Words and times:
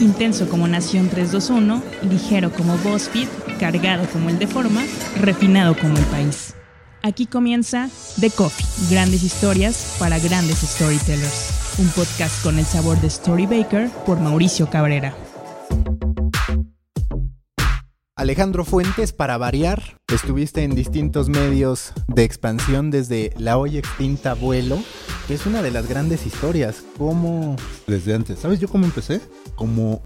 Intenso 0.00 0.48
como 0.48 0.68
Nación 0.68 1.08
321, 1.08 1.82
ligero 2.10 2.52
como 2.52 2.76
BuzzFeed, 2.78 3.28
cargado 3.58 4.06
como 4.12 4.28
el 4.28 4.38
de 4.38 4.46
Forma, 4.46 4.82
refinado 5.20 5.76
como 5.76 5.96
el 5.96 6.04
país. 6.04 6.54
Aquí 7.02 7.26
comienza 7.26 7.88
The 8.20 8.30
Coffee, 8.30 8.66
grandes 8.90 9.22
historias 9.22 9.96
para 9.98 10.18
grandes 10.18 10.58
storytellers. 10.58 11.76
Un 11.78 11.88
podcast 11.88 12.42
con 12.42 12.58
el 12.58 12.64
sabor 12.64 13.00
de 13.00 13.06
Story 13.06 13.46
Baker 13.46 13.88
por 14.04 14.18
Mauricio 14.20 14.68
Cabrera. 14.68 15.14
Alejandro 18.16 18.64
Fuentes, 18.64 19.12
para 19.12 19.36
variar, 19.36 19.98
estuviste 20.12 20.64
en 20.64 20.74
distintos 20.74 21.28
medios 21.28 21.92
de 22.08 22.24
expansión 22.24 22.90
desde 22.90 23.32
la 23.36 23.58
hoy 23.58 23.76
extinta 23.76 24.32
Vuelo, 24.32 24.78
es 25.28 25.46
una 25.46 25.62
de 25.62 25.70
las 25.70 25.88
grandes 25.88 26.26
historias. 26.26 26.84
¿Cómo? 26.98 27.56
Desde 27.86 28.14
antes. 28.14 28.38
¿Sabes 28.38 28.60
yo 28.60 28.68
cómo 28.68 28.84
empecé? 28.84 29.20
Como 29.54 30.02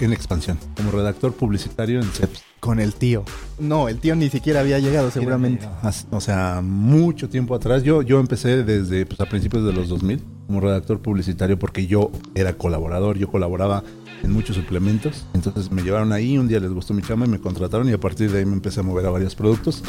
en 0.00 0.12
expansión, 0.12 0.58
como 0.76 0.90
redactor 0.92 1.32
publicitario 1.32 2.00
en 2.00 2.06
CEPS. 2.06 2.42
Con 2.60 2.78
el 2.78 2.94
tío. 2.94 3.24
No, 3.58 3.88
el 3.88 3.98
tío 3.98 4.14
ni 4.14 4.28
siquiera 4.28 4.60
había 4.60 4.78
llegado 4.78 5.10
seguramente. 5.10 5.66
O 6.10 6.20
sea, 6.20 6.60
mucho 6.62 7.28
tiempo 7.28 7.54
atrás. 7.54 7.82
Yo, 7.82 8.02
yo 8.02 8.20
empecé 8.20 8.62
desde 8.64 9.06
pues, 9.06 9.20
a 9.20 9.26
principios 9.26 9.64
de 9.64 9.72
los 9.72 9.88
2000 9.88 10.22
como 10.46 10.60
redactor 10.60 11.00
publicitario 11.00 11.60
porque 11.60 11.86
yo 11.86 12.10
era 12.34 12.54
colaborador, 12.54 13.16
yo 13.16 13.28
colaboraba 13.30 13.84
en 14.22 14.32
muchos 14.32 14.56
suplementos. 14.56 15.26
Entonces 15.34 15.70
me 15.70 15.82
llevaron 15.82 16.12
ahí, 16.12 16.38
un 16.38 16.48
día 16.48 16.60
les 16.60 16.70
gustó 16.70 16.94
mi 16.94 17.02
chama 17.02 17.26
y 17.26 17.28
me 17.28 17.40
contrataron 17.40 17.88
y 17.88 17.92
a 17.92 17.98
partir 18.00 18.30
de 18.30 18.38
ahí 18.38 18.46
me 18.46 18.54
empecé 18.54 18.80
a 18.80 18.82
mover 18.82 19.06
a 19.06 19.10
varios 19.10 19.34
productos. 19.34 19.82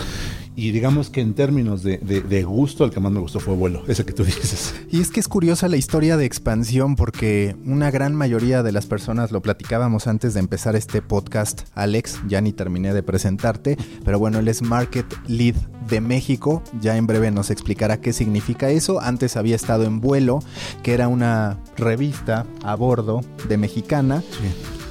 Y 0.55 0.71
digamos 0.71 1.09
que 1.09 1.21
en 1.21 1.33
términos 1.33 1.81
de, 1.83 1.97
de, 1.97 2.43
gusto, 2.43 2.83
el 2.83 2.91
que 2.91 2.99
más 2.99 3.11
me 3.11 3.19
gustó 3.19 3.39
fue 3.39 3.55
vuelo, 3.55 3.83
ese 3.87 4.05
que 4.05 4.11
tú 4.11 4.23
dices. 4.25 4.75
Y 4.91 4.99
es 4.99 5.09
que 5.09 5.19
es 5.19 5.27
curiosa 5.27 5.67
la 5.67 5.77
historia 5.77 6.17
de 6.17 6.25
expansión 6.25 6.95
porque 6.95 7.55
una 7.65 7.89
gran 7.91 8.15
mayoría 8.15 8.63
de 8.63 8.71
las 8.71 8.85
personas, 8.85 9.31
lo 9.31 9.41
platicábamos 9.41 10.07
antes 10.07 10.33
de 10.33 10.41
empezar 10.41 10.75
este 10.75 11.01
podcast, 11.01 11.61
Alex, 11.73 12.19
ya 12.27 12.41
ni 12.41 12.51
terminé 12.51 12.93
de 12.93 13.03
presentarte, 13.03 13.77
pero 14.03 14.19
bueno, 14.19 14.39
él 14.39 14.47
es 14.47 14.61
Market 14.61 15.05
Lead 15.27 15.55
de 15.87 16.01
México, 16.01 16.61
ya 16.79 16.97
en 16.97 17.07
breve 17.07 17.31
nos 17.31 17.49
explicará 17.49 17.99
qué 17.99 18.13
significa 18.13 18.69
eso. 18.69 19.01
Antes 19.01 19.37
había 19.37 19.55
estado 19.55 19.83
en 19.83 20.01
vuelo, 20.01 20.39
que 20.83 20.93
era 20.93 21.07
una 21.07 21.57
revista 21.77 22.45
a 22.63 22.75
bordo 22.75 23.21
de 23.47 23.57
Mexicana. 23.57 24.23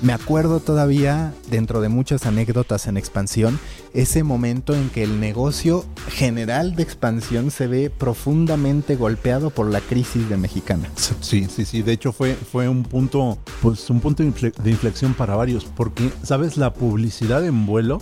Me 0.03 0.15
acuerdo 0.15 0.61
todavía, 0.61 1.35
dentro 1.51 1.83
de 1.83 1.91
muchas 1.91 2.25
anécdotas 2.25 2.87
en 2.87 2.97
expansión, 2.97 3.59
ese 3.93 4.23
momento 4.23 4.75
en 4.75 4.89
que 4.89 5.03
el 5.03 5.21
negocio 5.21 5.85
general 6.09 6.75
de 6.75 6.83
expansión 6.83 7.51
se 7.51 7.67
ve 7.67 7.91
profundamente 7.91 8.97
golpeado 8.97 9.51
por 9.51 9.67
la 9.67 9.81
crisis 9.81 10.27
de 10.31 10.39
Mexicana. 10.39 10.89
Sí, 11.21 11.47
sí, 11.55 11.67
sí. 11.67 11.83
De 11.83 11.93
hecho 11.93 12.13
fue, 12.13 12.35
fue 12.35 12.67
un 12.67 12.83
punto, 12.83 13.37
pues 13.61 13.91
un 13.91 14.01
punto 14.01 14.23
de 14.23 14.71
inflexión 14.71 15.13
para 15.13 15.37
varios, 15.37 15.67
porque, 15.67 16.11
¿sabes? 16.23 16.57
La 16.57 16.73
publicidad 16.73 17.45
en 17.45 17.67
vuelo 17.67 18.01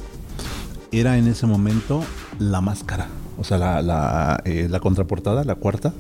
era 0.92 1.18
en 1.18 1.26
ese 1.26 1.46
momento 1.46 2.04
la 2.38 2.60
más 2.60 2.84
cara. 2.84 3.08
O 3.38 3.44
sea, 3.44 3.58
la, 3.58 3.82
la, 3.82 4.42
eh, 4.44 4.66
la 4.68 4.80
contraportada, 4.80 5.44
la 5.44 5.54
cuarta, 5.54 5.92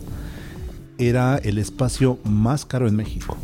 era 0.98 1.36
el 1.38 1.58
espacio 1.58 2.18
más 2.24 2.64
caro 2.64 2.88
en 2.88 2.96
México. 2.96 3.36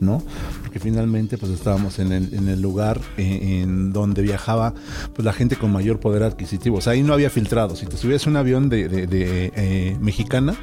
¿no? 0.00 0.22
Porque 0.62 0.80
finalmente 0.80 1.38
pues 1.38 1.50
estábamos 1.52 1.98
en 1.98 2.12
el, 2.12 2.34
en 2.34 2.48
el 2.48 2.60
lugar 2.60 3.00
eh, 3.16 3.62
en 3.62 3.92
donde 3.92 4.22
viajaba 4.22 4.74
pues 5.14 5.24
la 5.24 5.32
gente 5.32 5.56
con 5.56 5.72
mayor 5.72 6.00
poder 6.00 6.22
adquisitivo. 6.22 6.78
O 6.78 6.80
sea, 6.80 6.92
ahí 6.92 7.02
no 7.02 7.14
había 7.14 7.30
filtrado. 7.30 7.76
Si 7.76 7.86
te 7.86 7.96
subías 7.96 8.26
un 8.26 8.36
avión 8.36 8.68
de, 8.68 8.88
de, 8.88 9.52
eh, 9.54 9.96
mexicana 10.00 10.54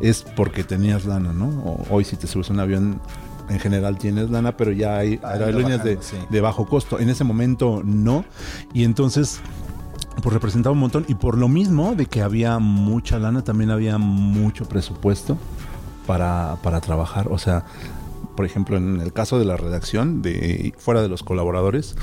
es 0.00 0.24
porque 0.36 0.62
tenías 0.62 1.06
lana, 1.06 1.32
¿no? 1.32 1.84
hoy 1.90 2.04
si 2.04 2.16
te 2.16 2.26
subes 2.26 2.50
un 2.50 2.60
avión 2.60 3.00
en 3.48 3.58
general 3.58 3.96
tienes 3.96 4.28
lana, 4.30 4.56
pero 4.56 4.72
ya 4.72 4.98
hay 4.98 5.18
ah, 5.22 5.30
aerolíneas 5.30 5.82
de, 5.84 5.98
de 6.28 6.40
bajo 6.40 6.66
costo. 6.66 6.98
En 6.98 7.08
ese 7.08 7.24
momento 7.24 7.82
no. 7.84 8.24
Y 8.74 8.84
entonces 8.84 9.40
pues 10.22 10.32
representaba 10.32 10.72
un 10.72 10.80
montón 10.80 11.04
y 11.08 11.14
por 11.14 11.36
lo 11.36 11.48
mismo 11.48 11.94
de 11.94 12.06
que 12.06 12.22
había 12.22 12.58
mucha 12.58 13.18
lana 13.18 13.44
también 13.44 13.70
había 13.70 13.98
mucho 13.98 14.68
presupuesto 14.68 15.36
para, 16.06 16.56
para 16.62 16.80
trabajar 16.80 17.28
o 17.30 17.38
sea 17.38 17.64
por 18.36 18.44
ejemplo, 18.44 18.76
en 18.76 19.00
el 19.00 19.12
caso 19.12 19.38
de 19.38 19.46
la 19.46 19.56
redacción, 19.56 20.22
de 20.22 20.72
fuera 20.78 21.02
de 21.02 21.08
los 21.08 21.22
colaboradores, 21.22 21.96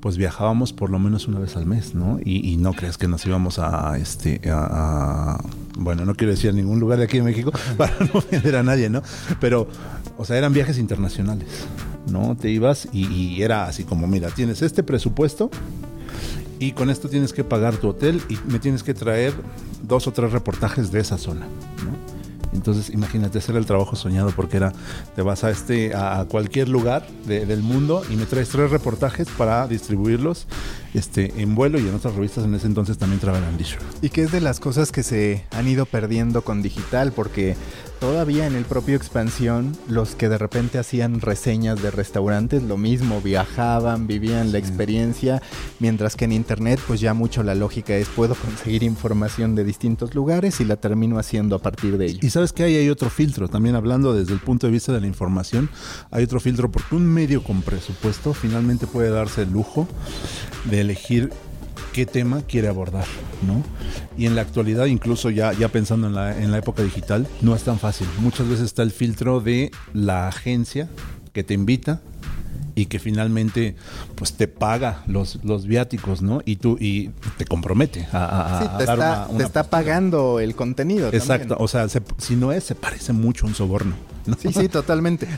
pues 0.00 0.16
viajábamos 0.16 0.72
por 0.72 0.90
lo 0.90 0.98
menos 0.98 1.26
una 1.26 1.40
vez 1.40 1.56
al 1.56 1.66
mes, 1.66 1.94
¿no? 1.94 2.20
Y, 2.24 2.56
no 2.58 2.74
creas 2.74 2.98
que 2.98 3.08
nos 3.08 3.24
íbamos 3.26 3.58
a, 3.58 3.98
este, 3.98 4.40
a, 4.50 5.42
bueno, 5.78 6.04
no 6.04 6.14
quiero 6.14 6.30
decir 6.30 6.50
a 6.50 6.52
ningún 6.52 6.78
lugar 6.78 6.98
de 6.98 7.04
aquí 7.04 7.18
en 7.18 7.24
México 7.24 7.50
para 7.76 7.92
no 8.12 8.22
vender 8.30 8.56
a 8.56 8.62
nadie, 8.62 8.88
¿no? 8.88 9.02
Pero, 9.40 9.66
o 10.18 10.24
sea, 10.24 10.36
eran 10.36 10.52
viajes 10.52 10.78
internacionales, 10.78 11.48
¿no? 12.10 12.36
Te 12.36 12.50
ibas 12.50 12.88
y, 12.92 13.06
y 13.08 13.42
era 13.42 13.64
así 13.64 13.84
como, 13.84 14.06
mira, 14.06 14.30
tienes 14.30 14.62
este 14.62 14.82
presupuesto 14.82 15.50
y 16.60 16.72
con 16.72 16.90
esto 16.90 17.08
tienes 17.08 17.32
que 17.32 17.42
pagar 17.42 17.76
tu 17.78 17.88
hotel 17.88 18.22
y 18.28 18.38
me 18.46 18.60
tienes 18.60 18.84
que 18.84 18.94
traer 18.94 19.32
dos 19.82 20.06
o 20.06 20.12
tres 20.12 20.30
reportajes 20.30 20.92
de 20.92 21.00
esa 21.00 21.18
zona, 21.18 21.46
¿no? 21.84 22.20
Entonces, 22.52 22.90
imagínate 22.90 23.38
hacer 23.38 23.56
el 23.56 23.64
trabajo 23.64 23.96
soñado 23.96 24.32
porque 24.34 24.56
era, 24.56 24.72
te 25.14 25.22
vas 25.22 25.44
a 25.44 25.50
este 25.50 25.94
a 25.94 26.26
cualquier 26.28 26.68
lugar 26.68 27.06
del 27.26 27.62
mundo 27.62 28.02
y 28.10 28.16
me 28.16 28.26
traes 28.26 28.48
tres 28.48 28.70
reportajes 28.70 29.28
para 29.28 29.66
distribuirlos 29.68 30.46
este, 30.92 31.40
en 31.40 31.54
vuelo 31.54 31.78
y 31.78 31.88
en 31.88 31.94
otras 31.94 32.14
revistas 32.14 32.44
en 32.44 32.54
ese 32.54 32.66
entonces 32.66 32.98
también 32.98 33.20
Travel 33.20 33.42
Leisure. 33.56 33.82
Y 34.02 34.10
que 34.10 34.22
es 34.22 34.32
de 34.32 34.40
las 34.40 34.58
cosas 34.58 34.90
que 34.90 35.02
se 35.02 35.44
han 35.52 35.68
ido 35.68 35.86
perdiendo 35.86 36.42
con 36.42 36.60
digital 36.60 37.12
porque 37.12 37.56
todavía 38.00 38.46
en 38.46 38.56
el 38.56 38.64
propio 38.64 38.96
expansión 38.96 39.76
los 39.86 40.14
que 40.14 40.30
de 40.30 40.38
repente 40.38 40.78
hacían 40.78 41.20
reseñas 41.20 41.80
de 41.82 41.90
restaurantes 41.90 42.62
lo 42.62 42.78
mismo, 42.78 43.20
viajaban, 43.20 44.06
vivían 44.06 44.52
la 44.52 44.58
experiencia, 44.58 45.42
mientras 45.78 46.16
que 46.16 46.24
en 46.24 46.32
internet 46.32 46.80
pues 46.86 47.00
ya 47.00 47.12
mucho 47.12 47.42
la 47.42 47.54
lógica 47.54 47.94
es 47.94 48.08
puedo 48.08 48.34
conseguir 48.34 48.82
información 48.82 49.54
de 49.54 49.64
distintos 49.64 50.14
lugares 50.14 50.60
y 50.60 50.64
la 50.64 50.76
termino 50.76 51.18
haciendo 51.18 51.56
a 51.56 51.58
partir 51.58 51.98
de 51.98 52.06
ello. 52.06 52.18
Y 52.22 52.30
sabes 52.30 52.52
que 52.52 52.64
ahí 52.64 52.76
hay 52.76 52.88
otro 52.88 53.10
filtro, 53.10 53.48
también 53.48 53.76
hablando 53.76 54.14
desde 54.14 54.32
el 54.32 54.40
punto 54.40 54.66
de 54.66 54.72
vista 54.72 54.92
de 54.92 55.00
la 55.00 55.06
información, 55.06 55.68
hay 56.10 56.24
otro 56.24 56.40
filtro 56.40 56.70
porque 56.70 56.94
un 56.94 57.06
medio 57.06 57.44
con 57.44 57.60
presupuesto 57.60 58.32
finalmente 58.32 58.86
puede 58.86 59.10
darse 59.10 59.42
el 59.42 59.50
lujo 59.50 59.86
de 60.64 60.80
elegir 60.80 61.30
qué 61.92 62.06
tema 62.06 62.42
quiere 62.42 62.68
abordar, 62.68 63.06
¿no? 63.46 63.62
Y 64.16 64.26
en 64.26 64.36
la 64.36 64.42
actualidad, 64.42 64.86
incluso 64.86 65.30
ya, 65.30 65.52
ya 65.52 65.68
pensando 65.68 66.06
en 66.06 66.14
la, 66.14 66.38
en 66.38 66.50
la 66.50 66.58
época 66.58 66.82
digital, 66.82 67.26
no 67.40 67.54
es 67.54 67.62
tan 67.62 67.78
fácil. 67.78 68.06
Muchas 68.18 68.48
veces 68.48 68.66
está 68.66 68.82
el 68.82 68.90
filtro 68.90 69.40
de 69.40 69.70
la 69.92 70.28
agencia 70.28 70.88
que 71.32 71.44
te 71.44 71.54
invita 71.54 72.00
y 72.74 72.86
que 72.86 72.98
finalmente 72.98 73.76
pues 74.14 74.34
te 74.34 74.48
paga 74.48 75.02
los, 75.06 75.44
los 75.44 75.66
viáticos, 75.66 76.22
¿no? 76.22 76.40
Y 76.44 76.56
tú 76.56 76.76
y 76.80 77.10
te 77.36 77.44
compromete 77.44 78.08
a, 78.12 78.76
te 78.78 78.84
está, 78.84 79.28
te 79.36 79.42
está 79.42 79.64
pagando 79.64 80.40
el 80.40 80.54
contenido. 80.54 81.08
Exacto, 81.12 81.56
o 81.58 81.68
sea, 81.68 81.86
si 81.88 82.36
no 82.36 82.52
es, 82.52 82.64
se 82.64 82.74
parece 82.74 83.12
mucho 83.12 83.46
a 83.46 83.48
un 83.48 83.54
soborno. 83.54 83.94
Sí, 84.38 84.52
sí, 84.52 84.68
totalmente. 84.68 85.28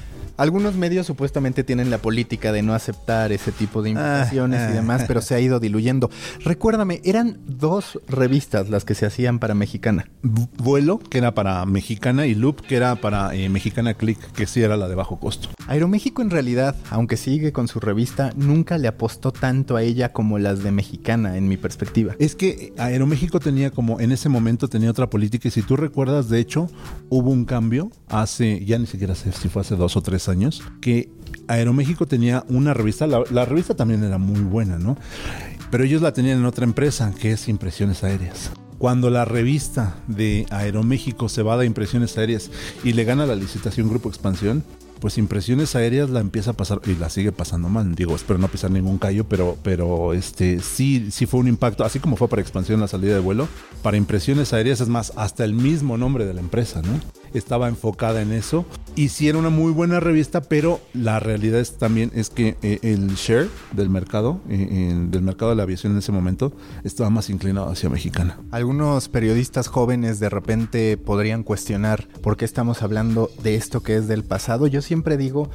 Algunos 0.42 0.74
medios 0.74 1.06
supuestamente 1.06 1.62
tienen 1.62 1.88
la 1.88 1.98
política 1.98 2.50
de 2.50 2.62
no 2.62 2.74
aceptar 2.74 3.30
ese 3.30 3.52
tipo 3.52 3.80
de 3.80 3.90
invitaciones 3.90 4.58
y 4.58 4.72
ah, 4.72 4.74
demás, 4.74 5.02
ah. 5.02 5.04
pero 5.06 5.22
se 5.22 5.36
ha 5.36 5.38
ido 5.38 5.60
diluyendo. 5.60 6.10
Recuérdame, 6.40 7.00
eran 7.04 7.38
dos 7.46 8.00
revistas 8.08 8.68
las 8.68 8.84
que 8.84 8.96
se 8.96 9.06
hacían 9.06 9.38
para 9.38 9.54
Mexicana. 9.54 10.10
Vuelo, 10.22 10.98
que 10.98 11.18
era 11.18 11.32
para 11.32 11.64
Mexicana, 11.64 12.26
y 12.26 12.34
Loop, 12.34 12.60
que 12.62 12.74
era 12.74 12.96
para 12.96 13.32
eh, 13.36 13.48
Mexicana 13.50 13.94
Click, 13.94 14.18
que 14.32 14.48
sí 14.48 14.60
era 14.60 14.76
la 14.76 14.88
de 14.88 14.96
bajo 14.96 15.20
costo. 15.20 15.48
Aeroméxico 15.68 16.22
en 16.22 16.30
realidad, 16.30 16.76
aunque 16.90 17.16
sigue 17.16 17.52
con 17.52 17.68
su 17.68 17.80
revista, 17.80 18.32
nunca 18.36 18.78
le 18.78 18.88
apostó 18.88 19.32
tanto 19.32 19.76
a 19.76 19.82
ella 19.82 20.12
como 20.12 20.38
las 20.38 20.62
de 20.62 20.72
Mexicana, 20.72 21.36
en 21.36 21.48
mi 21.48 21.56
perspectiva. 21.56 22.14
Es 22.18 22.34
que 22.34 22.72
Aeroméxico 22.78 23.40
tenía 23.40 23.70
como, 23.70 24.00
en 24.00 24.12
ese 24.12 24.28
momento 24.28 24.68
tenía 24.68 24.90
otra 24.90 25.08
política, 25.08 25.48
y 25.48 25.50
si 25.50 25.62
tú 25.62 25.76
recuerdas, 25.76 26.28
de 26.28 26.40
hecho, 26.40 26.68
hubo 27.08 27.30
un 27.30 27.44
cambio 27.44 27.90
hace, 28.08 28.64
ya 28.64 28.78
ni 28.78 28.86
siquiera 28.86 29.14
sé 29.14 29.32
si 29.32 29.48
fue 29.48 29.62
hace 29.62 29.76
dos 29.76 29.96
o 29.96 30.02
tres 30.02 30.28
años, 30.28 30.62
que 30.80 31.10
Aeroméxico 31.48 32.06
tenía 32.06 32.44
una 32.48 32.74
revista, 32.74 33.06
la, 33.06 33.44
revista 33.44 33.74
también 33.74 34.02
era 34.02 34.18
muy 34.18 34.40
buena, 34.40 34.78
¿no? 34.78 34.96
Pero 35.70 35.84
ellos 35.84 36.02
la 36.02 36.12
tenían 36.12 36.38
en 36.38 36.44
otra 36.44 36.64
empresa, 36.64 37.12
que 37.18 37.32
es 37.32 37.48
Impresiones 37.48 38.04
Aéreas. 38.04 38.50
Cuando 38.78 39.10
la 39.10 39.24
revista 39.24 39.96
de 40.08 40.44
Aeroméxico 40.50 41.28
se 41.28 41.42
va 41.42 41.56
de 41.56 41.66
Impresiones 41.66 42.18
Aéreas 42.18 42.50
y 42.82 42.92
le 42.92 43.04
gana 43.04 43.26
la 43.26 43.36
licitación 43.36 43.88
Grupo 43.88 44.08
Expansión, 44.08 44.64
pues 45.02 45.18
impresiones 45.18 45.74
aéreas 45.74 46.10
la 46.10 46.20
empieza 46.20 46.52
a 46.52 46.54
pasar 46.54 46.80
y 46.86 46.94
la 46.94 47.10
sigue 47.10 47.32
pasando 47.32 47.68
mal. 47.68 47.96
Digo, 47.96 48.14
espero 48.14 48.38
no 48.38 48.46
pisar 48.46 48.70
ningún 48.70 48.98
callo, 48.98 49.24
pero, 49.24 49.58
pero 49.64 50.12
este 50.12 50.60
sí, 50.60 51.10
sí 51.10 51.26
fue 51.26 51.40
un 51.40 51.48
impacto, 51.48 51.84
así 51.84 51.98
como 51.98 52.14
fue 52.14 52.28
para 52.28 52.40
expansión 52.40 52.78
la 52.78 52.86
salida 52.86 53.14
de 53.14 53.18
vuelo, 53.18 53.48
para 53.82 53.96
impresiones 53.96 54.52
aéreas 54.52 54.80
es 54.80 54.86
más, 54.86 55.12
hasta 55.16 55.44
el 55.44 55.54
mismo 55.54 55.98
nombre 55.98 56.24
de 56.24 56.34
la 56.34 56.40
empresa, 56.40 56.82
¿no? 56.82 57.00
Estaba 57.34 57.68
enfocada 57.68 58.22
en 58.22 58.32
eso. 58.32 58.64
Y 58.94 59.08
sí 59.08 59.28
era 59.28 59.38
una 59.38 59.48
muy 59.48 59.72
buena 59.72 60.00
revista, 60.00 60.42
pero 60.42 60.80
la 60.92 61.18
realidad 61.18 61.60
es 61.60 61.78
también 61.78 62.10
es 62.14 62.28
que 62.28 62.56
eh, 62.62 62.78
el 62.82 63.14
share 63.14 63.48
del 63.72 63.88
mercado, 63.88 64.40
eh, 64.48 65.06
del 65.08 65.22
mercado 65.22 65.50
de 65.50 65.56
la 65.56 65.62
aviación 65.62 65.92
en 65.92 65.98
ese 65.98 66.12
momento, 66.12 66.52
estaba 66.84 67.08
más 67.08 67.30
inclinado 67.30 67.70
hacia 67.70 67.88
mexicana. 67.88 68.38
Algunos 68.50 69.08
periodistas 69.08 69.68
jóvenes 69.68 70.20
de 70.20 70.28
repente 70.28 70.96
podrían 70.98 71.42
cuestionar 71.42 72.06
por 72.20 72.36
qué 72.36 72.44
estamos 72.44 72.82
hablando 72.82 73.30
de 73.42 73.54
esto 73.54 73.82
que 73.82 73.96
es 73.96 74.08
del 74.08 74.24
pasado. 74.24 74.66
Yo 74.66 74.82
siempre 74.82 75.16
digo 75.16 75.50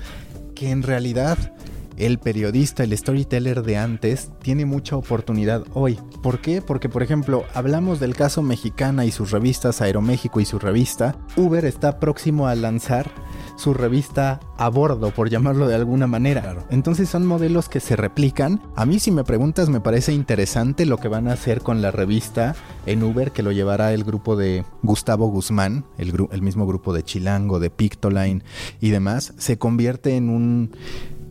que 0.56 0.72
en 0.72 0.82
realidad 0.82 1.54
el 1.98 2.20
periodista, 2.20 2.84
el 2.84 2.98
storyteller 2.98 3.64
de 3.64 3.78
antes, 3.78 4.32
tiene 4.42 4.66
mucha 4.66 4.96
oportunidad 4.96 5.64
hoy. 5.74 6.00
¿Por 6.22 6.40
qué? 6.40 6.62
Porque, 6.62 6.90
por 6.90 7.04
ejemplo, 7.04 7.46
hablamos 7.54 8.00
del 8.00 8.16
caso 8.16 8.42
Mexicana 8.42 9.06
y 9.06 9.12
sus 9.12 9.32
revistas, 9.32 9.82
Aeroméxico 9.82 10.40
y 10.40 10.46
su 10.46 10.60
revista. 10.60 11.18
Uber 11.36 11.66
está 11.66 12.00
próximo 12.00 12.48
a 12.48 12.56
lanzar 12.56 13.10
su 13.58 13.74
revista 13.74 14.40
a 14.58 14.70
bordo, 14.70 15.12
por 15.12 15.30
llamarlo 15.30 15.68
de 15.68 15.76
alguna 15.76 16.08
manera. 16.08 16.66
Entonces 16.70 17.10
son 17.10 17.26
modelos 17.26 17.70
que 17.70 17.80
se 17.80 17.96
replican. 17.96 18.62
A 18.76 18.86
mí 18.86 19.00
si 19.00 19.12
me 19.12 19.24
preguntas 19.24 19.70
me 19.70 19.82
parece 19.82 20.14
interesante 20.14 20.86
lo 20.86 20.98
que 20.98 21.08
van 21.08 21.28
a 21.28 21.34
hacer 21.34 21.62
con 21.62 21.82
la 21.82 21.92
revista 21.92 22.56
en 22.86 23.04
Uber 23.04 23.32
que 23.32 23.44
lo 23.44 23.52
llevará 23.52 23.94
el 23.94 24.04
grupo 24.04 24.36
de 24.36 24.64
Gustavo 24.84 25.28
Guzmán, 25.28 25.86
el, 25.98 26.14
el 26.32 26.42
mismo 26.42 26.66
grupo 26.68 26.94
de 26.94 27.04
Chilango, 27.04 27.60
de 27.60 27.70
Pictoline 27.70 28.44
y 28.80 28.92
demás. 28.92 29.34
Se 29.38 29.58
convierte 29.58 30.16
en 30.16 30.30
un 30.30 30.72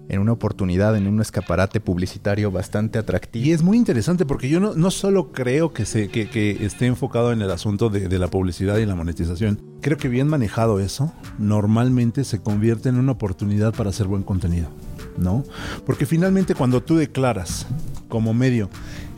en 0.09 0.21
una 0.21 0.33
oportunidad, 0.33 0.97
en 0.97 1.07
un 1.07 1.21
escaparate 1.21 1.81
publicitario 1.81 2.51
bastante 2.51 2.99
atractivo. 2.99 3.47
Y 3.47 3.53
es 3.53 3.63
muy 3.63 3.77
interesante 3.77 4.25
porque 4.25 4.49
yo 4.49 4.61
no, 4.61 4.91
solo 4.91 5.33
creo 5.33 5.73
que, 5.73 5.85
se, 5.85 6.09
que, 6.09 6.59
esté 6.61 6.87
enfocado 6.87 7.33
en 7.33 7.43
el 7.43 7.51
asunto 7.51 7.89
de, 7.89 8.09
de, 8.09 8.19
la 8.19 8.29
publicidad 8.29 8.79
y 8.79 8.87
la 8.87 8.95
monetización, 8.95 9.61
creo 9.81 9.97
que 9.97 10.09
bien 10.09 10.29
manejado 10.29 10.81
eso, 10.81 11.13
normalmente 11.39 12.25
se 12.25 12.41
convierte 12.41 12.89
en 12.89 12.97
una 12.97 13.13
oportunidad 13.13 13.75
para 13.75 13.91
hacer 13.91 14.07
buen 14.07 14.23
contenido, 14.23 14.69
¿no? 15.17 15.45
Porque 15.85 16.07
finalmente 16.07 16.55
cuando 16.55 16.83
tú 16.83 16.97
declaras 16.97 17.67
como 18.09 18.35
medio 18.35 18.71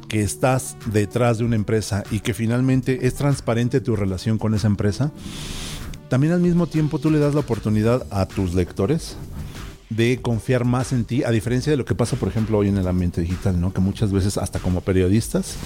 que 0.08 0.22
estás 0.22 0.76
detrás 0.86 1.38
de 1.38 1.44
una 1.44 1.56
empresa 1.56 2.02
y 2.10 2.20
que 2.20 2.32
finalmente 2.32 3.06
es 3.06 3.14
transparente 3.14 3.80
tu 3.80 3.94
relación 3.94 4.38
con 4.38 4.54
esa 4.54 4.66
empresa, 4.66 5.12
también 6.08 6.32
al 6.32 6.40
mismo 6.40 6.66
tiempo 6.66 6.98
tú 6.98 7.10
le 7.10 7.18
das 7.18 7.34
la 7.34 7.40
oportunidad 7.40 8.06
a 8.10 8.26
tus 8.26 8.54
lectores 8.54 9.16
de 9.90 10.20
confiar 10.20 10.64
más 10.64 10.92
en 10.92 11.04
ti, 11.04 11.24
a 11.24 11.30
diferencia 11.30 11.70
de 11.70 11.76
lo 11.76 11.84
que 11.84 11.94
pasa, 11.94 12.16
por 12.16 12.28
ejemplo, 12.28 12.58
hoy 12.58 12.68
en 12.68 12.76
el 12.76 12.86
ambiente 12.86 13.20
digital, 13.20 13.60
¿no? 13.60 13.72
Que 13.72 13.80
muchas 13.80 14.12
veces, 14.12 14.36
hasta 14.36 14.58
como 14.58 14.80
periodistas, 14.80 15.56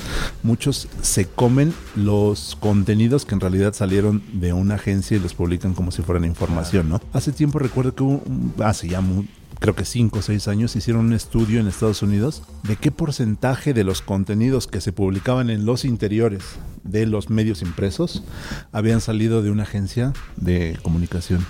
muchos 0.43 0.89
se 1.01 1.27
comen 1.27 1.75
los 1.97 2.57
contenidos 2.61 3.25
que 3.25 3.35
en 3.35 3.41
realidad 3.41 3.75
salieron 3.75 4.23
de 4.33 4.53
una 4.53 4.77
agencia 4.77 5.17
y 5.17 5.21
los 5.21 5.35
publican 5.35 5.75
como 5.75 5.91
si 5.91 6.03
fueran 6.03 6.25
información, 6.25 6.89
¿no? 6.89 7.01
Hace 7.13 7.33
tiempo 7.33 7.59
recuerdo 7.59 7.95
que 7.95 8.03
hubo, 8.03 8.23
hace 8.65 8.89
ya 8.89 9.01
muy, 9.01 9.29
creo 9.63 9.77
que 9.77 9.85
5 9.85 10.19
o 10.19 10.23
6 10.23 10.49
años, 10.49 10.75
hicieron 10.75 11.07
un 11.07 11.13
estudio 11.13 11.61
en 11.61 11.69
Estados 11.69 12.03
Unidos 12.03 12.43
de 12.65 12.75
qué 12.75 12.91
porcentaje 12.91 13.73
de 13.73 13.85
los 13.85 14.03
contenidos 14.03 14.67
que 14.67 14.81
se 14.81 14.93
publicaban 14.93 15.51
en 15.51 15.65
los 15.65 15.85
interiores 15.85 16.43
de 16.83 17.07
los 17.07 17.31
medios 17.31 17.63
impresos 17.63 18.25
habían 18.73 19.01
salido 19.01 19.41
de 19.41 19.53
una 19.53 19.63
agencia 19.63 20.13
de 20.35 20.77
comunicación. 20.83 21.47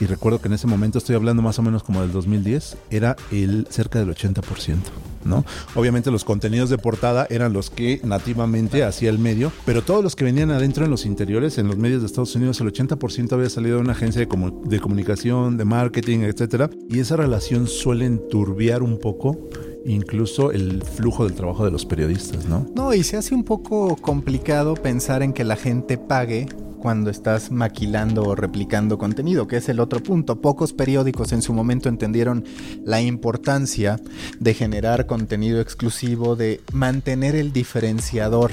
Y 0.00 0.06
recuerdo 0.06 0.40
que 0.40 0.46
en 0.46 0.54
ese 0.54 0.68
momento, 0.68 0.98
estoy 0.98 1.16
hablando 1.16 1.42
más 1.42 1.58
o 1.58 1.62
menos 1.62 1.82
como 1.82 2.02
del 2.02 2.12
2010, 2.12 2.78
era 2.90 3.16
el 3.32 3.66
cerca 3.68 3.98
del 3.98 4.14
80%. 4.14 4.76
¿no? 5.24 5.44
Obviamente 5.74 6.12
los 6.12 6.24
contenidos 6.24 6.70
de 6.70 6.78
portada 6.78 7.26
eran 7.30 7.52
los 7.52 7.68
que 7.68 8.00
nativamente 8.04 8.84
hacía 8.84 9.10
el 9.10 9.18
medio, 9.18 9.50
pero 9.64 9.82
todos 9.82 10.04
los 10.04 10.14
que 10.14 10.24
venían 10.24 10.52
adentro 10.52 10.84
en 10.84 10.90
los 10.92 11.04
interiores, 11.04 11.58
en 11.58 11.66
los 11.66 11.76
medios 11.76 12.02
de 12.02 12.06
Estados 12.06 12.34
Unidos, 12.36 12.60
el 12.60 12.72
80% 12.72 13.32
había 13.32 13.50
salido 13.50 13.76
de 13.76 13.82
una 13.82 13.92
agencia 13.92 14.24
de, 14.24 14.52
de 14.64 14.80
comunicación, 14.80 15.56
de 15.56 15.64
marketing, 15.64 16.20
etcétera, 16.20 16.70
y 16.88 17.00
esa 17.00 17.16
relación 17.16 17.55
suele 17.64 18.04
enturbiar 18.04 18.82
un 18.82 18.98
poco 18.98 19.48
incluso 19.86 20.50
el 20.50 20.82
flujo 20.82 21.24
del 21.24 21.34
trabajo 21.34 21.64
de 21.64 21.70
los 21.70 21.86
periodistas, 21.86 22.46
¿no? 22.46 22.66
No, 22.74 22.92
y 22.92 23.02
se 23.04 23.16
hace 23.16 23.34
un 23.34 23.44
poco 23.44 23.96
complicado 23.96 24.74
pensar 24.74 25.22
en 25.22 25.32
que 25.32 25.44
la 25.44 25.56
gente 25.56 25.96
pague 25.96 26.46
cuando 26.86 27.10
estás 27.10 27.50
maquilando 27.50 28.22
o 28.22 28.36
replicando 28.36 28.96
contenido, 28.96 29.48
que 29.48 29.56
es 29.56 29.68
el 29.68 29.80
otro 29.80 30.00
punto. 30.00 30.40
Pocos 30.40 30.72
periódicos 30.72 31.32
en 31.32 31.42
su 31.42 31.52
momento 31.52 31.88
entendieron 31.88 32.44
la 32.84 33.02
importancia 33.02 33.98
de 34.38 34.54
generar 34.54 35.06
contenido 35.06 35.60
exclusivo, 35.60 36.36
de 36.36 36.60
mantener 36.72 37.34
el 37.34 37.52
diferenciador 37.52 38.52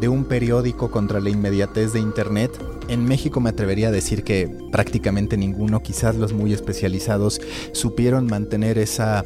de 0.00 0.08
un 0.08 0.24
periódico 0.24 0.90
contra 0.90 1.20
la 1.20 1.30
inmediatez 1.30 1.92
de 1.92 2.00
Internet. 2.00 2.50
En 2.88 3.04
México 3.04 3.38
me 3.40 3.50
atrevería 3.50 3.88
a 3.88 3.92
decir 3.92 4.24
que 4.24 4.52
prácticamente 4.72 5.36
ninguno, 5.36 5.80
quizás 5.80 6.16
los 6.16 6.32
muy 6.32 6.52
especializados, 6.52 7.40
supieron 7.70 8.26
mantener 8.26 8.78
esa 8.78 9.24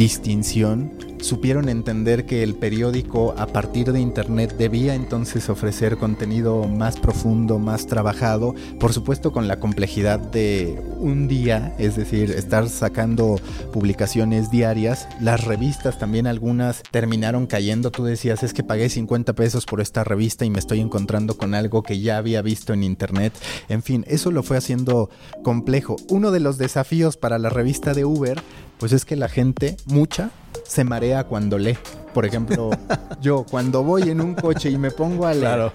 distinción 0.00 1.10
supieron 1.22 1.68
entender 1.68 2.24
que 2.26 2.42
el 2.42 2.54
periódico 2.54 3.34
a 3.36 3.46
partir 3.46 3.92
de 3.92 4.00
Internet 4.00 4.54
debía 4.56 4.94
entonces 4.94 5.48
ofrecer 5.48 5.96
contenido 5.96 6.66
más 6.66 6.98
profundo, 6.98 7.58
más 7.58 7.86
trabajado, 7.86 8.54
por 8.78 8.92
supuesto 8.92 9.32
con 9.32 9.48
la 9.48 9.60
complejidad 9.60 10.18
de 10.18 10.82
un 10.98 11.28
día, 11.28 11.74
es 11.78 11.96
decir, 11.96 12.30
estar 12.30 12.68
sacando 12.68 13.36
publicaciones 13.72 14.50
diarias. 14.50 15.08
Las 15.20 15.44
revistas 15.44 15.98
también 15.98 16.26
algunas 16.26 16.82
terminaron 16.90 17.46
cayendo, 17.46 17.90
tú 17.90 18.04
decías, 18.04 18.42
es 18.42 18.54
que 18.54 18.64
pagué 18.64 18.88
50 18.88 19.34
pesos 19.34 19.66
por 19.66 19.80
esta 19.80 20.04
revista 20.04 20.44
y 20.44 20.50
me 20.50 20.58
estoy 20.58 20.80
encontrando 20.80 21.36
con 21.36 21.54
algo 21.54 21.82
que 21.82 22.00
ya 22.00 22.16
había 22.16 22.42
visto 22.42 22.72
en 22.72 22.82
Internet. 22.82 23.32
En 23.68 23.82
fin, 23.82 24.04
eso 24.08 24.30
lo 24.30 24.42
fue 24.42 24.56
haciendo 24.56 25.10
complejo. 25.42 25.96
Uno 26.08 26.30
de 26.30 26.40
los 26.40 26.58
desafíos 26.58 27.16
para 27.16 27.38
la 27.38 27.50
revista 27.50 27.94
de 27.94 28.04
Uber, 28.04 28.42
pues 28.80 28.92
es 28.92 29.04
que 29.04 29.14
la 29.14 29.28
gente, 29.28 29.76
mucha, 29.84 30.30
se 30.66 30.84
marea 30.84 31.24
cuando 31.24 31.58
lee. 31.58 31.76
Por 32.14 32.24
ejemplo, 32.24 32.70
yo 33.20 33.44
cuando 33.48 33.84
voy 33.84 34.08
en 34.08 34.20
un 34.20 34.34
coche 34.34 34.70
y 34.70 34.78
me 34.78 34.90
pongo 34.90 35.26
a 35.26 35.34
leer, 35.34 35.70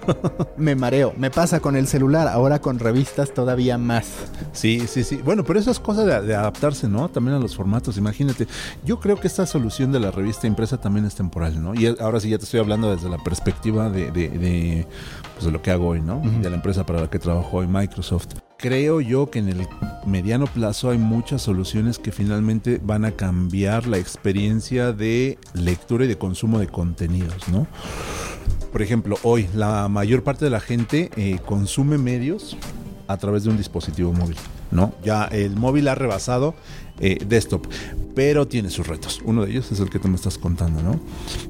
me 0.56 0.74
mareo. 0.74 1.14
Me 1.16 1.30
pasa 1.30 1.60
con 1.60 1.76
el 1.76 1.86
celular, 1.86 2.26
ahora 2.28 2.60
con 2.60 2.80
revistas 2.80 3.32
todavía 3.32 3.78
más. 3.78 4.08
Sí, 4.52 4.86
sí, 4.88 5.04
sí. 5.04 5.16
Bueno, 5.24 5.44
pero 5.44 5.60
eso 5.60 5.70
es 5.70 5.78
cosa 5.78 6.04
de, 6.04 6.34
adaptarse, 6.34 6.88
¿no? 6.88 7.08
También 7.08 7.36
a 7.36 7.40
los 7.40 7.56
formatos. 7.56 7.96
Imagínate, 7.96 8.48
yo 8.84 8.98
creo 8.98 9.18
que 9.18 9.28
esta 9.28 9.46
solución 9.46 9.92
de 9.92 10.00
la 10.00 10.10
revista 10.10 10.48
impresa 10.48 10.78
también 10.78 11.06
es 11.06 11.14
temporal, 11.14 11.62
¿no? 11.62 11.74
Y 11.74 11.86
ahora 12.00 12.18
sí 12.18 12.28
ya 12.28 12.38
te 12.38 12.44
estoy 12.44 12.60
hablando 12.60 12.94
desde 12.94 13.08
la 13.08 13.18
perspectiva 13.18 13.88
de, 13.88 14.10
de, 14.10 14.86
pues, 15.38 15.50
lo 15.50 15.62
que 15.62 15.70
hago 15.70 15.86
hoy, 15.88 16.02
¿no? 16.02 16.20
De 16.42 16.50
la 16.50 16.56
empresa 16.56 16.84
para 16.84 17.00
la 17.00 17.08
que 17.08 17.20
trabajo 17.20 17.58
hoy, 17.58 17.68
Microsoft 17.68 18.45
creo 18.58 19.00
yo 19.00 19.30
que 19.30 19.38
en 19.38 19.48
el 19.48 19.68
mediano 20.06 20.46
plazo 20.46 20.90
hay 20.90 20.98
muchas 20.98 21.42
soluciones 21.42 21.98
que 21.98 22.12
finalmente 22.12 22.80
van 22.82 23.04
a 23.04 23.12
cambiar 23.12 23.86
la 23.86 23.98
experiencia 23.98 24.92
de 24.92 25.38
lectura 25.54 26.04
y 26.04 26.08
de 26.08 26.18
consumo 26.18 26.58
de 26.58 26.68
contenidos, 26.68 27.48
¿no? 27.48 27.66
Por 28.72 28.82
ejemplo, 28.82 29.16
hoy 29.22 29.48
la 29.54 29.88
mayor 29.88 30.22
parte 30.22 30.44
de 30.44 30.50
la 30.50 30.60
gente 30.60 31.10
eh, 31.16 31.38
consume 31.44 31.98
medios 31.98 32.56
a 33.08 33.16
través 33.16 33.44
de 33.44 33.50
un 33.50 33.56
dispositivo 33.56 34.12
móvil, 34.12 34.36
¿no? 34.70 34.92
Ya 35.02 35.24
el 35.24 35.56
móvil 35.56 35.88
ha 35.88 35.94
rebasado 35.94 36.54
eh, 37.00 37.18
desktop, 37.26 37.66
pero 38.14 38.46
tiene 38.48 38.70
sus 38.70 38.86
retos. 38.86 39.20
Uno 39.24 39.44
de 39.44 39.52
ellos 39.52 39.70
es 39.72 39.80
el 39.80 39.90
que 39.90 39.98
tú 39.98 40.08
me 40.08 40.16
estás 40.16 40.38
contando, 40.38 40.82
¿no? 40.82 41.00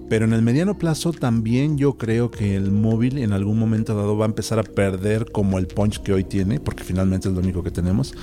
Pero 0.08 0.24
en 0.24 0.32
el 0.32 0.42
mediano 0.42 0.76
plazo 0.78 1.12
también 1.12 1.78
yo 1.78 1.94
creo 1.94 2.30
que 2.30 2.56
el 2.56 2.70
móvil 2.70 3.18
en 3.18 3.32
algún 3.32 3.58
momento 3.58 3.94
dado 3.94 4.16
va 4.16 4.24
a 4.24 4.28
empezar 4.28 4.58
a 4.58 4.62
perder 4.62 5.30
como 5.30 5.58
el 5.58 5.66
punch 5.66 6.00
que 6.02 6.12
hoy 6.12 6.24
tiene, 6.24 6.60
porque 6.60 6.84
finalmente 6.84 7.28
es 7.28 7.34
lo 7.34 7.40
único 7.40 7.62
que 7.62 7.70
tenemos 7.70 8.14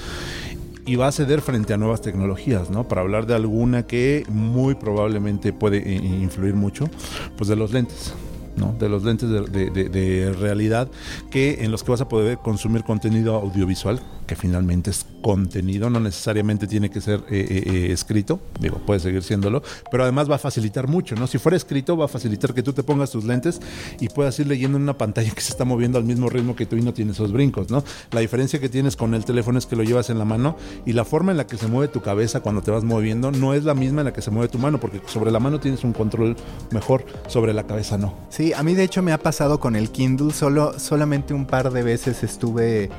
y 0.86 0.96
va 0.96 1.08
a 1.08 1.12
ceder 1.12 1.42
frente 1.42 1.74
a 1.74 1.77
nuevas 1.77 2.01
tecnologías, 2.01 2.70
¿no? 2.70 2.88
Para 2.88 3.01
hablar 3.01 3.25
de 3.25 3.36
alguna 3.36 3.84
que 3.84 4.25
muy 4.30 4.75
probablemente 4.75 5.53
puede 5.53 5.77
eh, 5.77 5.96
influir 5.96 6.56
mucho, 6.56 6.89
pues 7.38 7.48
de 7.48 7.56
los 7.56 7.72
lentes. 7.72 8.13
¿no? 8.56 8.75
de 8.77 8.88
los 8.88 9.03
lentes 9.03 9.30
de, 9.32 10.36
realidad 10.39 10.88
que 11.32 11.63
en 11.63 11.72
los 11.72 11.84
que 11.84 11.89
vas 11.89 12.01
a 12.01 12.08
poder 12.08 12.38
consumir 12.38 12.84
contenido 12.84 13.34
audiovisual 13.34 14.00
que 14.25 14.36
finalmente 14.36 14.92
es 14.92 15.06
contenido, 15.22 15.89
no 15.89 16.00
necesariamente 16.00 16.68
tiene 16.68 16.89
que 16.89 17.01
ser 17.01 17.22
eh, 17.30 17.46
eh, 17.50 17.63
eh, 17.65 17.92
escrito, 17.92 18.39
digo, 18.60 18.77
puede 18.86 19.00
seguir 19.00 19.24
siéndolo, 19.24 19.63
pero 19.89 20.03
además 20.03 20.30
va 20.30 20.36
a 20.36 20.39
facilitar 20.39 20.88
mucho, 20.88 21.15
¿no? 21.15 21.27
Si 21.27 21.38
fuera 21.38 21.56
escrito, 21.56 21.96
va 21.96 22.06
a 22.06 22.08
facilitar 22.08 22.53
que 22.53 22.62
tú 22.62 22.74
te 22.74 22.84
pongas 22.84 23.12
tus 23.12 23.24
lentes 23.24 23.62
y 24.00 24.10
puedas 24.10 24.38
ir 24.39 24.48
leyendo 24.48 24.77
en 24.77 24.84
una 24.84 24.98
pantalla 24.98 25.32
que 25.32 25.42
se 25.42 25.51
está 25.51 25.65
moviendo 25.65 25.98
al 25.98 26.03
mismo 26.03 26.30
ritmo 26.30 26.56
que 26.56 26.65
tú 26.65 26.75
y 26.75 26.82
no 26.82 26.94
tiene 26.94 27.12
esos 27.12 27.32
brincos, 27.32 27.70
¿no? 27.70 27.84
La 28.12 28.20
diferencia 28.20 28.60
que 28.60 28.70
tienes 28.70 28.96
con 28.96 29.13
el 29.13 29.25
teléfono 29.25 29.58
es 29.58 29.65
que 29.65 29.75
lo 29.75 29.84
llevas 29.84 30.10
en 30.10 30.20
la 30.20 30.25
mano 30.25 30.58
y 30.86 30.94
la 30.94 31.06
forma 31.06 31.32
en 31.32 31.38
la 31.38 31.48
que 31.48 31.58
se 31.58 31.68
mueve 31.68 31.92
tu 31.92 32.01
cabeza 32.01 32.42
cuando 32.42 32.62
te 32.62 32.72
vas 32.72 32.84
moviendo 32.84 33.32
no 33.32 33.53
es 33.53 33.63
la 33.63 33.74
misma 33.74 34.01
en 34.01 34.06
la 34.06 34.13
que 34.13 34.22
se 34.22 34.32
mueve 34.32 34.50
tu 34.50 34.60
mano, 34.60 34.80
porque 34.80 35.01
sobre 35.08 35.32
la 35.32 35.39
mano 35.39 35.60
tienes 35.60 35.84
un 35.84 35.94
control 35.94 36.36
mejor, 36.72 37.06
sobre 37.27 37.53
la 37.53 37.65
cabeza 37.65 37.98
no. 37.98 38.13
Sí, 38.30 38.53
a 38.53 38.63
mí 38.63 38.74
de 38.75 38.84
hecho 38.84 39.01
me 39.01 39.12
ha 39.12 39.18
pasado 39.18 39.60
con 39.60 39.75
el 39.75 39.89
Kindle, 39.92 40.34
solo 40.34 40.77
solamente 40.80 41.34
un 41.34 41.46
par 41.46 41.72
de 41.72 41.84
veces 41.84 42.24
estuve 42.24 42.89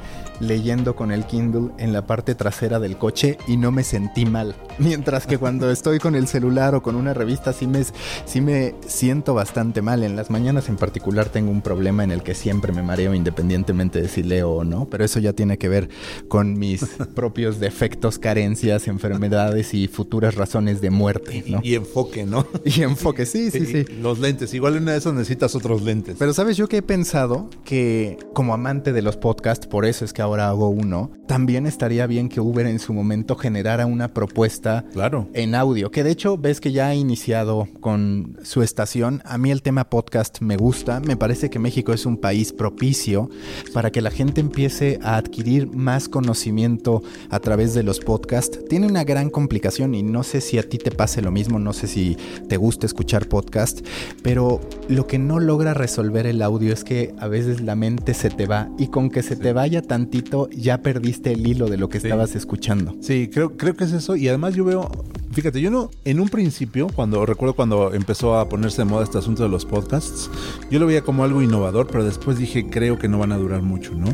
leyendo 0.40 0.96
con 0.96 1.12
el 1.12 1.24
Kindle 1.26 1.70
en 1.78 1.92
la 1.92 2.06
parte 2.06 2.34
trasera 2.34 2.80
del 2.80 2.98
coche 2.98 3.38
y 3.46 3.56
no 3.56 3.70
me 3.70 3.84
sentí 3.84 4.26
mal. 4.26 4.54
Mientras 4.78 5.26
que 5.26 5.38
cuando 5.38 5.70
estoy 5.70 5.98
con 5.98 6.14
el 6.14 6.26
celular 6.26 6.74
o 6.74 6.82
con 6.82 6.96
una 6.96 7.14
revista 7.14 7.52
sí 7.52 7.66
me, 7.66 7.84
sí 8.24 8.40
me 8.40 8.74
siento 8.86 9.34
bastante 9.34 9.82
mal. 9.82 10.02
En 10.02 10.16
las 10.16 10.30
mañanas 10.30 10.68
en 10.68 10.76
particular 10.76 11.28
tengo 11.28 11.50
un 11.50 11.62
problema 11.62 12.04
en 12.04 12.10
el 12.10 12.22
que 12.22 12.34
siempre 12.34 12.72
me 12.72 12.82
mareo 12.82 13.14
independientemente 13.14 14.02
de 14.02 14.08
si 14.08 14.22
leo 14.22 14.50
o 14.50 14.64
no, 14.64 14.86
pero 14.86 15.04
eso 15.04 15.20
ya 15.20 15.32
tiene 15.32 15.58
que 15.58 15.68
ver 15.68 15.88
con 16.28 16.58
mis 16.58 16.84
propios 17.14 17.60
defectos, 17.60 18.18
carencias, 18.18 18.88
enfermedades 18.88 19.74
y 19.74 19.88
futuras 19.88 20.34
razones 20.34 20.80
de 20.80 20.90
muerte. 20.90 21.44
¿no? 21.46 21.60
Y, 21.62 21.74
enfoque, 21.74 22.26
¿no? 22.26 22.46
Y 22.64 22.82
enfoque, 22.82 23.26
sí, 23.26 23.50
sí, 23.50 23.66
sí. 23.66 23.84
Los 24.00 24.18
lentes, 24.18 24.52
igual 24.54 24.76
en 24.76 24.84
una 24.84 24.92
de 24.92 24.98
esas 24.98 25.14
necesitas 25.14 25.54
otros 25.54 25.82
lentes. 25.82 26.16
Pero 26.18 26.32
sabes, 26.32 26.56
yo 26.56 26.68
que 26.68 26.78
he 26.78 26.82
pensado 26.82 27.48
que 27.64 28.18
como 28.32 28.54
amante 28.54 28.92
de 28.92 29.02
los 29.02 29.16
podcasts, 29.16 29.66
por 29.66 29.84
eso 29.84 30.04
es 30.04 30.12
que 30.12 30.22
ahora 30.24 30.48
hago 30.48 30.68
uno, 30.68 31.10
también 31.26 31.66
estaría 31.66 32.06
bien 32.06 32.28
que 32.28 32.40
Uber 32.40 32.66
en 32.66 32.78
su 32.78 32.92
momento 32.92 33.36
generara 33.36 33.86
una 33.86 34.08
propuesta 34.08 34.84
Claro. 34.92 35.28
en 35.32 35.54
audio, 35.54 35.90
que 35.90 36.02
de 36.04 36.10
hecho 36.10 36.36
ves 36.36 36.60
que 36.60 36.72
ya 36.72 36.88
ha 36.88 36.94
iniciado 36.94 37.68
con 37.80 38.36
su 38.42 38.62
estación. 38.62 39.22
A 39.24 39.38
mí 39.38 39.50
el 39.50 39.62
tema 39.62 39.88
podcast 39.88 40.40
me 40.40 40.56
gusta, 40.56 41.00
me 41.00 41.16
parece 41.16 41.48
que 41.50 41.58
México 41.58 41.92
es 41.92 42.04
un 42.06 42.16
país 42.16 42.52
propicio 42.52 43.30
para 43.72 43.90
que 43.90 44.00
la 44.02 44.10
gente 44.10 44.40
empiece 44.40 44.98
a 45.02 45.16
adquirir 45.16 45.68
más 45.74 46.08
conocimiento 46.08 47.02
a 47.30 47.38
través 47.40 47.74
de 47.74 47.82
los 47.82 48.00
podcasts. 48.00 48.58
Tiene 48.68 48.86
una 48.86 49.04
gran 49.04 49.30
complicación 49.30 49.94
y 49.94 50.02
no 50.02 50.22
sé 50.22 50.40
si 50.40 50.58
a 50.58 50.68
ti 50.68 50.78
te 50.78 50.90
pase 50.90 51.22
lo 51.22 51.30
mismo, 51.30 51.58
no 51.58 51.72
sé 51.72 51.86
si 51.86 52.16
te 52.48 52.56
gusta 52.56 52.86
escuchar 52.86 53.26
podcast, 53.28 53.80
pero 54.22 54.60
lo 54.88 55.06
que 55.06 55.18
no 55.18 55.40
logra 55.40 55.74
resolver 55.74 56.26
el 56.26 56.42
audio 56.42 56.72
es 56.72 56.84
que 56.84 57.14
a 57.18 57.28
veces 57.28 57.60
la 57.60 57.74
mente 57.76 58.14
se 58.14 58.30
te 58.30 58.46
va 58.46 58.68
y 58.78 58.88
con 58.88 59.10
que 59.10 59.22
se 59.22 59.36
te 59.36 59.52
vaya 59.52 59.82
tantito 59.82 60.13
ya 60.52 60.78
perdiste 60.82 61.32
el 61.32 61.46
hilo 61.46 61.66
de 61.68 61.76
lo 61.78 61.88
que 61.88 62.00
Sí. 62.00 62.06
estabas 62.06 62.34
escuchando. 62.34 62.94
Sí, 63.00 63.28
creo, 63.32 63.56
creo 63.56 63.74
que 63.76 63.84
es 63.84 63.92
eso. 63.92 64.14
Y 64.16 64.28
además 64.28 64.54
yo 64.54 64.64
veo, 64.64 64.90
fíjate, 65.32 65.60
yo 65.60 65.70
no, 65.70 65.90
en 66.04 66.20
un 66.20 66.28
principio, 66.28 66.86
cuando 66.94 67.24
recuerdo 67.26 67.54
cuando 67.54 67.92
empezó 67.94 68.36
a 68.38 68.48
ponerse 68.48 68.78
de 68.82 68.84
moda 68.86 69.04
este 69.04 69.18
asunto 69.18 69.42
de 69.42 69.48
los 69.48 69.64
podcasts, 69.64 70.30
yo 70.70 70.78
lo 70.78 70.86
veía 70.86 71.02
como 71.02 71.24
algo 71.24 71.42
innovador, 71.42 71.86
pero 71.86 72.04
después 72.04 72.38
dije, 72.38 72.68
creo 72.68 72.98
que 72.98 73.08
no 73.08 73.18
van 73.18 73.32
a 73.32 73.38
durar 73.38 73.62
mucho, 73.62 73.92
¿no? 73.94 74.06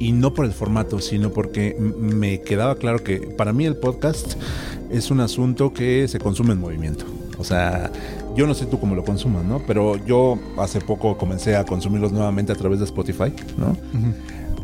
Y 0.00 0.12
no 0.12 0.34
por 0.34 0.44
el 0.46 0.52
formato, 0.52 1.00
sino 1.00 1.30
porque 1.30 1.76
me 1.78 2.40
quedaba 2.40 2.76
claro 2.76 3.02
que 3.04 3.18
para 3.18 3.52
mí 3.52 3.64
el 3.66 3.76
podcast 3.76 4.34
es 4.90 5.10
un 5.10 5.20
asunto 5.20 5.72
que 5.72 6.08
se 6.08 6.18
consume 6.18 6.52
en 6.52 6.60
movimiento. 6.60 7.04
O 7.38 7.42
sea, 7.42 7.90
yo 8.36 8.46
no 8.46 8.54
sé 8.54 8.66
tú 8.66 8.78
cómo 8.78 8.94
lo 8.94 9.04
consumas, 9.04 9.44
¿no? 9.44 9.60
Pero 9.66 9.96
yo 10.06 10.38
hace 10.56 10.80
poco 10.80 11.16
comencé 11.18 11.56
a 11.56 11.64
consumirlos 11.64 12.12
nuevamente 12.12 12.52
a 12.52 12.54
través 12.54 12.78
de 12.78 12.84
Spotify, 12.84 13.32
¿no? 13.58 13.76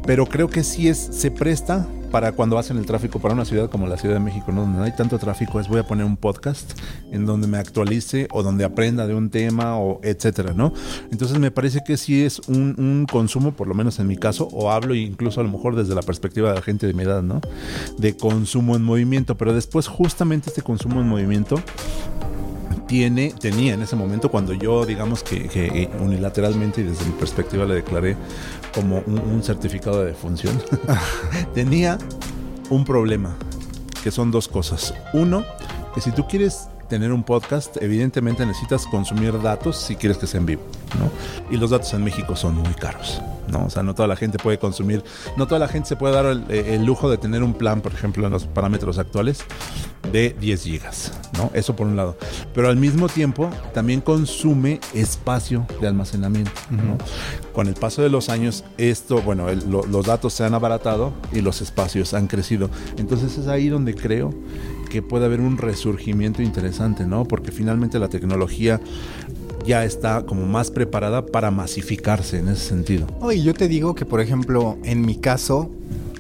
Pero 0.07 0.26
creo 0.26 0.49
que 0.49 0.64
sí 0.64 0.88
es, 0.88 0.99
se 0.99 1.30
presta 1.30 1.87
para 2.11 2.33
cuando 2.33 2.57
vas 2.57 2.71
en 2.71 2.78
el 2.78 2.87
tráfico 2.87 3.21
para 3.21 3.35
una 3.35 3.45
ciudad 3.45 3.71
como 3.71 3.87
la 3.87 3.97
Ciudad 3.97 4.14
de 4.14 4.21
México, 4.21 4.52
¿no? 4.52 4.62
donde 4.62 4.78
no 4.78 4.85
hay 4.85 4.92
tanto 4.92 5.19
tráfico, 5.19 5.61
es 5.61 5.69
voy 5.69 5.78
a 5.78 5.85
poner 5.85 6.04
un 6.04 6.16
podcast 6.16 6.73
en 7.12 7.25
donde 7.25 7.47
me 7.47 7.59
actualice 7.59 8.26
o 8.33 8.42
donde 8.42 8.64
aprenda 8.64 9.07
de 9.07 9.14
un 9.14 9.30
tema 9.30 9.78
o 9.78 10.00
etcétera, 10.02 10.52
¿no? 10.54 10.73
Entonces 11.12 11.38
me 11.38 11.50
parece 11.50 11.80
que 11.85 11.97
sí 11.97 12.25
es 12.25 12.40
un, 12.49 12.75
un 12.78 13.07
consumo, 13.11 13.52
por 13.52 13.69
lo 13.69 13.75
menos 13.75 13.99
en 13.99 14.09
mi 14.09 14.16
caso, 14.16 14.49
o 14.52 14.71
hablo 14.71 14.95
incluso 14.95 15.40
a 15.40 15.45
lo 15.45 15.50
mejor 15.50 15.76
desde 15.76 15.95
la 15.95 16.02
perspectiva 16.02 16.50
de 16.50 16.57
la 16.57 16.62
gente 16.62 16.87
de 16.87 16.95
mi 16.95 17.04
edad, 17.04 17.23
¿no? 17.23 17.40
De 17.99 18.16
consumo 18.16 18.76
en 18.76 18.83
movimiento, 18.83 19.37
pero 19.37 19.54
después 19.54 19.87
justamente 19.87 20.50
este 20.50 20.62
consumo 20.62 21.00
en 21.00 21.09
movimiento 21.09 21.62
tiene, 22.90 23.32
tenía 23.38 23.75
en 23.75 23.82
ese 23.82 23.94
momento 23.94 24.32
cuando 24.32 24.52
yo 24.52 24.85
digamos 24.85 25.23
que, 25.23 25.47
que 25.47 25.88
unilateralmente 26.00 26.80
y 26.80 26.85
desde 26.85 27.04
mi 27.04 27.12
perspectiva 27.12 27.64
le 27.64 27.75
declaré 27.75 28.16
como 28.75 29.04
un, 29.06 29.16
un 29.20 29.44
certificado 29.44 30.00
de 30.00 30.06
defunción, 30.06 30.61
tenía 31.54 31.99
un 32.68 32.85
problema, 32.85 33.37
que 34.02 34.11
son 34.11 34.32
dos 34.32 34.49
cosas. 34.49 34.92
Uno, 35.12 35.44
que 35.94 36.00
si 36.00 36.11
tú 36.11 36.26
quieres 36.26 36.66
tener 36.90 37.11
un 37.12 37.23
podcast, 37.25 37.76
evidentemente 37.80 38.44
necesitas 38.44 38.85
consumir 38.87 39.40
datos 39.40 39.78
si 39.78 39.97
quieres 39.97 40.18
que 40.18 40.26
sea 40.26 40.40
en 40.40 40.47
vivo, 40.47 40.62
¿no? 40.99 41.11
Y 41.54 41.56
los 41.59 41.70
datos 41.70 41.94
en 41.94 42.04
México 42.04 42.37
son 42.37 42.56
muy 42.56 42.75
caros, 42.75 43.23
¿no? 43.49 43.64
O 43.64 43.70
sea, 43.70 43.82
no 43.82 43.94
toda 43.94 44.09
la 44.09 44.16
gente 44.16 44.37
puede 44.38 44.59
consumir, 44.59 45.02
no 45.38 45.47
toda 45.47 45.59
la 45.61 45.68
gente 45.68 45.88
se 45.88 45.97
puede 45.97 46.12
dar 46.14 46.26
el, 46.26 46.50
el 46.50 46.85
lujo 46.85 47.09
de 47.09 47.16
tener 47.16 47.42
un 47.42 47.54
plan, 47.54 47.80
por 47.80 47.92
ejemplo, 47.94 48.26
en 48.26 48.32
los 48.32 48.44
parámetros 48.44 48.99
actuales, 48.99 49.38
de 50.12 50.35
10 50.40 50.62
gigas, 50.64 51.12
¿no? 51.38 51.50
Eso 51.54 51.76
por 51.76 51.87
un 51.87 51.94
lado. 51.97 52.16
Pero 52.54 52.68
al 52.68 52.76
mismo 52.76 53.09
tiempo 53.09 53.49
también 53.73 54.00
consume 54.00 54.80
espacio 54.92 55.66
de 55.80 55.87
almacenamiento, 55.87 56.50
¿no? 56.70 56.99
Con 57.52 57.68
el 57.68 57.75
paso 57.75 58.02
de 58.02 58.09
los 58.11 58.28
años, 58.28 58.64
esto, 58.78 59.23
bueno, 59.23 59.49
el- 59.49 59.70
lo- 59.70 59.85
los 59.87 60.06
datos 60.06 60.32
se 60.32 60.42
han 60.44 60.54
abaratado 60.54 61.12
y 61.32 61.40
los 61.42 61.61
espacios 61.61 62.14
han 62.14 62.26
crecido. 62.26 62.68
Entonces 62.97 63.38
es 63.38 63.47
ahí 63.47 63.68
donde 63.68 63.94
creo 63.94 64.35
que 64.90 65.00
puede 65.00 65.25
haber 65.25 65.40
un 65.40 65.56
resurgimiento 65.56 66.42
interesante, 66.42 67.06
¿no? 67.06 67.25
Porque 67.25 67.52
finalmente 67.52 67.99
la 67.99 68.09
tecnología 68.09 68.78
ya 69.64 69.85
está 69.85 70.26
como 70.26 70.47
más 70.47 70.70
preparada 70.70 71.25
para 71.25 71.50
masificarse 71.50 72.38
en 72.38 72.49
ese 72.49 72.68
sentido. 72.68 73.06
Oye, 73.20 73.42
yo 73.42 73.54
te 73.54 73.68
digo 73.68 73.94
que, 73.94 74.04
por 74.04 74.20
ejemplo, 74.20 74.76
en 74.85 75.00
mi 75.00 75.16
caso, 75.16 75.70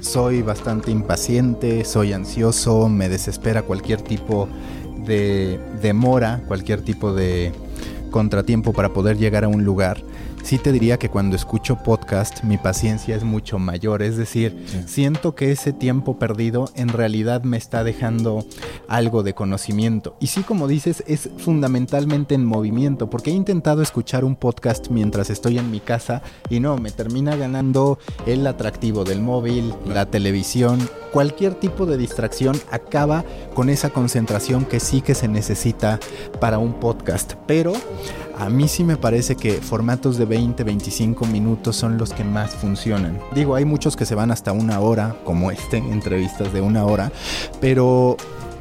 soy 0.00 0.40
bastante 0.40 0.90
impaciente, 0.90 1.84
soy 1.84 2.12
ansioso, 2.14 2.88
me 2.88 3.08
desespera 3.08 3.62
cualquier 3.62 4.00
tipo 4.00 4.48
de 5.04 5.58
demora, 5.82 6.42
cualquier 6.46 6.82
tipo 6.82 7.12
de 7.12 7.52
contratiempo 8.10 8.72
para 8.72 8.92
poder 8.92 9.18
llegar 9.18 9.44
a 9.44 9.48
un 9.48 9.64
lugar. 9.64 10.02
Sí 10.42 10.58
te 10.58 10.72
diría 10.72 10.98
que 10.98 11.08
cuando 11.10 11.36
escucho 11.36 11.76
podcast 11.76 12.42
mi 12.42 12.58
paciencia 12.58 13.14
es 13.14 13.22
mucho 13.22 13.58
mayor, 13.58 14.02
es 14.02 14.16
decir, 14.16 14.64
Sí. 14.66 14.82
siento 14.86 15.34
que 15.34 15.52
ese 15.52 15.72
tiempo 15.72 16.18
perdido 16.18 16.68
en 16.74 16.88
realidad 16.88 17.42
me 17.44 17.56
está 17.56 17.84
dejando 17.84 18.44
algo 18.88 19.22
de 19.22 19.32
conocimiento. 19.34 20.16
Y 20.18 20.26
sí, 20.26 20.42
como 20.42 20.66
dices, 20.66 21.04
es 21.06 21.30
fundamentalmente 21.38 22.34
en 22.34 22.44
movimiento, 22.44 23.08
porque 23.10 23.30
he 23.30 23.34
intentado 23.34 23.80
escuchar 23.82 24.24
un 24.24 24.34
podcast 24.34 24.88
mientras 24.88 25.30
estoy 25.30 25.58
en 25.58 25.70
mi 25.70 25.78
casa 25.78 26.22
y 26.48 26.58
no, 26.58 26.76
me 26.78 26.90
termina 26.90 27.36
ganando 27.36 27.98
el 28.26 28.44
atractivo 28.46 29.04
del 29.04 29.20
móvil, 29.20 29.72
la 29.86 30.06
televisión, 30.06 30.80
cualquier 31.12 31.54
tipo 31.54 31.86
de 31.86 31.96
distracción 31.96 32.60
acaba 32.72 33.24
con 33.54 33.68
esa 33.68 33.90
concentración 33.90 34.64
que 34.64 34.80
sí 34.80 35.00
que 35.00 35.14
se 35.14 35.28
necesita 35.28 36.00
para 36.40 36.58
un 36.58 36.74
podcast. 36.74 37.34
Pero 37.46 37.72
a 38.40 38.48
mí 38.48 38.68
sí 38.68 38.84
me 38.84 38.96
parece 38.96 39.36
que 39.36 39.52
formatos 39.52 40.16
de 40.16 40.24
20, 40.24 40.64
25 40.64 41.26
minutos 41.26 41.76
son 41.76 41.98
los 41.98 42.14
que 42.14 42.24
más 42.24 42.54
funcionan. 42.54 43.20
Digo, 43.34 43.54
hay 43.54 43.66
muchos 43.66 43.96
que 43.96 44.06
se 44.06 44.14
van 44.14 44.30
hasta 44.30 44.52
una 44.52 44.80
hora, 44.80 45.16
como 45.24 45.50
este, 45.50 45.76
entrevistas 45.76 46.50
de 46.52 46.62
una 46.62 46.86
hora, 46.86 47.12
pero 47.60 48.16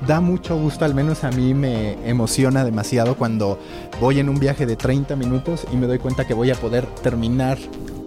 da 0.05 0.19
mucho 0.19 0.57
gusto, 0.57 0.83
al 0.83 0.93
menos 0.93 1.23
a 1.23 1.31
mí 1.31 1.53
me 1.53 1.93
emociona 2.07 2.65
demasiado 2.65 3.15
cuando 3.15 3.57
voy 4.01 4.19
en 4.19 4.27
un 4.27 4.37
viaje 4.37 4.65
de 4.65 4.75
30 4.75 5.15
minutos 5.15 5.65
y 5.71 5.77
me 5.77 5.87
doy 5.87 5.99
cuenta 5.99 6.27
que 6.27 6.33
voy 6.33 6.51
a 6.51 6.55
poder 6.55 6.85
terminar 7.01 7.57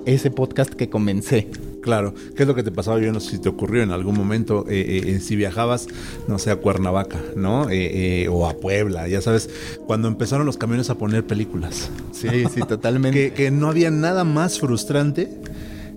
ese 0.05 0.31
podcast 0.31 0.75
que 0.75 0.91
comencé. 0.91 1.72
Claro, 1.83 2.15
¿qué 2.37 2.45
es 2.45 2.49
lo 2.49 2.55
que 2.55 2.63
te 2.63 2.71
pasaba? 2.71 3.01
Yo 3.01 3.13
no 3.13 3.19
sé 3.21 3.33
si 3.33 3.39
te 3.39 3.49
ocurrió 3.49 3.83
en 3.83 3.91
algún 3.91 4.17
momento, 4.17 4.65
eh, 4.69 5.03
eh, 5.05 5.21
si 5.21 5.35
viajabas, 5.35 5.89
no 6.29 6.39
sé, 6.39 6.53
a 6.53 6.57
Cuernavaca, 6.57 7.21
¿no? 7.35 7.69
Eh, 7.71 8.23
eh, 8.23 8.29
o 8.29 8.47
a 8.49 8.55
Puebla, 8.55 9.09
ya 9.09 9.21
sabes, 9.21 9.51
cuando 9.87 10.07
empezaron 10.07 10.47
los 10.47 10.57
camiones 10.57 10.91
a 10.91 10.95
poner 10.97 11.27
películas. 11.27 11.91
Sí, 12.13 12.29
sí, 12.55 12.61
totalmente. 12.69 13.19
Que, 13.19 13.35
que 13.35 13.51
no 13.51 13.69
había 13.69 13.91
nada 13.91 14.23
más 14.23 14.61
frustrante 14.61 15.29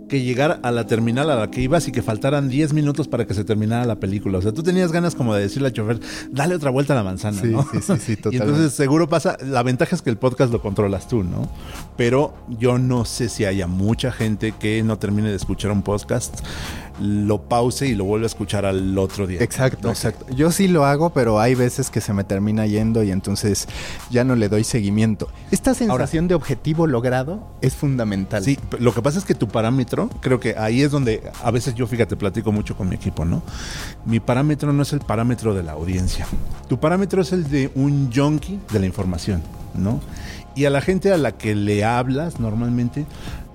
que 0.07 0.21
llegar 0.21 0.59
a 0.63 0.71
la 0.71 0.85
terminal 0.87 1.29
a 1.29 1.35
la 1.35 1.49
que 1.51 1.61
ibas 1.61 1.87
y 1.87 1.91
que 1.91 2.01
faltaran 2.01 2.47
10 2.49 2.73
minutos 2.73 3.07
para 3.07 3.25
que 3.25 3.33
se 3.33 3.43
terminara 3.43 3.85
la 3.85 3.95
película. 3.99 4.37
O 4.37 4.41
sea, 4.41 4.51
tú 4.53 4.61
tenías 4.63 4.91
ganas 4.91 5.15
como 5.15 5.33
de 5.33 5.41
decirle 5.41 5.67
al 5.69 5.73
chofer, 5.73 5.99
dale 6.31 6.55
otra 6.55 6.69
vuelta 6.69 6.93
a 6.93 6.97
la 6.97 7.03
manzana, 7.03 7.41
Sí, 7.41 7.47
¿no? 7.47 7.63
sí, 7.71 7.79
sí, 7.81 7.93
sí, 7.99 8.11
Y 8.13 8.15
totalmente. 8.17 8.45
entonces 8.51 8.73
seguro 8.73 9.09
pasa, 9.09 9.37
la 9.43 9.63
ventaja 9.63 9.95
es 9.95 10.01
que 10.01 10.09
el 10.09 10.17
podcast 10.17 10.51
lo 10.51 10.61
controlas 10.61 11.07
tú, 11.07 11.23
¿no? 11.23 11.49
Pero 11.97 12.33
yo 12.59 12.77
no 12.77 13.05
sé 13.05 13.29
si 13.29 13.45
haya 13.45 13.67
mucha 13.67 14.11
gente 14.11 14.53
que 14.59 14.83
no 14.83 14.97
termine 14.99 15.29
de 15.29 15.35
escuchar 15.35 15.71
un 15.71 15.81
podcast, 15.81 16.39
lo 16.99 17.41
pause 17.41 17.87
y 17.87 17.95
lo 17.95 18.05
vuelve 18.05 18.25
a 18.25 18.27
escuchar 18.27 18.65
al 18.65 18.97
otro 18.97 19.27
día. 19.27 19.41
Exacto, 19.41 19.89
exacto. 19.89 20.25
Yo 20.33 20.51
sí 20.51 20.67
lo 20.67 20.85
hago, 20.85 21.11
pero 21.11 21.39
hay 21.39 21.55
veces 21.55 21.89
que 21.89 22.01
se 22.01 22.13
me 22.13 22.23
termina 22.23 22.65
yendo 22.65 23.03
y 23.03 23.11
entonces 23.11 23.67
ya 24.09 24.23
no 24.23 24.35
le 24.35 24.49
doy 24.49 24.63
seguimiento. 24.63 25.29
Esta 25.51 25.73
sensación 25.73 26.27
de 26.27 26.35
objetivo 26.35 26.87
logrado 26.87 27.47
es 27.61 27.75
fundamental. 27.75 28.43
Sí, 28.43 28.57
lo 28.79 28.93
que 28.93 29.01
pasa 29.01 29.19
es 29.19 29.25
que 29.25 29.35
tu 29.35 29.47
parámetro, 29.47 30.09
creo 30.21 30.39
que 30.39 30.55
ahí 30.57 30.81
es 30.81 30.91
donde 30.91 31.21
a 31.43 31.51
veces 31.51 31.75
yo, 31.75 31.87
fíjate, 31.87 32.15
platico 32.15 32.51
mucho 32.51 32.75
con 32.75 32.89
mi 32.89 32.95
equipo, 32.95 33.25
¿no? 33.25 33.41
Mi 34.05 34.19
parámetro 34.19 34.73
no 34.73 34.83
es 34.83 34.93
el 34.93 34.99
parámetro 34.99 35.53
de 35.53 35.63
la 35.63 35.73
audiencia. 35.73 36.25
Tu 36.67 36.79
parámetro 36.79 37.21
es 37.21 37.31
el 37.33 37.49
de 37.49 37.71
un 37.75 38.11
junkie 38.13 38.59
de 38.71 38.79
la 38.79 38.85
información, 38.85 39.41
¿no? 39.73 39.99
Y 40.55 40.65
a 40.65 40.69
la 40.69 40.79
gente 40.79 41.11
a 41.11 41.17
la 41.17 41.33
que 41.33 41.53
le 41.53 41.83
hablas 41.83 42.39
normalmente 42.39 43.05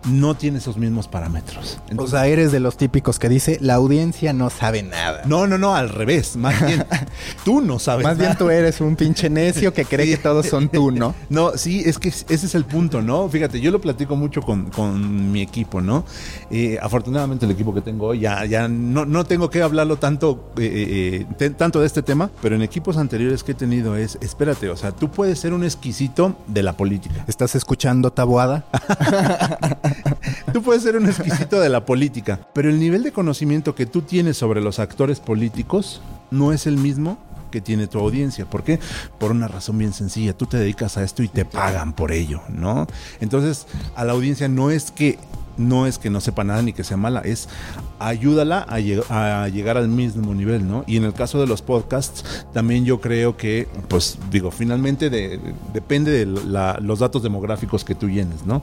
no 0.05 0.35
tiene 0.35 0.59
esos 0.59 0.77
mismos 0.77 1.09
parámetros. 1.09 1.79
O 1.97 2.07
sea, 2.07 2.27
eres 2.27 2.53
de 2.53 2.61
los 2.61 2.77
típicos 2.77 3.19
que 3.19 3.29
dice, 3.29 3.59
la 3.61 3.75
audiencia 3.75 4.33
no 4.33 4.51
sabe 4.51 4.83
nada. 4.83 5.23
no, 5.27 5.47
no, 5.47 5.59
no, 5.59 5.75
al 5.75 5.89
revés. 5.89 6.37
Más 6.37 6.65
bien, 6.65 6.85
tú 7.45 7.61
no 7.61 7.79
sabes 7.79 8.05
Más 8.05 8.17
bien 8.19 8.37
tú 8.37 8.51
eres 8.51 8.81
un 8.81 8.97
pinche 8.97 9.29
necio 9.31 9.73
que 9.75 9.85
cree 9.85 10.07
Sí. 10.07 10.13
que 10.13 10.19
todos 10.23 10.47
son 10.47 10.69
tú, 10.69 10.91
¿no? 10.91 11.15
No, 11.29 11.53
sí, 11.57 11.83
es 11.85 11.99
que 11.99 12.09
ese 12.09 12.27
es 12.35 12.55
el 12.55 12.65
punto, 12.65 13.03
¿no? 13.03 13.29
Fíjate, 13.29 13.61
yo 13.61 13.71
lo 13.71 13.81
platico 13.81 14.17
mucho 14.17 14.41
con, 14.43 14.71
con 14.71 15.31
mi 15.33 15.43
equipo, 15.43 15.81
¿no? 15.81 16.05
Eh, 16.51 16.79
afortunadamente 16.81 17.45
el 17.47 17.53
equipo 17.53 17.73
que 17.75 17.81
tengo 17.81 18.07
hoy 18.09 18.21
ya, 18.21 18.45
ya 18.47 18.69
no, 18.69 19.05
no 19.05 19.25
tengo 19.25 19.51
que 19.51 19.63
hablarlo 19.63 19.97
tanto, 19.97 20.51
eh, 20.59 21.25
eh, 21.25 21.35
te- 21.39 21.51
tanto 21.51 21.81
de 21.81 21.87
este 21.87 22.03
tema, 22.03 22.31
pero 22.43 22.57
en 22.57 22.63
equipos 22.63 22.97
anteriores 22.97 23.43
que 23.45 23.53
he 23.53 23.55
tenido 23.55 23.97
es, 23.97 24.19
espérate, 24.21 24.69
o 24.71 24.77
sea, 24.77 24.93
tú 24.93 25.11
puedes 25.11 25.39
ser 25.39 25.53
un 25.53 25.63
exquisito 25.65 26.37
de 26.47 26.63
la 26.63 26.73
política. 26.77 27.25
¿Estás 27.29 27.55
escuchando 27.55 28.11
tabuada? 28.13 28.65
Tú 30.53 30.63
puedes 30.63 30.83
ser 30.83 30.97
un 30.97 31.07
exquisito 31.07 31.61
de 31.61 31.69
la 31.69 31.85
política, 31.85 32.41
pero 32.53 32.69
el 32.69 32.79
nivel 32.79 33.03
de 33.03 33.13
conocimiento 33.13 33.75
que 33.75 33.87
tú 33.87 34.03
tienes 34.03 34.37
sobre 34.37 34.61
los 34.61 34.79
actores 34.79 35.21
políticos 35.21 36.01
no 36.31 36.53
es 36.53 36.67
el 36.67 36.77
mismo 36.77 37.19
que 37.51 37.61
tiene 37.61 37.87
tu 37.87 37.99
audiencia. 37.99 38.47
¿Por 38.47 38.63
qué? 38.63 38.79
Por 39.19 39.31
una 39.31 39.49
razón 39.49 39.79
bien 39.79 39.93
sencilla. 39.93 40.37
Tú 40.37 40.47
te 40.47 40.57
dedicas 40.57 40.97
a 40.97 41.03
esto 41.03 41.23
y 41.23 41.29
te 41.29 41.45
pagan 41.45 41.93
por 41.93 42.13
ello, 42.13 42.41
¿no? 42.49 42.87
Entonces, 43.21 43.67
a 43.95 44.05
la 44.05 44.13
audiencia 44.13 44.49
no 44.49 44.71
es 44.71 44.91
que 44.91 45.19
no 45.61 45.87
es 45.87 45.99
que 45.99 46.11
no 46.11 46.21
sepa 46.21 46.43
nada 46.43 46.63
ni 46.63 46.73
que 46.73 46.85
sea 46.85 46.97
mala, 46.97 47.21
es 47.21 47.49
ayúdala 47.99 48.67
a, 48.69 48.79
llegar 49.49 49.77
al 49.77 49.89
mismo 49.89 50.35
nivel, 50.35 50.67
¿no? 50.67 50.85
Y 50.87 50.97
en 50.97 51.05
el 51.05 51.13
caso 51.13 51.39
de 51.39 51.47
los 51.47 51.61
podcasts, 51.61 52.47
también 52.53 52.85
yo 52.85 53.01
creo 53.01 53.37
que, 53.37 53.69
pues 53.89 54.19
digo, 54.31 54.51
finalmente 54.51 55.11
depende 55.11 56.11
de 56.11 56.27
los 56.81 56.99
datos 56.99 57.23
demográficos 57.23 57.85
que 57.85 57.95
tú 57.95 58.09
llenes, 58.09 58.47
¿no? 58.47 58.63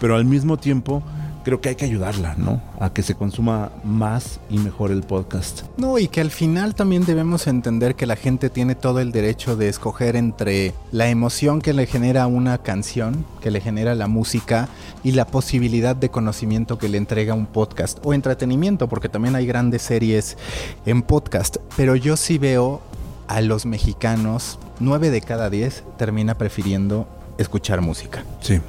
Pero 0.00 0.14
al 0.14 0.24
mismo 0.24 0.56
tiempo 0.56 1.02
creo 1.46 1.60
que 1.60 1.68
hay 1.68 1.76
que 1.76 1.84
ayudarla, 1.84 2.34
¿no? 2.36 2.60
A 2.80 2.92
que 2.92 3.04
se 3.04 3.14
consuma 3.14 3.70
más 3.84 4.40
y 4.50 4.58
mejor 4.58 4.90
el 4.90 5.04
podcast. 5.04 5.62
No, 5.76 5.96
y 5.96 6.08
que 6.08 6.20
al 6.20 6.32
final 6.32 6.74
también 6.74 7.04
debemos 7.04 7.46
entender 7.46 7.94
que 7.94 8.04
la 8.04 8.16
gente 8.16 8.50
tiene 8.50 8.74
todo 8.74 8.98
el 8.98 9.12
derecho 9.12 9.54
de 9.54 9.68
escoger 9.68 10.16
entre 10.16 10.74
la 10.90 11.08
emoción 11.08 11.60
que 11.60 11.72
le 11.72 11.86
genera 11.86 12.26
una 12.26 12.58
canción, 12.58 13.24
que 13.40 13.52
le 13.52 13.60
genera 13.60 13.94
la 13.94 14.08
música, 14.08 14.68
y 15.04 15.12
la 15.12 15.24
posibilidad 15.24 15.94
de 15.94 16.08
conocimiento 16.08 16.78
que 16.78 16.88
le 16.88 16.98
entrega 16.98 17.34
un 17.34 17.46
podcast, 17.46 18.00
o 18.02 18.12
entretenimiento, 18.12 18.88
porque 18.88 19.08
también 19.08 19.36
hay 19.36 19.46
grandes 19.46 19.82
series 19.82 20.36
en 20.84 21.02
podcast. 21.02 21.58
Pero 21.76 21.94
yo 21.94 22.16
sí 22.16 22.38
veo 22.38 22.80
a 23.28 23.40
los 23.40 23.66
mexicanos, 23.66 24.58
nueve 24.80 25.10
de 25.10 25.20
cada 25.20 25.48
diez 25.48 25.84
termina 25.96 26.36
prefiriendo 26.36 27.06
escuchar 27.38 27.82
música. 27.82 28.24
Sí. 28.40 28.60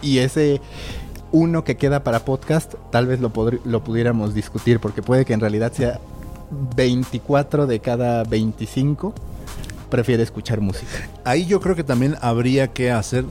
Y 0.00 0.18
ese 0.18 0.60
uno 1.32 1.64
que 1.64 1.76
queda 1.76 2.04
para 2.04 2.24
podcast, 2.24 2.74
tal 2.90 3.06
vez 3.06 3.20
lo, 3.20 3.32
lo 3.64 3.84
pudiéramos 3.84 4.34
discutir, 4.34 4.80
porque 4.80 5.02
puede 5.02 5.24
que 5.24 5.34
en 5.34 5.40
realidad 5.40 5.72
sea 5.72 6.00
24 6.76 7.66
de 7.66 7.80
cada 7.80 8.24
25 8.24 9.14
prefiere 9.90 10.22
escuchar 10.22 10.60
música. 10.60 11.08
Ahí 11.24 11.46
yo 11.46 11.60
creo 11.60 11.74
que 11.74 11.84
también 11.84 12.16
habría 12.20 12.68
que 12.68 12.90
hacer 12.90 13.24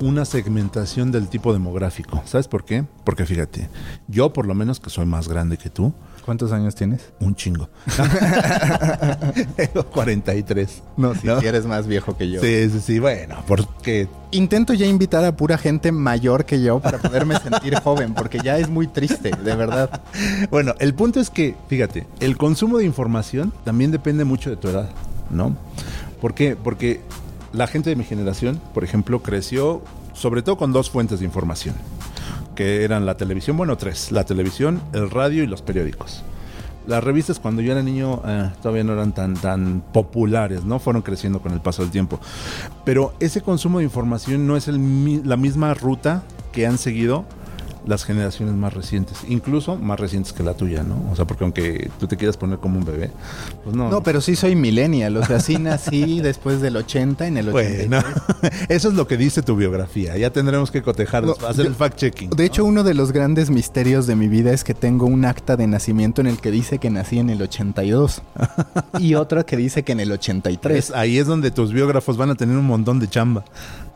una 0.00 0.24
segmentación 0.24 1.10
del 1.10 1.28
tipo 1.28 1.52
demográfico. 1.52 2.22
¿Sabes 2.24 2.48
por 2.48 2.64
qué? 2.64 2.84
Porque 3.04 3.26
fíjate, 3.26 3.68
yo 4.08 4.32
por 4.32 4.46
lo 4.46 4.54
menos 4.54 4.80
que 4.80 4.90
soy 4.90 5.06
más 5.06 5.28
grande 5.28 5.56
que 5.56 5.70
tú, 5.70 5.92
¿Cuántos 6.24 6.52
años 6.52 6.74
tienes? 6.76 7.12
Un 7.18 7.34
chingo. 7.34 7.68
Tengo 9.56 9.84
43. 9.86 10.82
No, 10.96 11.14
si 11.14 11.28
eres 11.46 11.66
más 11.66 11.86
viejo 11.86 12.16
que 12.16 12.30
yo. 12.30 12.40
Sí, 12.40 12.70
sí, 12.70 12.80
sí. 12.80 12.98
Bueno, 13.00 13.42
porque... 13.46 14.08
Intento 14.30 14.72
ya 14.72 14.86
invitar 14.86 15.24
a 15.24 15.36
pura 15.36 15.58
gente 15.58 15.90
mayor 15.92 16.46
que 16.46 16.62
yo 16.62 16.80
para 16.80 16.98
poderme 16.98 17.38
sentir 17.40 17.74
joven, 17.80 18.14
porque 18.14 18.38
ya 18.42 18.56
es 18.56 18.68
muy 18.68 18.86
triste, 18.86 19.32
de 19.32 19.56
verdad. 19.56 20.02
Bueno, 20.50 20.74
el 20.78 20.94
punto 20.94 21.20
es 21.20 21.28
que, 21.28 21.54
fíjate, 21.68 22.06
el 22.20 22.38
consumo 22.38 22.78
de 22.78 22.84
información 22.84 23.52
también 23.64 23.90
depende 23.90 24.24
mucho 24.24 24.48
de 24.48 24.56
tu 24.56 24.68
edad, 24.68 24.90
¿no? 25.28 25.56
¿Por 26.20 26.34
qué? 26.34 26.56
Porque 26.56 27.00
la 27.52 27.66
gente 27.66 27.90
de 27.90 27.96
mi 27.96 28.04
generación, 28.04 28.60
por 28.72 28.84
ejemplo, 28.84 29.22
creció 29.22 29.82
sobre 30.14 30.42
todo 30.42 30.56
con 30.56 30.72
dos 30.72 30.88
fuentes 30.88 31.18
de 31.18 31.26
información 31.26 31.74
que 32.54 32.84
eran 32.84 33.06
la 33.06 33.16
televisión, 33.16 33.56
bueno, 33.56 33.76
tres, 33.76 34.12
la 34.12 34.24
televisión, 34.24 34.80
el 34.92 35.10
radio 35.10 35.42
y 35.42 35.46
los 35.46 35.62
periódicos. 35.62 36.22
Las 36.86 37.04
revistas 37.04 37.38
cuando 37.38 37.62
yo 37.62 37.72
era 37.72 37.82
niño 37.82 38.22
eh, 38.26 38.50
todavía 38.60 38.82
no 38.82 38.92
eran 38.92 39.12
tan, 39.12 39.34
tan 39.34 39.82
populares, 39.92 40.64
¿no? 40.64 40.80
Fueron 40.80 41.02
creciendo 41.02 41.40
con 41.40 41.52
el 41.52 41.60
paso 41.60 41.82
del 41.82 41.92
tiempo. 41.92 42.18
Pero 42.84 43.14
ese 43.20 43.40
consumo 43.40 43.78
de 43.78 43.84
información 43.84 44.46
no 44.46 44.56
es 44.56 44.66
el, 44.66 45.22
la 45.24 45.36
misma 45.36 45.74
ruta 45.74 46.24
que 46.50 46.66
han 46.66 46.78
seguido 46.78 47.24
las 47.86 48.04
generaciones 48.04 48.54
más 48.54 48.72
recientes, 48.72 49.18
incluso 49.28 49.76
más 49.76 49.98
recientes 49.98 50.32
que 50.32 50.42
la 50.42 50.54
tuya, 50.54 50.82
¿no? 50.82 51.10
O 51.10 51.16
sea, 51.16 51.24
porque 51.24 51.44
aunque 51.44 51.90
tú 51.98 52.06
te 52.06 52.16
quieras 52.16 52.36
poner 52.36 52.58
como 52.58 52.78
un 52.78 52.84
bebé, 52.84 53.10
pues 53.64 53.74
no. 53.74 53.90
No, 53.90 54.02
pero 54.02 54.20
sí 54.20 54.36
soy 54.36 54.54
millennial, 54.54 55.16
o 55.16 55.24
sea, 55.24 55.40
sí 55.40 55.56
nací 55.56 56.20
después 56.22 56.60
del 56.60 56.76
80 56.76 57.26
en 57.26 57.36
el 57.36 57.48
80. 57.48 58.04
eso 58.68 58.88
es 58.88 58.94
lo 58.94 59.06
que 59.06 59.16
dice 59.16 59.42
tu 59.42 59.56
biografía. 59.56 60.16
Ya 60.16 60.30
tendremos 60.30 60.70
que 60.70 60.82
cotejar, 60.82 61.24
hacer 61.48 61.66
el 61.66 61.74
fact-checking. 61.74 62.30
De 62.30 62.44
hecho, 62.44 62.64
uno 62.64 62.84
de 62.84 62.94
los 62.94 63.12
grandes 63.12 63.50
misterios 63.50 64.06
de 64.06 64.16
mi 64.16 64.28
vida 64.28 64.52
es 64.52 64.64
que 64.64 64.74
tengo 64.74 65.06
un 65.06 65.24
acta 65.24 65.56
de 65.56 65.66
nacimiento 65.66 66.20
en 66.20 66.26
el 66.26 66.38
que 66.38 66.50
dice 66.50 66.78
que 66.78 66.90
nací 66.90 67.18
en 67.18 67.30
el 67.30 67.42
82 67.42 68.22
y 68.98 69.14
otro 69.14 69.44
que 69.44 69.56
dice 69.56 69.82
que 69.82 69.92
en 69.92 70.00
el 70.00 70.12
83. 70.12 70.92
ahí 70.92 71.18
es 71.18 71.26
donde 71.26 71.50
tus 71.50 71.72
biógrafos 71.72 72.16
van 72.16 72.30
a 72.30 72.34
tener 72.34 72.56
un 72.56 72.66
montón 72.66 72.98
de 73.00 73.08
chamba 73.08 73.44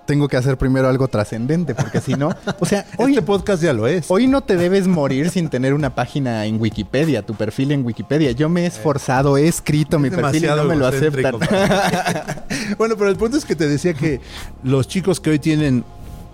tengo 0.06 0.28
que 0.28 0.36
hacer 0.36 0.56
primero 0.56 0.88
algo 0.88 1.08
trascendente, 1.08 1.74
porque 1.74 2.00
si 2.00 2.14
no, 2.14 2.30
o 2.58 2.64
sea, 2.64 2.86
hoy, 2.96 3.12
este 3.12 3.22
podcast 3.22 3.62
ya 3.62 3.72
lo 3.72 3.86
es. 3.86 4.06
Hoy 4.08 4.26
no 4.26 4.40
te 4.42 4.56
debes 4.56 4.86
morir 4.86 5.30
sin 5.30 5.48
tener 5.50 5.74
una 5.74 5.94
página 5.94 6.46
en 6.46 6.60
Wikipedia, 6.60 7.22
tu 7.22 7.34
perfil 7.34 7.72
en 7.72 7.84
Wikipedia. 7.84 8.30
Yo 8.30 8.48
me 8.48 8.62
he 8.62 8.66
esforzado, 8.66 9.36
he 9.36 9.48
escrito 9.48 9.98
mi 9.98 10.10
perfil 10.10 10.44
y 10.44 10.46
no 10.46 10.64
me 10.64 10.76
lo 10.76 10.86
aceptan. 10.86 11.34
bueno, 12.78 12.96
pero 12.96 13.10
el 13.10 13.16
punto 13.16 13.36
es 13.36 13.44
que 13.44 13.56
te 13.56 13.68
decía 13.68 13.94
que 13.94 14.20
los 14.62 14.88
chicos 14.88 15.20
que 15.20 15.30
hoy 15.30 15.38
tienen 15.38 15.84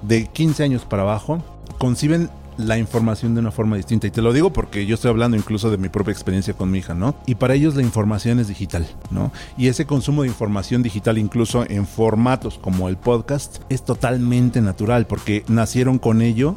de 0.03 0.27
15 0.27 0.63
años 0.63 0.85
para 0.85 1.03
abajo 1.03 1.43
conciben 1.79 2.31
la 2.57 2.79
información 2.79 3.35
de 3.35 3.41
una 3.41 3.51
forma 3.51 3.77
distinta. 3.77 4.07
Y 4.07 4.11
te 4.11 4.23
lo 4.23 4.33
digo 4.33 4.53
porque 4.53 4.87
yo 4.87 4.95
estoy 4.95 5.11
hablando 5.11 5.37
incluso 5.37 5.71
de 5.71 5.79
mi 5.79 5.89
propia 5.89 6.13
experiencia 6.13 6.55
con 6.55 6.71
mi 6.71 6.79
hija, 6.79 6.95
¿no? 6.95 7.15
Y 7.27 7.37
para 7.37 7.55
ellos 7.55 7.75
la 7.75 7.83
información 7.83 8.39
es 8.39 8.49
digital, 8.49 8.87
¿no? 9.11 9.33
Y 9.57 9.69
ese 9.69 9.87
consumo 9.87 10.23
de 10.23 10.29
información 10.29 10.83
digital, 10.83 11.19
incluso 11.19 11.65
en 11.69 11.87
formatos 11.87 12.59
como 12.59 12.89
el 12.89 12.97
podcast, 12.97 13.59
es 13.69 13.85
totalmente 13.85 14.61
natural 14.61 15.07
porque 15.07 15.45
nacieron 15.49 15.99
con 15.99 16.23
ello 16.23 16.57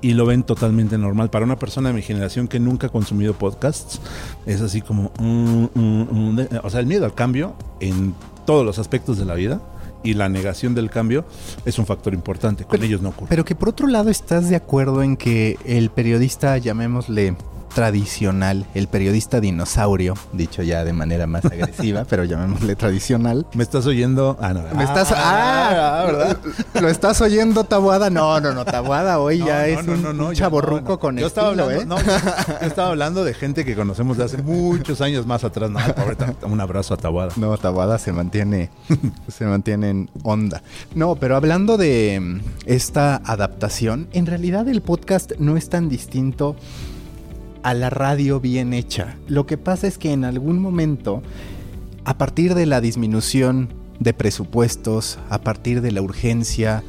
y 0.00 0.14
lo 0.14 0.26
ven 0.26 0.42
totalmente 0.42 0.98
normal. 0.98 1.30
Para 1.30 1.44
una 1.44 1.58
persona 1.58 1.88
de 1.88 1.94
mi 1.94 2.02
generación 2.02 2.48
que 2.48 2.60
nunca 2.60 2.88
ha 2.88 2.90
consumido 2.90 3.34
podcasts, 3.34 4.00
es 4.46 4.60
así 4.60 4.82
como, 4.82 5.10
mm, 5.18 5.64
mm, 5.74 6.34
mm, 6.34 6.38
o 6.62 6.70
sea, 6.70 6.80
el 6.80 6.86
miedo 6.86 7.04
al 7.04 7.14
cambio 7.14 7.54
en 7.80 8.14
todos 8.44 8.64
los 8.64 8.78
aspectos 8.78 9.18
de 9.18 9.24
la 9.24 9.34
vida 9.34 9.60
y 10.06 10.14
la 10.14 10.28
negación 10.28 10.74
del 10.74 10.88
cambio 10.88 11.24
es 11.64 11.78
un 11.78 11.86
factor 11.86 12.14
importante. 12.14 12.64
Con 12.64 12.82
ellos 12.82 13.02
no 13.02 13.10
ocurre. 13.10 13.28
Pero 13.28 13.44
que 13.44 13.54
por 13.54 13.68
otro 13.68 13.88
lado 13.88 14.08
estás 14.08 14.48
de 14.48 14.56
acuerdo 14.56 15.02
en 15.02 15.16
que 15.16 15.58
el 15.64 15.90
periodista, 15.90 16.56
llamémosle 16.58 17.36
tradicional, 17.76 18.64
el 18.72 18.88
periodista 18.88 19.38
dinosaurio, 19.38 20.14
dicho 20.32 20.62
ya 20.62 20.82
de 20.82 20.94
manera 20.94 21.26
más 21.26 21.44
agresiva, 21.44 22.06
pero 22.08 22.24
llamémosle 22.24 22.74
tradicional. 22.74 23.46
¿Me 23.52 23.62
estás 23.62 23.84
oyendo? 23.84 24.38
Ah, 24.40 24.54
no. 24.54 24.62
¿Me 24.74 24.82
estás 24.82 25.12
ah, 25.12 26.00
ah 26.00 26.06
¿verdad? 26.06 26.38
¿Lo 26.80 26.88
estás 26.88 27.20
oyendo, 27.20 27.64
Tabuada? 27.64 28.08
No, 28.08 28.40
no, 28.40 28.54
no, 28.54 28.64
Tabuada 28.64 29.18
hoy 29.18 29.44
ya 29.44 29.66
es 29.66 29.86
un, 29.86 30.16
no, 30.16 30.32
chaborruco 30.32 30.98
con 30.98 31.18
yo 31.18 31.26
estaba 31.26 31.48
hablando, 31.48 31.70
¿eh? 31.70 31.84
No, 31.84 31.98
yo 31.98 32.66
estaba 32.66 32.88
hablando 32.88 33.24
de 33.24 33.34
gente 33.34 33.66
que 33.66 33.76
conocemos 33.76 34.16
de 34.16 34.24
hace 34.24 34.38
muchos 34.38 35.02
años 35.02 35.26
más 35.26 35.44
atrás. 35.44 35.70
No, 35.70 35.78
un 36.48 36.60
abrazo 36.62 36.94
a 36.94 36.96
Tabuada. 36.96 37.32
No, 37.36 37.58
Tabuada 37.58 37.98
se 37.98 38.10
mantiene, 38.10 38.70
se 39.28 39.44
mantiene 39.44 39.90
en 39.90 40.10
onda. 40.22 40.62
No, 40.94 41.16
pero 41.16 41.36
hablando 41.36 41.76
de 41.76 42.20
mm, 42.22 42.40
esta 42.64 43.16
adaptación, 43.16 44.08
en 44.14 44.24
realidad 44.24 44.66
el 44.66 44.80
podcast 44.80 45.32
no 45.38 45.58
es 45.58 45.68
tan 45.68 45.90
distinto 45.90 46.56
a 47.66 47.74
la 47.74 47.90
radio 47.90 48.38
bien 48.38 48.72
hecha. 48.72 49.16
Lo 49.26 49.44
que 49.44 49.58
pasa 49.58 49.88
es 49.88 49.98
que 49.98 50.12
en 50.12 50.24
algún 50.24 50.60
momento, 50.60 51.20
a 52.04 52.16
partir 52.16 52.54
de 52.54 52.64
la 52.64 52.80
disminución 52.80 53.74
de 53.98 54.14
presupuestos, 54.14 55.18
a 55.30 55.40
partir 55.40 55.80
de 55.80 55.90
la 55.90 56.00
urgencia, 56.00 56.84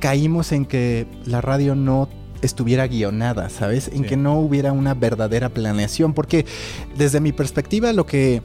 caímos 0.00 0.52
en 0.52 0.64
que 0.64 1.06
la 1.26 1.42
radio 1.42 1.74
no 1.74 2.08
estuviera 2.40 2.86
guionada, 2.86 3.50
¿sabes? 3.50 3.90
En 3.92 4.04
que 4.04 4.16
no 4.16 4.40
hubiera 4.40 4.72
una 4.72 4.94
verdadera 4.94 5.50
planeación, 5.50 6.14
porque 6.14 6.46
desde 6.96 7.20
mi 7.20 7.32
perspectiva 7.32 7.92
lo 7.92 8.06
que 8.06 8.40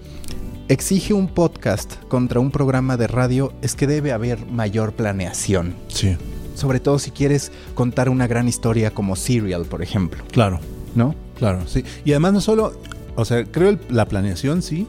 exige 0.67 1.13
un 1.13 1.29
podcast 1.29 1.95
contra 2.10 2.41
un 2.41 2.51
programa 2.51 2.97
de 2.97 3.07
radio 3.07 3.53
es 3.62 3.73
que 3.73 3.88
debe 3.88 4.12
haber 4.12 4.45
mayor 4.47 4.91
planeación. 4.91 5.75
Sí. 5.88 6.17
Sobre 6.55 6.81
todo 6.81 6.99
si 6.99 7.12
quieres 7.12 7.53
contar 7.73 8.10
una 8.10 8.27
gran 8.27 8.49
historia 8.49 8.91
como 8.91 9.15
Serial, 9.15 9.63
por 9.63 9.81
ejemplo. 9.81 10.25
Claro. 10.29 10.60
¿No? 10.93 11.15
Claro, 11.38 11.67
sí. 11.67 11.84
Y 12.06 12.12
además 12.12 12.34
no 12.34 12.41
solo, 12.41 12.73
o 13.15 13.26
sea, 13.26 13.45
creo 13.45 13.78
la 13.89 14.06
planeación, 14.06 14.62
sí, 14.62 14.88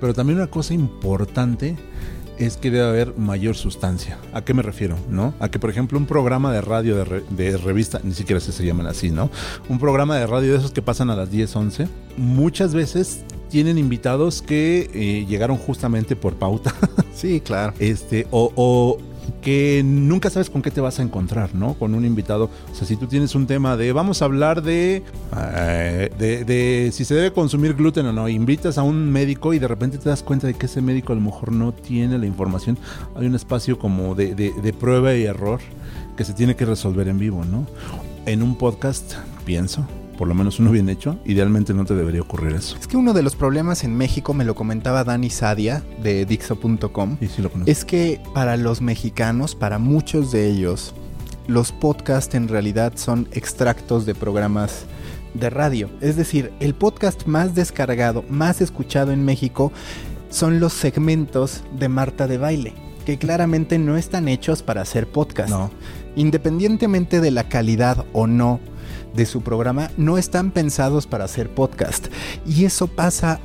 pero 0.00 0.14
también 0.14 0.38
una 0.38 0.48
cosa 0.48 0.74
importante 0.74 1.76
es 2.38 2.56
que 2.56 2.70
debe 2.70 2.86
haber 2.86 3.18
mayor 3.18 3.56
sustancia. 3.56 4.18
¿A 4.32 4.44
qué 4.44 4.54
me 4.54 4.62
refiero? 4.62 4.96
¿No? 5.10 5.34
A 5.40 5.48
que, 5.50 5.58
por 5.58 5.70
ejemplo, 5.70 5.98
un 5.98 6.06
programa 6.06 6.52
de 6.52 6.60
radio 6.60 7.04
de, 7.30 7.58
revista, 7.58 8.00
ni 8.04 8.14
siquiera 8.14 8.40
se 8.40 8.64
llaman 8.64 8.86
así, 8.86 9.10
¿no? 9.10 9.30
Un 9.68 9.78
programa 9.78 10.16
de 10.16 10.26
radio 10.26 10.52
de 10.52 10.58
esos 10.58 10.70
que 10.70 10.82
pasan 10.82 11.10
a 11.10 11.16
las 11.16 11.30
10, 11.30 11.56
11, 11.56 11.88
muchas 12.16 12.74
veces 12.74 13.24
tienen 13.50 13.78
invitados 13.78 14.42
que 14.42 14.90
eh, 14.94 15.26
llegaron 15.26 15.56
justamente 15.56 16.16
por 16.16 16.34
pauta. 16.36 16.74
Sí, 17.18 17.40
claro. 17.40 17.74
Este, 17.80 18.28
o, 18.30 18.96
que 19.42 19.82
nunca 19.84 20.30
sabes 20.30 20.50
con 20.50 20.62
qué 20.62 20.70
te 20.70 20.80
vas 20.80 20.98
a 20.98 21.02
encontrar, 21.02 21.54
¿no? 21.54 21.74
Con 21.74 21.94
un 21.94 22.04
invitado. 22.04 22.50
O 22.70 22.74
sea, 22.74 22.86
si 22.86 22.96
tú 22.96 23.06
tienes 23.06 23.34
un 23.34 23.46
tema 23.46 23.76
de 23.76 23.92
vamos 23.92 24.22
a 24.22 24.26
hablar 24.26 24.62
de, 24.62 25.02
eh, 25.36 26.10
de, 26.18 26.90
si 26.92 27.04
se 27.04 27.14
debe 27.14 27.32
consumir 27.32 27.74
gluten 27.74 28.06
o 28.06 28.12
no, 28.12 28.28
invitas 28.28 28.78
a 28.78 28.82
un 28.82 29.10
médico 29.10 29.54
y 29.54 29.58
de 29.58 29.68
repente 29.68 29.98
te 29.98 30.08
das 30.08 30.22
cuenta 30.22 30.46
de 30.46 30.54
que 30.54 30.66
ese 30.66 30.80
médico 30.80 31.12
a 31.12 31.16
lo 31.16 31.22
mejor 31.22 31.52
no 31.52 31.72
tiene 31.72 32.18
la 32.18 32.26
información. 32.26 32.78
Hay 33.16 33.26
un 33.26 33.34
espacio 33.34 33.78
como 33.78 34.14
de, 34.14 34.34
de 34.34 34.72
prueba 34.72 35.14
y 35.14 35.24
error 35.24 35.60
que 36.16 36.24
se 36.24 36.32
tiene 36.32 36.56
que 36.56 36.64
resolver 36.64 37.08
en 37.08 37.18
vivo, 37.18 37.44
¿no? 37.44 37.66
En 38.26 38.42
un 38.42 38.56
podcast, 38.56 39.14
pienso, 39.44 39.86
por 40.18 40.26
lo 40.26 40.34
menos 40.34 40.58
uno 40.58 40.72
bien 40.72 40.88
hecho, 40.88 41.16
idealmente 41.24 41.72
no 41.72 41.84
te 41.84 41.94
debería 41.94 42.20
ocurrir 42.20 42.56
eso. 42.56 42.76
Es 42.78 42.88
que 42.88 42.96
uno 42.96 43.12
de 43.12 43.22
los 43.22 43.36
problemas 43.36 43.84
en 43.84 43.96
México, 43.96 44.34
me 44.34 44.44
lo 44.44 44.56
comentaba 44.56 45.04
Dani 45.04 45.30
Sadia 45.30 45.84
de 46.02 46.26
Dixo.com, 46.26 47.16
sí 47.20 47.42
es 47.66 47.84
que 47.84 48.20
para 48.34 48.56
los 48.56 48.82
mexicanos, 48.82 49.54
para 49.54 49.78
muchos 49.78 50.32
de 50.32 50.48
ellos, 50.48 50.92
los 51.46 51.70
podcasts 51.70 52.34
en 52.34 52.48
realidad 52.48 52.94
son 52.96 53.28
extractos 53.30 54.06
de 54.06 54.16
programas 54.16 54.86
de 55.34 55.50
radio. 55.50 55.88
Es 56.00 56.16
decir, 56.16 56.52
el 56.58 56.74
podcast 56.74 57.26
más 57.26 57.54
descargado, 57.54 58.24
más 58.28 58.60
escuchado 58.60 59.12
en 59.12 59.24
México 59.24 59.72
son 60.30 60.58
los 60.58 60.72
segmentos 60.72 61.62
de 61.78 61.88
Marta 61.88 62.26
de 62.26 62.38
Baile, 62.38 62.74
que 63.06 63.18
claramente 63.18 63.78
no 63.78 63.96
están 63.96 64.26
hechos 64.26 64.64
para 64.64 64.82
hacer 64.82 65.06
podcast. 65.06 65.50
No. 65.50 65.70
Independientemente 66.16 67.20
de 67.20 67.30
la 67.30 67.48
calidad 67.48 68.04
o 68.12 68.26
no 68.26 68.58
de 69.18 69.26
su 69.26 69.42
programa, 69.42 69.90
no 69.98 70.16
están 70.16 70.50
pensados 70.52 71.06
para 71.06 71.24
hacer 71.24 71.52
podcast. 71.54 72.06
Y 72.46 72.64
eso 72.64 72.86
pasa 72.86 73.40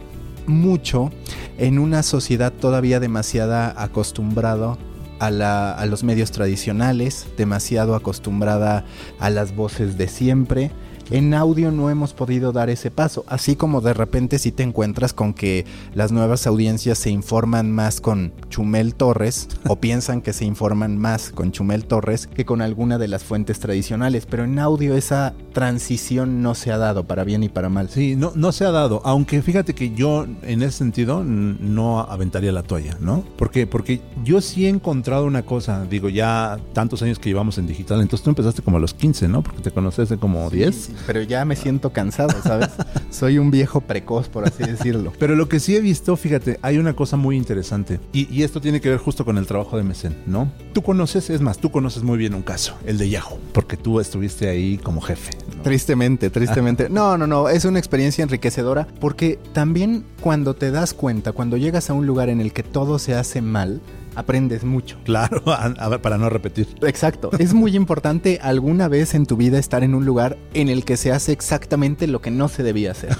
mucho 0.47 1.09
en 1.57 1.79
una 1.79 2.03
sociedad 2.03 2.53
todavía 2.53 2.99
demasiada 3.01 3.73
acostumbrado 3.81 4.77
a, 5.19 5.31
la- 5.31 5.71
a 5.73 5.86
los 5.86 6.03
medios 6.03 6.31
tradicionales, 6.31 7.27
demasiado 7.38 7.95
acostumbrada 7.95 8.86
a 9.19 9.29
las 9.29 9.55
voces 9.55 9.97
de 9.97 10.07
siempre. 10.07 10.71
En 11.11 11.33
audio 11.33 11.71
no 11.71 11.89
hemos 11.89 12.13
podido 12.13 12.51
dar 12.51 12.69
ese 12.69 12.89
paso, 12.89 13.25
así 13.27 13.55
como 13.55 13.81
de 13.81 13.93
repente 13.93 14.39
si 14.39 14.51
te 14.51 14.63
encuentras 14.63 15.13
con 15.13 15.33
que 15.33 15.65
las 15.93 16.11
nuevas 16.11 16.47
audiencias 16.47 16.97
se 16.97 17.09
informan 17.09 17.71
más 17.71 17.99
con 17.99 18.33
Chumel 18.49 18.95
Torres 18.95 19.47
o 19.67 19.75
piensan 19.75 20.21
que 20.21 20.33
se 20.33 20.45
informan 20.45 20.97
más 20.97 21.31
con 21.31 21.51
Chumel 21.51 21.85
Torres 21.85 22.27
que 22.27 22.45
con 22.45 22.61
alguna 22.61 22.97
de 22.97 23.07
las 23.07 23.23
fuentes 23.23 23.59
tradicionales, 23.59 24.25
pero 24.25 24.45
en 24.45 24.59
audio 24.59 24.95
esa 24.95 25.33
transición 25.53 26.41
no 26.41 26.55
se 26.55 26.71
ha 26.71 26.77
dado 26.77 27.03
para 27.05 27.23
bien 27.23 27.43
y 27.43 27.49
para 27.49 27.69
mal. 27.69 27.89
Sí, 27.89 28.15
no, 28.15 28.31
no 28.35 28.51
se 28.51 28.65
ha 28.65 28.71
dado, 28.71 29.01
aunque 29.03 29.41
fíjate 29.41 29.75
que 29.75 29.93
yo 29.93 30.25
en 30.43 30.63
ese 30.63 30.77
sentido 30.77 31.23
no 31.23 31.99
aventaría 31.99 32.51
la 32.51 32.63
toalla, 32.63 32.97
¿no? 32.99 33.23
Porque, 33.37 33.67
porque 33.67 34.01
yo 34.23 34.41
sí 34.41 34.65
he 34.65 34.69
encontrado 34.69 35.25
una 35.25 35.43
cosa, 35.43 35.85
digo, 35.85 36.09
ya 36.09 36.59
tantos 36.73 37.01
años 37.01 37.19
que 37.19 37.29
llevamos 37.29 37.57
en 37.57 37.67
digital, 37.67 38.01
entonces 38.01 38.23
tú 38.23 38.29
empezaste 38.29 38.61
como 38.61 38.77
a 38.77 38.79
los 38.79 38.93
15, 38.93 39.27
¿no? 39.27 39.41
Porque 39.41 39.61
te 39.61 39.71
conoces 39.71 40.09
de 40.09 40.17
como 40.17 40.49
10. 40.49 40.92
Pero 41.06 41.21
ya 41.21 41.45
me 41.45 41.56
siento 41.56 41.91
cansado, 41.91 42.34
¿sabes? 42.43 42.69
Soy 43.10 43.38
un 43.38 43.51
viejo 43.51 43.82
precoz, 43.82 44.29
por 44.29 44.45
así 44.45 44.63
decirlo. 44.63 45.13
Pero 45.19 45.36
lo 45.36 45.49
que 45.49 45.60
sí 45.60 45.75
he 45.75 45.82
visto, 45.82 46.15
fíjate, 46.15 46.60
hay 46.62 46.77
una 46.77 46.93
cosa 46.93 47.17
muy 47.17 47.38
interesante. 47.38 47.99
Y, 48.12 48.34
y 48.34 48.43
esto 48.43 48.62
tiene 48.62 48.82
que 48.82 48.89
ver 48.89 48.97
justo 48.97 49.25
con 49.25 49.38
el 49.38 49.45
trabajo 49.47 49.77
de 49.77 49.84
Mecen, 49.84 50.15
¿no? 50.25 50.51
Tú 50.73 50.82
conoces, 50.82 51.29
es 51.29 51.41
más, 51.41 51.58
tú 51.58 51.71
conoces 51.71 52.03
muy 52.03 52.17
bien 52.17 52.34
un 52.34 52.41
caso, 52.41 52.75
el 52.86 52.97
de 52.97 53.10
Yahoo, 53.10 53.39
porque 53.53 53.77
tú 53.77 53.99
estuviste 53.99 54.49
ahí 54.49 54.77
como 54.77 55.01
jefe. 55.01 55.32
¿no? 55.56 55.63
Tristemente, 55.63 56.29
tristemente. 56.29 56.89
No, 56.89 57.17
no, 57.17 57.27
no, 57.27 57.49
es 57.49 57.65
una 57.65 57.79
experiencia 57.79 58.23
enriquecedora 58.23 58.88
porque 58.99 59.39
también 59.53 60.03
cuando 60.21 60.56
te 60.56 60.71
das 60.71 60.93
cuenta, 60.93 61.32
cuando 61.32 61.58
llegas 61.58 61.89
a 61.89 61.93
un 61.93 62.06
lugar 62.06 62.29
en 62.29 62.41
el 62.41 62.53
que 62.53 62.63
todo 62.63 62.99
se 62.99 63.15
hace 63.15 63.41
mal, 63.41 63.82
aprendes 64.15 64.63
mucho. 64.63 64.97
Claro, 65.06 65.41
a- 65.47 65.73
a 65.78 65.89
ver, 65.89 66.02
para 66.02 66.17
no 66.17 66.30
repetir. 66.30 66.67
Exacto. 66.82 67.30
Es 67.39 67.54
muy 67.54 67.76
importante 67.76 68.39
alguna 68.41 68.88
vez 68.88 69.13
en 69.15 69.26
tu 69.26 69.38
vida 69.38 69.60
estar 69.60 69.84
en 69.84 69.93
un 69.95 70.06
lugar 70.06 70.38
en 70.54 70.69
el 70.69 70.86
que 70.86 70.97
se 70.97 71.12
hace 71.12 71.32
exactamente 71.32 72.08
lo 72.08 72.21
que 72.21 72.32
no 72.32 72.47
se 72.47 72.63
debía 72.63 72.91
hacer. 72.91 73.15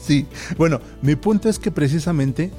Sí, 0.00 0.26
bueno, 0.58 0.80
mi 1.02 1.16
punto 1.16 1.48
es 1.48 1.58
que 1.58 1.70
precisamente 1.70 2.50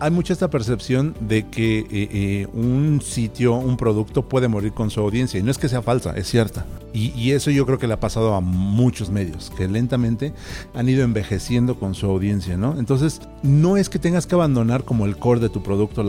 hay 0.00 0.10
mucha 0.10 0.32
esta 0.32 0.48
percepción 0.48 1.14
de 1.20 1.46
que 1.46 1.80
eh, 1.80 1.86
eh, 1.90 2.46
un 2.54 3.00
sitio, 3.04 3.54
un 3.54 3.76
producto 3.76 4.28
puede 4.28 4.48
morir 4.48 4.72
con 4.72 4.90
su 4.90 5.00
audiencia. 5.00 5.38
Y 5.38 5.42
no 5.42 5.50
es 5.50 5.58
que 5.58 5.68
sea 5.68 5.82
falsa, 5.82 6.12
es 6.16 6.26
cierta. 6.28 6.66
Y, 6.92 7.30
eso 7.30 7.52
yo 7.52 7.64
creo 7.66 7.78
que 7.78 7.86
le 7.86 7.94
ha 7.94 8.00
pasado 8.00 8.34
a 8.34 8.40
muchos 8.40 9.10
medios, 9.10 9.52
que 9.56 9.68
lentamente 9.68 10.32
han 10.74 10.88
ido 10.88 11.04
envejeciendo 11.04 11.78
con 11.78 11.94
su 11.94 12.06
audiencia, 12.06 12.56
¿no? 12.56 12.76
Entonces, 12.80 13.20
no 13.44 13.76
es 13.76 13.88
que 13.88 14.00
tengas 14.00 14.26
que 14.26 14.34
abandonar 14.34 14.82
como 14.82 15.06
el 15.06 15.16
core 15.16 15.38
de 15.38 15.50
tu 15.50 15.62
producto, 15.62 16.02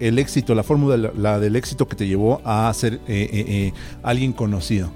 el 0.00 0.18
éxito, 0.18 0.56
la 0.56 0.64
fórmula 0.64 0.96
la- 0.96 1.12
la 1.16 1.38
del 1.38 1.54
éxito 1.54 1.86
que 1.86 1.94
te 1.94 2.08
llevó 2.08 2.40
a 2.44 2.72
ser 2.74 3.00
eh, 3.06 3.72
alguien 4.02 4.32
conocido. 4.32 4.90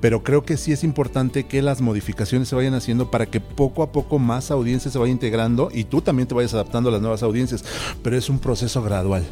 Pero 0.00 0.22
creo 0.22 0.44
que 0.44 0.56
sí 0.56 0.72
es 0.72 0.84
importante 0.84 1.44
que 1.44 1.62
las 1.62 1.80
modificaciones 1.80 2.48
se 2.48 2.56
vayan 2.56 2.74
haciendo 2.74 3.10
para 3.10 3.26
que 3.26 3.40
poco 3.40 3.82
a 3.82 3.92
poco 3.92 4.18
más 4.18 4.50
audiencia 4.50 4.90
se 4.90 4.98
vaya 4.98 5.12
integrando 5.12 5.68
y 5.72 5.84
tú 5.84 6.00
también 6.02 6.28
te 6.28 6.34
vayas 6.34 6.54
adaptando 6.54 6.88
a 6.90 6.92
las 6.92 7.00
nuevas 7.00 7.22
audiencias. 7.22 7.64
Pero 8.02 8.16
es 8.16 8.28
un 8.28 8.38
proceso 8.38 8.82
gradual. 8.82 9.24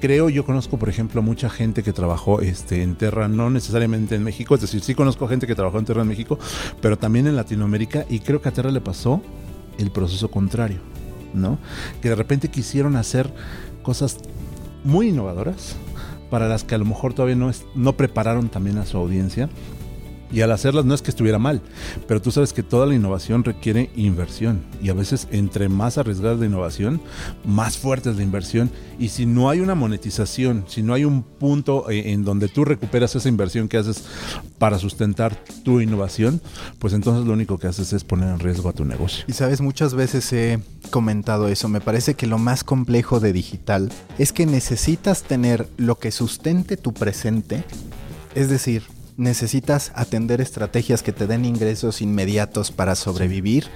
Creo, 0.00 0.30
yo 0.30 0.44
conozco, 0.46 0.78
por 0.78 0.88
ejemplo, 0.88 1.20
mucha 1.20 1.50
gente 1.50 1.82
que 1.82 1.92
trabajó 1.92 2.40
este, 2.40 2.82
en 2.82 2.94
Terra, 2.96 3.28
no 3.28 3.50
necesariamente 3.50 4.14
en 4.14 4.22
México, 4.22 4.54
es 4.54 4.62
decir, 4.62 4.80
sí 4.80 4.94
conozco 4.94 5.28
gente 5.28 5.46
que 5.46 5.54
trabajó 5.54 5.78
en 5.78 5.84
Terra 5.84 6.02
en 6.02 6.08
México, 6.08 6.38
pero 6.80 6.96
también 6.96 7.26
en 7.26 7.36
Latinoamérica 7.36 8.06
y 8.08 8.20
creo 8.20 8.40
que 8.40 8.48
a 8.48 8.52
Terra 8.52 8.70
le 8.70 8.80
pasó 8.80 9.20
el 9.78 9.90
proceso 9.90 10.30
contrario, 10.30 10.78
¿no? 11.34 11.58
Que 12.00 12.08
de 12.08 12.14
repente 12.14 12.48
quisieron 12.48 12.96
hacer 12.96 13.30
cosas 13.82 14.16
muy 14.84 15.08
innovadoras 15.08 15.76
para 16.30 16.48
las 16.48 16.64
que 16.64 16.74
a 16.74 16.78
lo 16.78 16.86
mejor 16.86 17.12
todavía 17.12 17.36
no, 17.36 17.50
es- 17.50 17.66
no 17.74 17.94
prepararon 17.94 18.48
también 18.48 18.78
a 18.78 18.86
su 18.86 18.96
audiencia. 18.96 19.50
Y 20.32 20.42
al 20.42 20.52
hacerlas 20.52 20.84
no 20.84 20.94
es 20.94 21.02
que 21.02 21.10
estuviera 21.10 21.38
mal, 21.38 21.60
pero 22.06 22.22
tú 22.22 22.30
sabes 22.30 22.52
que 22.52 22.62
toda 22.62 22.86
la 22.86 22.94
innovación 22.94 23.44
requiere 23.44 23.90
inversión. 23.96 24.62
Y 24.82 24.88
a 24.88 24.94
veces 24.94 25.28
entre 25.30 25.68
más 25.68 25.98
arriesgada 25.98 26.36
la 26.36 26.46
innovación, 26.46 27.00
más 27.44 27.78
fuerte 27.78 28.10
es 28.10 28.16
la 28.16 28.22
inversión. 28.22 28.70
Y 28.98 29.08
si 29.08 29.26
no 29.26 29.50
hay 29.50 29.60
una 29.60 29.74
monetización, 29.74 30.64
si 30.68 30.82
no 30.82 30.94
hay 30.94 31.04
un 31.04 31.22
punto 31.22 31.90
eh, 31.90 32.12
en 32.12 32.24
donde 32.24 32.48
tú 32.48 32.64
recuperas 32.64 33.14
esa 33.16 33.28
inversión 33.28 33.68
que 33.68 33.78
haces 33.78 34.04
para 34.58 34.78
sustentar 34.78 35.36
tu 35.64 35.80
innovación, 35.80 36.40
pues 36.78 36.92
entonces 36.92 37.26
lo 37.26 37.32
único 37.32 37.58
que 37.58 37.66
haces 37.66 37.92
es 37.92 38.04
poner 38.04 38.28
en 38.28 38.38
riesgo 38.38 38.68
a 38.68 38.72
tu 38.72 38.84
negocio. 38.84 39.24
Y 39.26 39.32
sabes, 39.32 39.60
muchas 39.60 39.94
veces 39.94 40.32
he 40.32 40.60
comentado 40.90 41.48
eso. 41.48 41.68
Me 41.68 41.80
parece 41.80 42.14
que 42.14 42.26
lo 42.26 42.38
más 42.38 42.64
complejo 42.64 43.20
de 43.20 43.32
digital 43.32 43.90
es 44.18 44.32
que 44.32 44.46
necesitas 44.46 45.22
tener 45.22 45.68
lo 45.76 45.98
que 45.98 46.10
sustente 46.10 46.76
tu 46.76 46.92
presente. 46.92 47.64
Es 48.34 48.48
decir, 48.48 48.84
necesitas 49.20 49.92
atender 49.94 50.40
estrategias 50.40 51.02
que 51.02 51.12
te 51.12 51.26
den 51.26 51.44
ingresos 51.44 52.00
inmediatos 52.00 52.72
para 52.72 52.94
sobrevivir. 52.94 53.66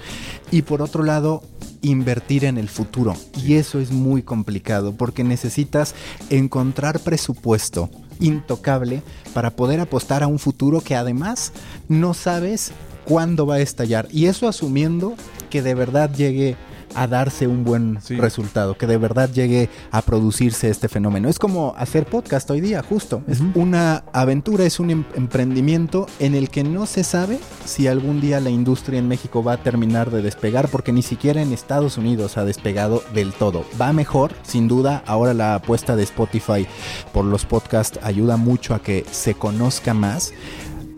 Y 0.51 0.63
por 0.63 0.81
otro 0.81 1.03
lado, 1.03 1.43
invertir 1.81 2.45
en 2.45 2.57
el 2.57 2.67
futuro. 2.67 3.15
Y 3.45 3.53
eso 3.53 3.79
es 3.79 3.91
muy 3.91 4.23
complicado 4.23 4.93
porque 4.93 5.23
necesitas 5.23 5.93
encontrar 6.29 6.99
presupuesto 6.99 7.89
intocable 8.19 9.03
para 9.33 9.51
poder 9.51 9.79
apostar 9.79 10.23
a 10.23 10.27
un 10.27 10.39
futuro 10.39 10.81
que 10.81 10.95
además 10.95 11.51
no 11.87 12.13
sabes 12.13 12.71
cuándo 13.05 13.45
va 13.45 13.55
a 13.55 13.61
estallar. 13.61 14.07
Y 14.11 14.25
eso 14.25 14.47
asumiendo 14.47 15.13
que 15.49 15.61
de 15.61 15.75
verdad 15.75 16.11
llegue 16.13 16.57
a 16.95 17.07
darse 17.07 17.47
un 17.47 17.63
buen 17.63 17.99
Sí. 18.01 18.15
resultado, 18.17 18.77
que 18.77 18.87
de 18.87 18.97
verdad 18.97 19.29
llegue 19.31 19.69
a 19.91 20.01
producirse 20.01 20.69
este 20.69 20.87
fenómeno. 20.89 21.29
Es 21.29 21.39
como 21.39 21.73
hacer 21.77 22.05
podcast 22.05 22.49
hoy 22.49 22.61
día, 22.61 22.81
justo. 22.83 23.21
Es 23.27 23.41
una 23.53 24.03
aventura, 24.13 24.65
es 24.65 24.79
un 24.79 24.89
em- 24.91 25.03
emprendimiento 25.15 26.07
en 26.19 26.35
el 26.35 26.49
que 26.49 26.63
no 26.63 26.85
se 26.85 27.03
sabe 27.03 27.39
si 27.65 27.87
algún 27.87 28.21
día 28.21 28.39
la 28.39 28.49
industria 28.49 28.99
en 28.99 29.07
México 29.07 29.43
va 29.43 29.53
a 29.53 29.57
terminar 29.63 30.11
de 30.11 30.21
despegar, 30.21 30.67
porque 30.69 30.91
ni 30.91 31.01
siquiera 31.01 31.41
en 31.41 31.51
Estados 31.53 31.97
Unidos 31.97 32.37
ha 32.37 32.45
despegado 32.45 33.03
del 33.13 33.33
todo. 33.33 33.65
Va 33.79 33.93
mejor, 33.93 34.31
sin 34.43 34.67
duda. 34.67 35.03
Ahora 35.05 35.33
la 35.33 35.55
apuesta 35.55 35.95
de 35.95 36.03
Spotify 36.03 36.67
por 37.13 37.25
los 37.25 37.45
podcasts 37.45 37.99
ayuda 38.03 38.37
mucho 38.37 38.73
a 38.73 38.79
que 38.81 39.05
se 39.11 39.33
conozca 39.35 39.93
más, 39.93 40.33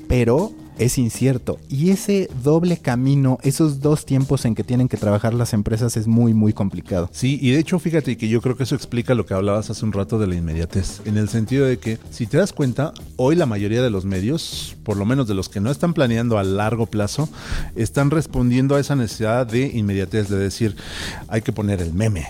pero 0.07 0.51
es 0.79 0.97
incierto. 0.97 1.59
Y 1.69 1.91
ese 1.91 2.29
doble 2.43 2.77
camino, 2.77 3.39
esos 3.43 3.81
dos 3.81 4.05
tiempos 4.05 4.45
en 4.45 4.55
que 4.55 4.63
tienen 4.63 4.87
que 4.87 4.97
trabajar 4.97 5.33
las 5.33 5.53
empresas 5.53 5.97
es 5.97 6.07
muy, 6.07 6.33
muy 6.33 6.53
complicado. 6.53 7.09
Sí, 7.11 7.39
y 7.41 7.51
de 7.51 7.59
hecho 7.59 7.79
fíjate 7.79 8.17
que 8.17 8.27
yo 8.27 8.41
creo 8.41 8.55
que 8.55 8.63
eso 8.63 8.75
explica 8.75 9.15
lo 9.15 9.25
que 9.25 9.33
hablabas 9.33 9.69
hace 9.69 9.85
un 9.85 9.93
rato 9.93 10.19
de 10.19 10.27
la 10.27 10.35
inmediatez, 10.35 11.01
en 11.05 11.17
el 11.17 11.29
sentido 11.29 11.65
de 11.65 11.77
que 11.77 11.97
si 12.11 12.27
te 12.27 12.37
das 12.37 12.53
cuenta, 12.53 12.93
hoy 13.15 13.35
la 13.35 13.45
mayoría 13.45 13.81
de 13.81 13.89
los 13.89 14.05
medios, 14.05 14.75
por 14.83 14.97
lo 14.97 15.05
menos 15.05 15.27
de 15.27 15.33
los 15.33 15.49
que 15.49 15.59
no 15.59 15.71
están 15.71 15.93
planeando 15.93 16.37
a 16.37 16.43
largo 16.43 16.85
plazo, 16.85 17.29
están 17.75 18.11
respondiendo 18.11 18.75
a 18.75 18.79
esa 18.79 18.95
necesidad 18.95 19.47
de 19.47 19.67
inmediatez, 19.67 20.29
de 20.29 20.37
decir, 20.37 20.75
hay 21.27 21.41
que 21.41 21.51
poner 21.51 21.81
el 21.81 21.93
meme. 21.93 22.27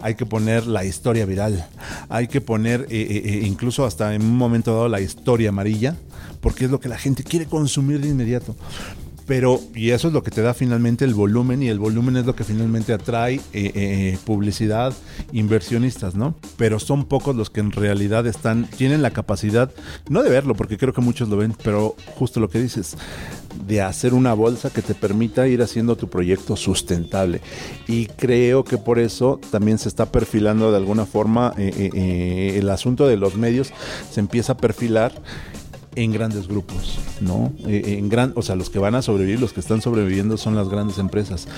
Hay 0.00 0.16
que 0.16 0.26
poner 0.26 0.66
la 0.66 0.84
historia 0.84 1.24
viral, 1.24 1.66
hay 2.10 2.28
que 2.28 2.42
poner 2.42 2.82
eh, 2.82 2.86
eh, 2.90 3.22
eh, 3.24 3.46
incluso 3.46 3.86
hasta 3.86 4.14
en 4.14 4.20
un 4.20 4.36
momento 4.36 4.74
dado 4.74 4.88
la 4.90 5.00
historia 5.00 5.48
amarilla, 5.48 5.96
porque 6.44 6.66
es 6.66 6.70
lo 6.70 6.78
que 6.78 6.90
la 6.90 6.98
gente 6.98 7.24
quiere 7.24 7.46
consumir 7.46 8.02
de 8.02 8.08
inmediato. 8.10 8.54
Pero, 9.26 9.58
y 9.74 9.92
eso 9.92 10.08
es 10.08 10.12
lo 10.12 10.22
que 10.22 10.30
te 10.30 10.42
da 10.42 10.52
finalmente 10.52 11.06
el 11.06 11.14
volumen, 11.14 11.62
y 11.62 11.68
el 11.68 11.78
volumen 11.78 12.18
es 12.18 12.26
lo 12.26 12.36
que 12.36 12.44
finalmente 12.44 12.92
atrae 12.92 13.36
eh, 13.36 13.40
eh, 13.54 14.18
publicidad, 14.26 14.92
inversionistas, 15.32 16.14
¿no? 16.14 16.34
Pero 16.58 16.78
son 16.78 17.06
pocos 17.06 17.34
los 17.34 17.48
que 17.48 17.60
en 17.60 17.72
realidad 17.72 18.26
están, 18.26 18.68
tienen 18.68 19.00
la 19.00 19.12
capacidad, 19.12 19.70
no 20.10 20.22
de 20.22 20.28
verlo, 20.28 20.54
porque 20.54 20.76
creo 20.76 20.92
que 20.92 21.00
muchos 21.00 21.30
lo 21.30 21.38
ven, 21.38 21.54
pero 21.64 21.96
justo 22.18 22.38
lo 22.38 22.50
que 22.50 22.60
dices, 22.60 22.98
de 23.66 23.80
hacer 23.82 24.14
una 24.14 24.34
bolsa 24.34 24.70
que 24.70 24.82
te 24.82 24.94
permita 24.94 25.46
ir 25.48 25.62
haciendo 25.62 25.96
tu 25.96 26.08
proyecto 26.08 26.56
sustentable. 26.56 27.40
Y 27.86 28.06
creo 28.06 28.64
que 28.64 28.78
por 28.78 28.98
eso 28.98 29.40
también 29.50 29.78
se 29.78 29.88
está 29.88 30.06
perfilando 30.06 30.70
de 30.70 30.76
alguna 30.76 31.06
forma 31.06 31.54
eh, 31.56 31.72
eh, 31.76 31.90
eh, 31.94 32.58
el 32.58 32.68
asunto 32.70 33.06
de 33.06 33.16
los 33.16 33.36
medios, 33.36 33.72
se 34.10 34.20
empieza 34.20 34.52
a 34.52 34.56
perfilar 34.56 35.12
en 35.96 36.12
grandes 36.12 36.48
grupos, 36.48 36.98
¿no? 37.20 37.52
Eh, 37.66 37.96
en 37.98 38.08
gran, 38.08 38.32
o 38.36 38.42
sea, 38.42 38.54
los 38.54 38.70
que 38.70 38.78
van 38.78 38.94
a 38.94 39.02
sobrevivir, 39.02 39.40
los 39.40 39.52
que 39.52 39.60
están 39.60 39.80
sobreviviendo 39.80 40.36
son 40.36 40.54
las 40.54 40.68
grandes 40.68 40.98
empresas. 40.98 41.48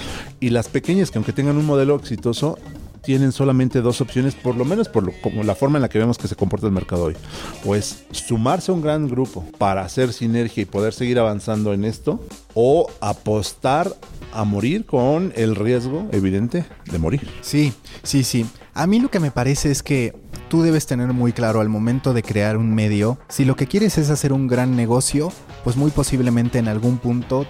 Y 0.40 0.50
las 0.50 0.68
pequeñas, 0.68 1.10
que 1.10 1.18
aunque 1.18 1.32
tengan 1.32 1.56
un 1.56 1.66
modelo 1.66 1.96
exitoso, 1.96 2.58
tienen 3.06 3.30
solamente 3.30 3.82
dos 3.82 4.00
opciones, 4.00 4.34
por 4.34 4.56
lo 4.56 4.64
menos 4.64 4.88
por 4.88 5.12
la 5.44 5.54
forma 5.54 5.78
en 5.78 5.82
la 5.82 5.88
que 5.88 5.98
vemos 5.98 6.18
que 6.18 6.26
se 6.26 6.34
comporta 6.34 6.66
el 6.66 6.72
mercado 6.72 7.04
hoy. 7.04 7.16
O 7.64 7.76
es 7.76 8.04
sumarse 8.10 8.72
a 8.72 8.74
un 8.74 8.82
gran 8.82 9.08
grupo 9.08 9.44
para 9.58 9.82
hacer 9.82 10.12
sinergia 10.12 10.64
y 10.64 10.66
poder 10.66 10.92
seguir 10.92 11.20
avanzando 11.20 11.72
en 11.72 11.84
esto, 11.84 12.20
o 12.54 12.90
apostar 13.00 13.94
a 14.32 14.42
morir 14.44 14.84
con 14.86 15.32
el 15.36 15.54
riesgo 15.54 16.08
evidente 16.10 16.64
de 16.90 16.98
morir. 16.98 17.28
Sí, 17.42 17.72
sí, 18.02 18.24
sí. 18.24 18.44
A 18.74 18.88
mí 18.88 18.98
lo 18.98 19.08
que 19.08 19.20
me 19.20 19.30
parece 19.30 19.70
es 19.70 19.82
que 19.84 20.12
tú 20.48 20.62
debes 20.62 20.86
tener 20.86 21.12
muy 21.12 21.32
claro 21.32 21.60
al 21.60 21.68
momento 21.68 22.12
de 22.12 22.22
crear 22.22 22.56
un 22.56 22.74
medio, 22.74 23.18
si 23.28 23.44
lo 23.44 23.56
que 23.56 23.66
quieres 23.66 23.98
es 23.98 24.10
hacer 24.10 24.32
un 24.32 24.46
gran 24.46 24.76
negocio, 24.76 25.32
pues 25.64 25.76
muy 25.76 25.90
posiblemente 25.90 26.58
en 26.58 26.68
algún 26.68 26.98
punto 26.98 27.46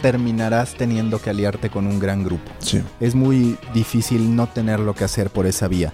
terminarás 0.00 0.74
teniendo 0.74 1.20
que 1.20 1.30
aliarte 1.30 1.70
con 1.70 1.86
un 1.86 1.98
gran 1.98 2.24
grupo. 2.24 2.50
Sí. 2.60 2.82
Es 3.00 3.14
muy 3.14 3.58
difícil 3.74 4.34
no 4.34 4.46
tener 4.48 4.80
lo 4.80 4.94
que 4.94 5.04
hacer 5.04 5.30
por 5.30 5.46
esa 5.46 5.68
vía. 5.68 5.92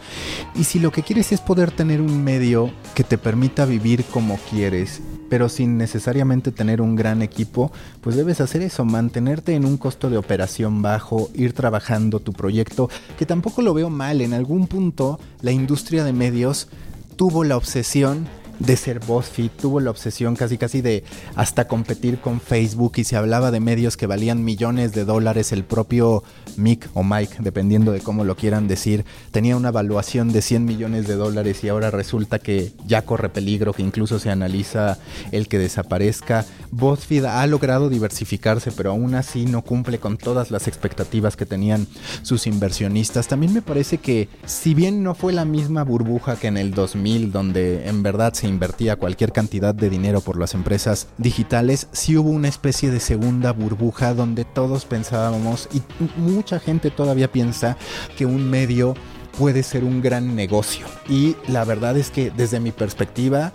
Y 0.54 0.64
si 0.64 0.78
lo 0.78 0.92
que 0.92 1.02
quieres 1.02 1.32
es 1.32 1.40
poder 1.40 1.70
tener 1.70 2.00
un 2.00 2.22
medio 2.22 2.70
que 2.94 3.04
te 3.04 3.18
permita 3.18 3.64
vivir 3.64 4.04
como 4.04 4.38
quieres, 4.50 5.00
pero 5.34 5.48
sin 5.48 5.76
necesariamente 5.76 6.52
tener 6.52 6.80
un 6.80 6.94
gran 6.94 7.20
equipo, 7.20 7.72
pues 8.00 8.14
debes 8.14 8.40
hacer 8.40 8.62
eso, 8.62 8.84
mantenerte 8.84 9.56
en 9.56 9.64
un 9.64 9.78
costo 9.78 10.08
de 10.08 10.16
operación 10.16 10.80
bajo, 10.80 11.28
ir 11.34 11.54
trabajando 11.54 12.20
tu 12.20 12.32
proyecto, 12.32 12.88
que 13.18 13.26
tampoco 13.26 13.60
lo 13.60 13.74
veo 13.74 13.90
mal. 13.90 14.20
En 14.20 14.32
algún 14.32 14.68
punto 14.68 15.18
la 15.42 15.50
industria 15.50 16.04
de 16.04 16.12
medios 16.12 16.68
tuvo 17.16 17.42
la 17.42 17.56
obsesión 17.56 18.28
de 18.58 18.76
ser 18.76 19.00
BuzzFeed, 19.00 19.50
tuvo 19.60 19.80
la 19.80 19.90
obsesión 19.90 20.36
casi 20.36 20.58
casi 20.58 20.80
de 20.80 21.04
hasta 21.34 21.66
competir 21.66 22.18
con 22.18 22.40
Facebook 22.40 22.92
y 22.96 23.04
se 23.04 23.16
hablaba 23.16 23.50
de 23.50 23.60
medios 23.60 23.96
que 23.96 24.06
valían 24.06 24.44
millones 24.44 24.92
de 24.92 25.04
dólares, 25.04 25.52
el 25.52 25.64
propio 25.64 26.22
Mick 26.56 26.88
o 26.94 27.02
Mike, 27.02 27.36
dependiendo 27.40 27.92
de 27.92 28.00
cómo 28.00 28.24
lo 28.24 28.36
quieran 28.36 28.68
decir, 28.68 29.04
tenía 29.30 29.56
una 29.56 29.68
evaluación 29.68 30.32
de 30.32 30.42
100 30.42 30.64
millones 30.64 31.06
de 31.06 31.14
dólares 31.14 31.62
y 31.64 31.68
ahora 31.68 31.90
resulta 31.90 32.38
que 32.38 32.72
ya 32.86 33.02
corre 33.02 33.28
peligro, 33.28 33.72
que 33.72 33.82
incluso 33.82 34.18
se 34.18 34.30
analiza 34.30 34.98
el 35.32 35.48
que 35.48 35.58
desaparezca. 35.58 36.44
BuzzFeed 36.70 37.24
ha 37.24 37.46
logrado 37.46 37.88
diversificarse, 37.88 38.72
pero 38.72 38.90
aún 38.90 39.14
así 39.14 39.46
no 39.46 39.62
cumple 39.62 39.98
con 39.98 40.16
todas 40.16 40.50
las 40.50 40.68
expectativas 40.68 41.36
que 41.36 41.46
tenían 41.46 41.86
sus 42.22 42.46
inversionistas. 42.46 43.28
También 43.28 43.52
me 43.52 43.62
parece 43.62 43.98
que 43.98 44.28
si 44.46 44.74
bien 44.74 45.02
no 45.02 45.14
fue 45.14 45.32
la 45.32 45.44
misma 45.44 45.84
burbuja 45.84 46.36
que 46.36 46.48
en 46.48 46.56
el 46.56 46.72
2000, 46.72 47.32
donde 47.32 47.88
en 47.88 48.02
verdad 48.02 48.32
se 48.32 48.43
invertía 48.48 48.96
cualquier 48.96 49.32
cantidad 49.32 49.74
de 49.74 49.90
dinero 49.90 50.20
por 50.20 50.38
las 50.38 50.54
empresas 50.54 51.08
digitales, 51.18 51.88
sí 51.92 52.16
hubo 52.16 52.30
una 52.30 52.48
especie 52.48 52.90
de 52.90 53.00
segunda 53.00 53.52
burbuja 53.52 54.14
donde 54.14 54.44
todos 54.44 54.84
pensábamos, 54.84 55.68
y 55.72 55.82
mucha 56.18 56.58
gente 56.60 56.90
todavía 56.90 57.30
piensa, 57.30 57.76
que 58.16 58.26
un 58.26 58.48
medio 58.48 58.94
puede 59.38 59.62
ser 59.62 59.84
un 59.84 60.00
gran 60.00 60.34
negocio. 60.34 60.86
Y 61.08 61.36
la 61.48 61.64
verdad 61.64 61.96
es 61.96 62.10
que 62.10 62.30
desde 62.30 62.60
mi 62.60 62.72
perspectiva, 62.72 63.52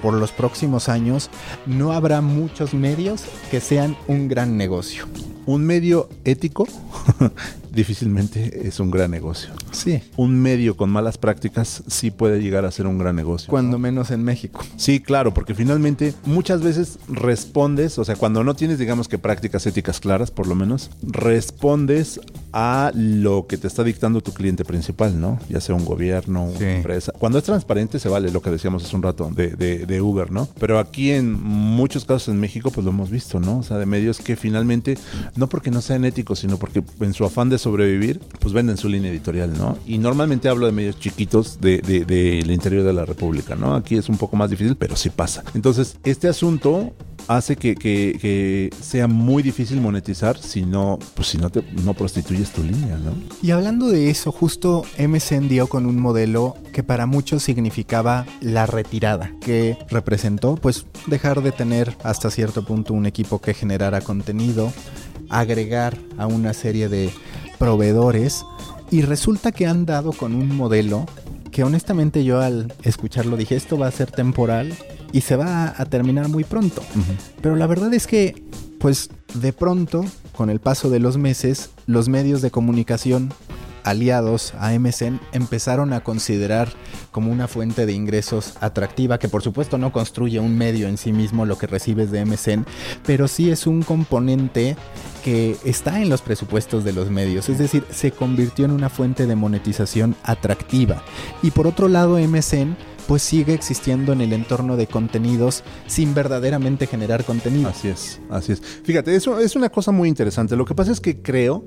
por 0.00 0.14
los 0.14 0.32
próximos 0.32 0.88
años, 0.88 1.30
no 1.66 1.92
habrá 1.92 2.20
muchos 2.20 2.74
medios 2.74 3.24
que 3.50 3.60
sean 3.60 3.96
un 4.08 4.28
gran 4.28 4.56
negocio. 4.56 5.06
Un 5.46 5.64
medio 5.64 6.08
ético 6.24 6.66
difícilmente 7.72 8.66
es 8.66 8.80
un 8.80 8.90
gran 8.90 9.10
negocio. 9.10 9.50
Sí. 9.70 10.02
Un 10.16 10.40
medio 10.40 10.76
con 10.76 10.90
malas 10.90 11.18
prácticas 11.18 11.82
sí 11.86 12.10
puede 12.10 12.40
llegar 12.40 12.64
a 12.64 12.70
ser 12.70 12.86
un 12.86 12.98
gran 12.98 13.16
negocio. 13.16 13.48
Cuando 13.48 13.78
menos 13.78 14.10
en 14.10 14.22
México. 14.22 14.64
Sí, 14.76 15.00
claro, 15.00 15.34
porque 15.34 15.54
finalmente 15.54 16.14
muchas 16.24 16.62
veces 16.62 16.98
respondes, 17.08 17.98
o 17.98 18.04
sea, 18.04 18.16
cuando 18.16 18.44
no 18.44 18.54
tienes, 18.54 18.78
digamos 18.78 19.08
que 19.08 19.18
prácticas 19.18 19.66
éticas 19.66 20.00
claras, 20.00 20.30
por 20.30 20.46
lo 20.46 20.54
menos, 20.54 20.90
respondes 21.02 22.20
a 22.52 22.90
lo 22.94 23.46
que 23.46 23.56
te 23.56 23.66
está 23.66 23.82
dictando 23.84 24.20
tu 24.20 24.32
cliente 24.32 24.64
principal, 24.64 25.20
¿no? 25.20 25.38
Ya 25.48 25.60
sea 25.60 25.74
un 25.74 25.84
gobierno, 25.84 26.44
una 26.44 26.58
Sí. 26.58 26.64
empresa. 26.64 27.12
Cuando 27.18 27.38
es 27.38 27.44
transparente 27.44 27.98
se 27.98 28.08
vale 28.08 28.30
lo 28.30 28.42
que 28.42 28.50
decíamos 28.50 28.84
hace 28.84 28.94
un 28.96 29.02
rato 29.02 29.30
de, 29.34 29.48
de- 29.50 29.86
de 29.86 30.00
Uber, 30.00 30.30
¿no? 30.30 30.48
Pero 30.60 30.78
aquí 30.78 31.10
en 31.12 31.32
muchos 31.42 32.04
casos 32.04 32.28
en 32.28 32.38
México, 32.40 32.70
pues 32.70 32.84
lo 32.84 32.90
hemos 32.90 33.10
visto, 33.10 33.40
¿no? 33.40 33.58
O 33.58 33.62
sea, 33.62 33.78
de 33.78 33.86
medios 33.86 34.18
que 34.18 34.36
finalmente, 34.36 34.98
no 35.36 35.48
porque 35.48 35.70
no 35.70 35.80
sean 35.80 36.04
éticos, 36.04 36.40
sino 36.40 36.58
porque 36.58 36.82
en 37.00 37.14
su 37.14 37.24
afán 37.24 37.48
de 37.48 37.58
sobrevivir, 37.58 38.20
pues 38.40 38.52
venden 38.52 38.76
su 38.76 38.88
línea 38.88 39.10
editorial, 39.10 39.52
¿no? 39.56 39.78
Y 39.86 39.98
normalmente 39.98 40.48
hablo 40.48 40.66
de 40.66 40.72
medios 40.72 40.98
chiquitos 40.98 41.60
de- 41.60 41.78
de- 41.78 42.04
del 42.04 42.50
interior 42.50 42.84
de 42.84 42.92
la 42.92 43.04
República, 43.04 43.54
¿no? 43.54 43.74
Aquí 43.74 43.96
es 43.96 44.08
un 44.08 44.18
poco 44.18 44.36
más 44.36 44.50
difícil, 44.50 44.76
pero 44.76 44.96
sí 44.96 45.10
pasa. 45.10 45.42
Entonces, 45.54 45.96
este 46.04 46.28
asunto 46.28 46.92
hace 47.28 47.54
que, 47.56 47.76
que- 47.76 48.18
que 48.20 48.70
sea 48.80 49.06
muy 49.06 49.44
difícil 49.44 49.80
monetizar 49.80 50.36
si 50.36 50.62
no, 50.62 50.98
pues 51.14 51.28
si 51.28 51.38
no 51.38 51.50
te 51.50 51.62
no 51.84 51.94
prostituyes 51.94 52.41
tu 52.50 52.62
línea, 52.62 52.96
¿no? 52.96 53.14
Y 53.42 53.50
hablando 53.50 53.88
de 53.88 54.10
eso, 54.10 54.32
justo 54.32 54.84
MSN 54.98 55.48
dio 55.48 55.66
con 55.66 55.86
un 55.86 56.00
modelo 56.00 56.56
que 56.72 56.82
para 56.82 57.06
muchos 57.06 57.42
significaba 57.42 58.26
la 58.40 58.66
retirada, 58.66 59.32
que 59.40 59.78
representó 59.88 60.56
pues 60.56 60.86
dejar 61.06 61.42
de 61.42 61.52
tener 61.52 61.96
hasta 62.02 62.30
cierto 62.30 62.64
punto 62.64 62.94
un 62.94 63.06
equipo 63.06 63.40
que 63.40 63.54
generara 63.54 64.00
contenido, 64.00 64.72
agregar 65.28 65.96
a 66.18 66.26
una 66.26 66.52
serie 66.52 66.88
de 66.88 67.10
proveedores 67.58 68.44
y 68.90 69.02
resulta 69.02 69.52
que 69.52 69.66
han 69.66 69.86
dado 69.86 70.12
con 70.12 70.34
un 70.34 70.54
modelo 70.56 71.06
que 71.50 71.64
honestamente 71.64 72.24
yo 72.24 72.40
al 72.40 72.72
escucharlo 72.82 73.36
dije 73.36 73.56
esto 73.56 73.78
va 73.78 73.86
a 73.86 73.90
ser 73.90 74.10
temporal 74.10 74.74
y 75.12 75.20
se 75.20 75.36
va 75.36 75.74
a 75.76 75.84
terminar 75.84 76.28
muy 76.28 76.44
pronto. 76.44 76.82
Pero 77.40 77.54
la 77.54 77.66
verdad 77.66 77.92
es 77.94 78.06
que, 78.06 78.42
pues, 78.78 79.10
de 79.34 79.52
pronto, 79.52 80.04
con 80.36 80.50
el 80.50 80.60
paso 80.60 80.90
de 80.90 80.98
los 80.98 81.16
meses, 81.16 81.70
los 81.86 82.08
medios 82.08 82.42
de 82.42 82.50
comunicación 82.50 83.32
aliados 83.84 84.54
a 84.58 84.72
MSN 84.78 85.20
empezaron 85.32 85.92
a 85.92 86.04
considerar 86.04 86.68
como 87.10 87.32
una 87.32 87.48
fuente 87.48 87.86
de 87.86 87.92
ingresos 87.92 88.54
atractiva, 88.60 89.18
que 89.18 89.28
por 89.28 89.42
supuesto 89.42 89.78
no 89.78 89.92
construye 89.92 90.40
un 90.40 90.56
medio 90.56 90.88
en 90.88 90.98
sí 90.98 91.12
mismo 91.12 91.46
lo 91.46 91.58
que 91.58 91.66
recibes 91.66 92.10
de 92.10 92.24
MSN, 92.24 92.64
pero 93.04 93.28
sí 93.28 93.50
es 93.50 93.66
un 93.66 93.82
componente 93.82 94.76
que 95.24 95.56
está 95.64 96.00
en 96.00 96.08
los 96.08 96.22
presupuestos 96.22 96.84
de 96.84 96.92
los 96.92 97.10
medios, 97.10 97.48
es 97.48 97.58
decir, 97.58 97.84
se 97.90 98.10
convirtió 98.10 98.64
en 98.64 98.72
una 98.72 98.88
fuente 98.88 99.26
de 99.26 99.36
monetización 99.36 100.16
atractiva. 100.24 101.02
Y 101.42 101.50
por 101.50 101.66
otro 101.66 101.88
lado, 101.88 102.18
MSN 102.18 102.76
pues 103.06 103.22
sigue 103.22 103.54
existiendo 103.54 104.12
en 104.12 104.20
el 104.20 104.32
entorno 104.32 104.76
de 104.76 104.86
contenidos 104.86 105.62
sin 105.86 106.14
verdaderamente 106.14 106.86
generar 106.86 107.24
contenido. 107.24 107.68
Así 107.68 107.88
es, 107.88 108.20
así 108.30 108.52
es. 108.52 108.60
Fíjate, 108.60 109.14
eso 109.14 109.38
es 109.38 109.56
una 109.56 109.68
cosa 109.68 109.92
muy 109.92 110.08
interesante. 110.08 110.56
Lo 110.56 110.64
que 110.64 110.74
pasa 110.74 110.92
es 110.92 111.00
que 111.00 111.22
creo 111.22 111.64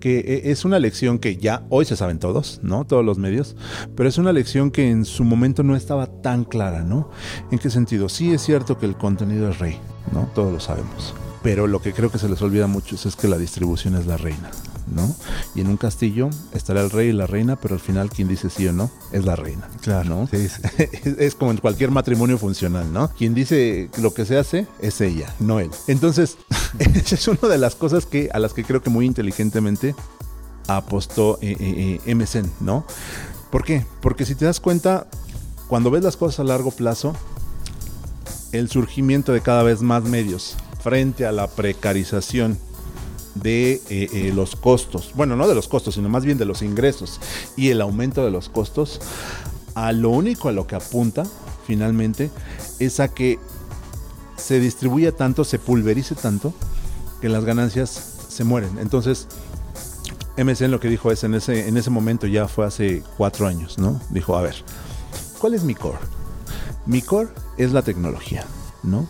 que 0.00 0.18
eh, 0.18 0.42
es 0.50 0.64
una 0.64 0.78
lección 0.78 1.18
que 1.18 1.36
ya 1.36 1.64
hoy 1.70 1.84
se 1.84 1.96
saben 1.96 2.18
todos, 2.18 2.60
¿no? 2.62 2.84
Todos 2.84 3.04
los 3.04 3.18
medios, 3.18 3.56
pero 3.94 4.08
es 4.08 4.18
una 4.18 4.32
lección 4.32 4.70
que 4.70 4.90
en 4.90 5.04
su 5.04 5.24
momento 5.24 5.62
no 5.62 5.76
estaba 5.76 6.06
tan 6.06 6.44
clara, 6.44 6.82
¿no? 6.82 7.10
¿En 7.50 7.58
qué 7.58 7.70
sentido? 7.70 8.08
Sí 8.08 8.32
es 8.32 8.42
cierto 8.42 8.78
que 8.78 8.86
el 8.86 8.96
contenido 8.96 9.48
es 9.50 9.58
rey, 9.58 9.78
¿no? 10.12 10.30
Todos 10.34 10.52
lo 10.52 10.60
sabemos. 10.60 11.14
Pero 11.42 11.66
lo 11.66 11.80
que 11.80 11.92
creo 11.92 12.10
que 12.10 12.18
se 12.18 12.28
les 12.28 12.42
olvida 12.42 12.64
a 12.64 12.68
muchos 12.68 13.06
es 13.06 13.14
que 13.14 13.28
la 13.28 13.38
distribución 13.38 13.94
es 13.94 14.06
la 14.06 14.16
reina, 14.16 14.50
¿no? 14.86 15.14
Y 15.54 15.60
en 15.60 15.68
un 15.68 15.76
castillo 15.76 16.30
estará 16.52 16.80
el 16.82 16.90
rey 16.90 17.08
y 17.08 17.12
la 17.12 17.26
reina, 17.26 17.56
pero 17.56 17.74
al 17.74 17.80
final 17.80 18.10
quien 18.10 18.28
dice 18.28 18.50
sí 18.50 18.66
o 18.68 18.72
no 18.72 18.90
es 19.12 19.24
la 19.24 19.36
reina. 19.36 19.68
¿no? 20.04 20.26
Sí, 20.28 20.48
sí. 20.48 20.62
es, 21.04 21.18
es 21.18 21.34
como 21.34 21.50
en 21.50 21.58
cualquier 21.58 21.90
matrimonio 21.90 22.38
funcional, 22.38 22.92
¿no? 22.92 23.08
Quien 23.08 23.34
dice 23.34 23.90
lo 23.98 24.14
que 24.14 24.24
se 24.24 24.38
hace 24.38 24.66
es 24.80 25.00
ella, 25.00 25.34
no 25.40 25.60
él. 25.60 25.70
Entonces, 25.86 26.38
esa 26.78 27.14
es 27.14 27.28
una 27.28 27.48
de 27.48 27.58
las 27.58 27.74
cosas 27.74 28.06
que 28.06 28.28
a 28.32 28.38
las 28.38 28.52
que 28.52 28.64
creo 28.64 28.82
que 28.82 28.90
muy 28.90 29.06
inteligentemente 29.06 29.94
apostó 30.68 31.38
eh, 31.40 31.56
eh, 31.58 32.00
eh, 32.04 32.14
MSN, 32.14 32.50
¿no? 32.60 32.84
¿Por 33.50 33.64
qué? 33.64 33.86
Porque 34.00 34.24
si 34.24 34.34
te 34.34 34.44
das 34.44 34.60
cuenta, 34.60 35.06
cuando 35.68 35.90
ves 35.90 36.02
las 36.02 36.16
cosas 36.16 36.40
a 36.40 36.44
largo 36.44 36.70
plazo, 36.70 37.14
el 38.52 38.68
surgimiento 38.68 39.32
de 39.32 39.40
cada 39.40 39.62
vez 39.62 39.82
más 39.82 40.04
medios 40.04 40.56
frente 40.82 41.26
a 41.26 41.32
la 41.32 41.48
precarización 41.48 42.58
de 43.42 43.74
eh, 43.90 44.08
eh, 44.12 44.32
los 44.34 44.56
costos, 44.56 45.12
bueno, 45.14 45.36
no 45.36 45.46
de 45.48 45.54
los 45.54 45.68
costos, 45.68 45.94
sino 45.94 46.08
más 46.08 46.24
bien 46.24 46.38
de 46.38 46.44
los 46.44 46.62
ingresos 46.62 47.20
y 47.56 47.70
el 47.70 47.80
aumento 47.80 48.24
de 48.24 48.30
los 48.30 48.48
costos, 48.48 49.00
a 49.74 49.92
lo 49.92 50.10
único 50.10 50.48
a 50.48 50.52
lo 50.52 50.66
que 50.66 50.74
apunta 50.74 51.24
finalmente 51.66 52.30
es 52.78 53.00
a 53.00 53.08
que 53.08 53.38
se 54.36 54.60
distribuya 54.60 55.12
tanto, 55.12 55.44
se 55.44 55.58
pulverice 55.58 56.14
tanto, 56.14 56.54
que 57.20 57.28
las 57.28 57.44
ganancias 57.44 58.14
se 58.28 58.44
mueren. 58.44 58.78
Entonces, 58.78 59.26
MSN 60.36 60.70
lo 60.70 60.80
que 60.80 60.88
dijo 60.88 61.10
es 61.10 61.24
en 61.24 61.34
ese, 61.34 61.68
en 61.68 61.76
ese 61.76 61.90
momento, 61.90 62.26
ya 62.26 62.46
fue 62.46 62.66
hace 62.66 63.02
cuatro 63.16 63.46
años, 63.46 63.78
¿no? 63.78 64.00
Dijo, 64.10 64.36
a 64.36 64.42
ver, 64.42 64.54
¿cuál 65.38 65.54
es 65.54 65.64
mi 65.64 65.74
core? 65.74 65.98
Mi 66.84 67.02
core 67.02 67.30
es 67.56 67.72
la 67.72 67.82
tecnología, 67.82 68.44
¿no? 68.82 69.08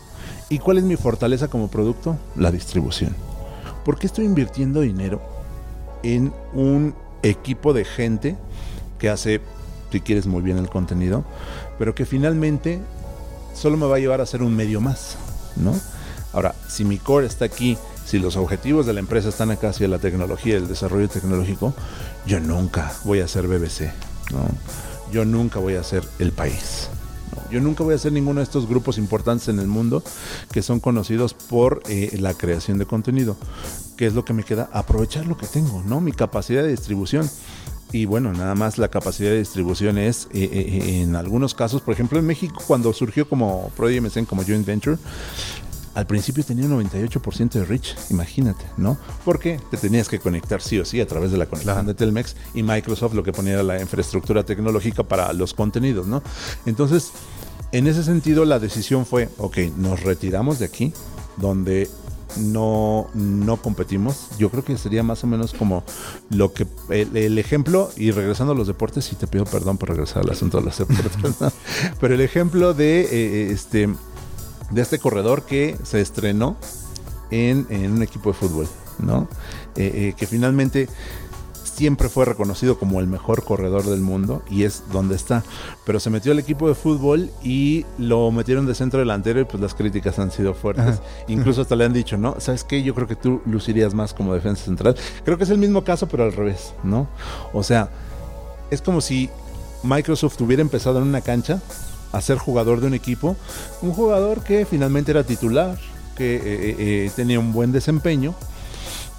¿Y 0.48 0.60
cuál 0.60 0.78
es 0.78 0.84
mi 0.84 0.96
fortaleza 0.96 1.48
como 1.48 1.68
producto? 1.68 2.16
La 2.36 2.52
distribución. 2.52 3.14
¿Por 3.86 4.00
qué 4.00 4.08
estoy 4.08 4.24
invirtiendo 4.24 4.80
dinero 4.80 5.22
en 6.02 6.34
un 6.54 6.92
equipo 7.22 7.72
de 7.72 7.84
gente 7.84 8.36
que 8.98 9.08
hace, 9.08 9.40
si 9.92 10.00
quieres, 10.00 10.26
muy 10.26 10.42
bien 10.42 10.58
el 10.58 10.68
contenido, 10.68 11.24
pero 11.78 11.94
que 11.94 12.04
finalmente 12.04 12.80
solo 13.54 13.76
me 13.76 13.86
va 13.86 13.94
a 13.94 13.98
llevar 14.00 14.20
a 14.20 14.26
ser 14.26 14.42
un 14.42 14.56
medio 14.56 14.80
más, 14.80 15.16
¿no? 15.54 15.72
Ahora, 16.32 16.56
si 16.68 16.84
mi 16.84 16.98
core 16.98 17.28
está 17.28 17.44
aquí, 17.44 17.78
si 18.04 18.18
los 18.18 18.36
objetivos 18.36 18.86
de 18.86 18.92
la 18.92 18.98
empresa 18.98 19.28
están 19.28 19.52
acá 19.52 19.68
hacia 19.68 19.86
la 19.86 20.00
tecnología, 20.00 20.56
el 20.56 20.66
desarrollo 20.66 21.08
tecnológico, 21.08 21.72
yo 22.26 22.40
nunca 22.40 22.92
voy 23.04 23.20
a 23.20 23.28
ser 23.28 23.46
BBC, 23.46 23.92
¿no? 24.32 24.48
Yo 25.12 25.24
nunca 25.24 25.60
voy 25.60 25.76
a 25.76 25.84
ser 25.84 26.02
el 26.18 26.32
país. 26.32 26.90
Yo 27.50 27.60
nunca 27.60 27.84
voy 27.84 27.94
a 27.94 27.98
ser 27.98 28.12
ninguno 28.12 28.40
de 28.40 28.44
estos 28.44 28.68
grupos 28.68 28.98
importantes 28.98 29.48
en 29.48 29.58
el 29.58 29.66
mundo 29.66 30.02
que 30.52 30.62
son 30.62 30.80
conocidos 30.80 31.34
por 31.34 31.82
eh, 31.88 32.16
la 32.20 32.34
creación 32.34 32.78
de 32.78 32.86
contenido. 32.86 33.36
¿Qué 33.96 34.06
es 34.06 34.14
lo 34.14 34.24
que 34.24 34.32
me 34.32 34.44
queda? 34.44 34.68
Aprovechar 34.72 35.26
lo 35.26 35.36
que 35.36 35.46
tengo, 35.46 35.82
¿no? 35.84 36.00
Mi 36.00 36.12
capacidad 36.12 36.62
de 36.62 36.68
distribución. 36.68 37.28
Y 37.92 38.04
bueno, 38.04 38.32
nada 38.32 38.54
más 38.54 38.78
la 38.78 38.88
capacidad 38.88 39.30
de 39.30 39.38
distribución 39.38 39.96
es 39.96 40.26
eh, 40.32 40.48
eh, 40.52 41.02
en 41.02 41.14
algunos 41.14 41.54
casos, 41.54 41.82
por 41.82 41.94
ejemplo 41.94 42.18
en 42.18 42.26
México 42.26 42.60
cuando 42.66 42.92
surgió 42.92 43.28
como 43.28 43.70
Prodigy 43.76 44.00
MSN, 44.00 44.24
como 44.24 44.42
Joint 44.42 44.66
Venture, 44.66 44.98
al 45.96 46.06
principio 46.06 46.44
tenía 46.44 46.66
un 46.66 46.84
98% 46.84 47.52
de 47.52 47.64
reach, 47.64 47.96
imagínate, 48.10 48.66
¿no? 48.76 48.98
Porque 49.24 49.58
te 49.70 49.78
tenías 49.78 50.10
que 50.10 50.18
conectar 50.18 50.60
sí 50.60 50.78
o 50.78 50.84
sí 50.84 51.00
a 51.00 51.06
través 51.06 51.32
de 51.32 51.38
la 51.38 51.46
conexión 51.46 51.86
de 51.86 51.94
Telmex 51.94 52.36
y 52.52 52.62
Microsoft 52.62 53.14
lo 53.14 53.22
que 53.22 53.32
ponía 53.32 53.54
era 53.54 53.62
la 53.62 53.80
infraestructura 53.80 54.44
tecnológica 54.44 55.04
para 55.04 55.32
los 55.32 55.54
contenidos, 55.54 56.06
¿no? 56.06 56.22
Entonces, 56.66 57.12
en 57.72 57.86
ese 57.86 58.04
sentido 58.04 58.44
la 58.44 58.58
decisión 58.58 59.06
fue, 59.06 59.30
ok, 59.38 59.56
nos 59.78 60.02
retiramos 60.02 60.58
de 60.58 60.66
aquí, 60.66 60.92
donde 61.38 61.88
no, 62.36 63.08
no 63.14 63.56
competimos. 63.56 64.28
Yo 64.38 64.50
creo 64.50 64.66
que 64.66 64.76
sería 64.76 65.02
más 65.02 65.24
o 65.24 65.26
menos 65.26 65.54
como 65.54 65.82
lo 66.28 66.52
que 66.52 66.66
el, 66.90 67.38
ejemplo, 67.38 67.90
y 67.96 68.10
regresando 68.10 68.52
a 68.52 68.56
los 68.56 68.66
deportes, 68.66 69.10
y 69.12 69.16
te 69.16 69.26
pido 69.26 69.46
perdón 69.46 69.78
por 69.78 69.88
regresar 69.88 70.24
al 70.24 70.30
asunto 70.30 70.58
de 70.58 70.64
los 70.64 70.76
deportes, 70.76 71.54
pero 72.00 72.14
el 72.14 72.20
ejemplo 72.20 72.74
de 72.74 73.00
eh, 73.00 73.50
este 73.50 73.88
de 74.70 74.82
este 74.82 74.98
corredor 74.98 75.42
que 75.42 75.76
se 75.84 76.00
estrenó 76.00 76.56
en, 77.30 77.66
un 77.70 78.02
equipo 78.02 78.30
de 78.30 78.34
fútbol, 78.34 78.68
¿no? 78.98 79.28
Eh, 79.76 79.92
eh, 79.94 80.14
que 80.16 80.26
finalmente 80.26 80.88
siempre 81.76 82.08
fue 82.08 82.24
reconocido 82.24 82.78
como 82.78 83.00
el 83.00 83.06
mejor 83.06 83.44
corredor 83.44 83.84
del 83.84 84.00
mundo 84.00 84.42
y 84.48 84.64
es 84.64 84.84
donde 84.92 85.14
está. 85.14 85.44
Pero 85.84 86.00
se 86.00 86.08
metió 86.08 86.32
al 86.32 86.38
equipo 86.38 86.68
de 86.68 86.74
fútbol 86.74 87.30
y 87.42 87.84
lo 87.98 88.30
metieron 88.30 88.66
de 88.66 88.74
centro 88.74 88.98
delantero 88.98 89.40
y 89.40 89.44
pues 89.44 89.60
las 89.60 89.74
críticas 89.74 90.18
han 90.18 90.30
sido 90.30 90.54
fuertes. 90.54 91.02
Incluso 91.28 91.60
hasta 91.60 91.76
le 91.76 91.84
han 91.84 91.92
dicho, 91.92 92.16
¿no? 92.16 92.36
¿Sabes 92.38 92.64
qué? 92.64 92.82
Yo 92.82 92.94
creo 92.94 93.06
que 93.06 93.16
tú 93.16 93.42
lucirías 93.44 93.92
más 93.92 94.14
como 94.14 94.32
defensa 94.32 94.64
central. 94.64 94.96
Creo 95.24 95.36
que 95.36 95.44
es 95.44 95.50
el 95.50 95.58
mismo 95.58 95.84
caso, 95.84 96.08
pero 96.08 96.24
al 96.24 96.32
revés, 96.32 96.72
¿no? 96.82 97.08
O 97.52 97.62
sea, 97.62 97.90
es 98.70 98.80
como 98.80 99.02
si 99.02 99.28
Microsoft 99.82 100.40
hubiera 100.40 100.62
empezado 100.62 100.98
en 100.98 101.04
una 101.04 101.20
cancha 101.20 101.60
a 102.16 102.20
ser 102.22 102.38
jugador 102.38 102.80
de 102.80 102.86
un 102.86 102.94
equipo, 102.94 103.36
un 103.82 103.92
jugador 103.92 104.42
que 104.42 104.64
finalmente 104.64 105.10
era 105.10 105.24
titular, 105.24 105.76
que 106.16 106.36
eh, 106.36 106.40
eh, 106.44 106.76
eh, 106.78 107.10
tenía 107.14 107.38
un 107.38 107.52
buen 107.52 107.72
desempeño, 107.72 108.34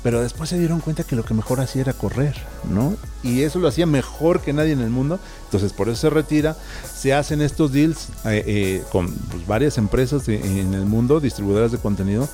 pero 0.02 0.22
después 0.22 0.50
se 0.50 0.58
dieron 0.58 0.80
cuenta 0.80 1.04
que 1.04 1.16
lo 1.16 1.24
que 1.24 1.34
mejor 1.34 1.60
hacía 1.60 1.82
era 1.82 1.94
correr, 1.94 2.36
¿no? 2.70 2.96
Y 3.24 3.44
eso 3.44 3.60
lo 3.60 3.68
hacía 3.68 3.86
mejor 3.86 4.42
que 4.42 4.52
nadie 4.52 4.72
en 4.72 4.82
el 4.82 4.90
mundo, 4.90 5.20
entonces 5.46 5.74
por 5.74 5.90
eso 5.90 5.98
se 5.98 6.10
retira, 6.10 6.56
se 6.92 7.14
hacen 7.14 7.42
estos 7.42 7.72
deals 7.72 8.08
con 8.92 9.14
pues, 9.14 9.46
varias 9.46 9.78
empresas 9.78 10.28
en 10.28 10.74
el 10.74 10.86
mundo, 10.86 11.20
distribuidoras 11.20 11.72
de 11.72 11.78
contenido, 11.78 12.28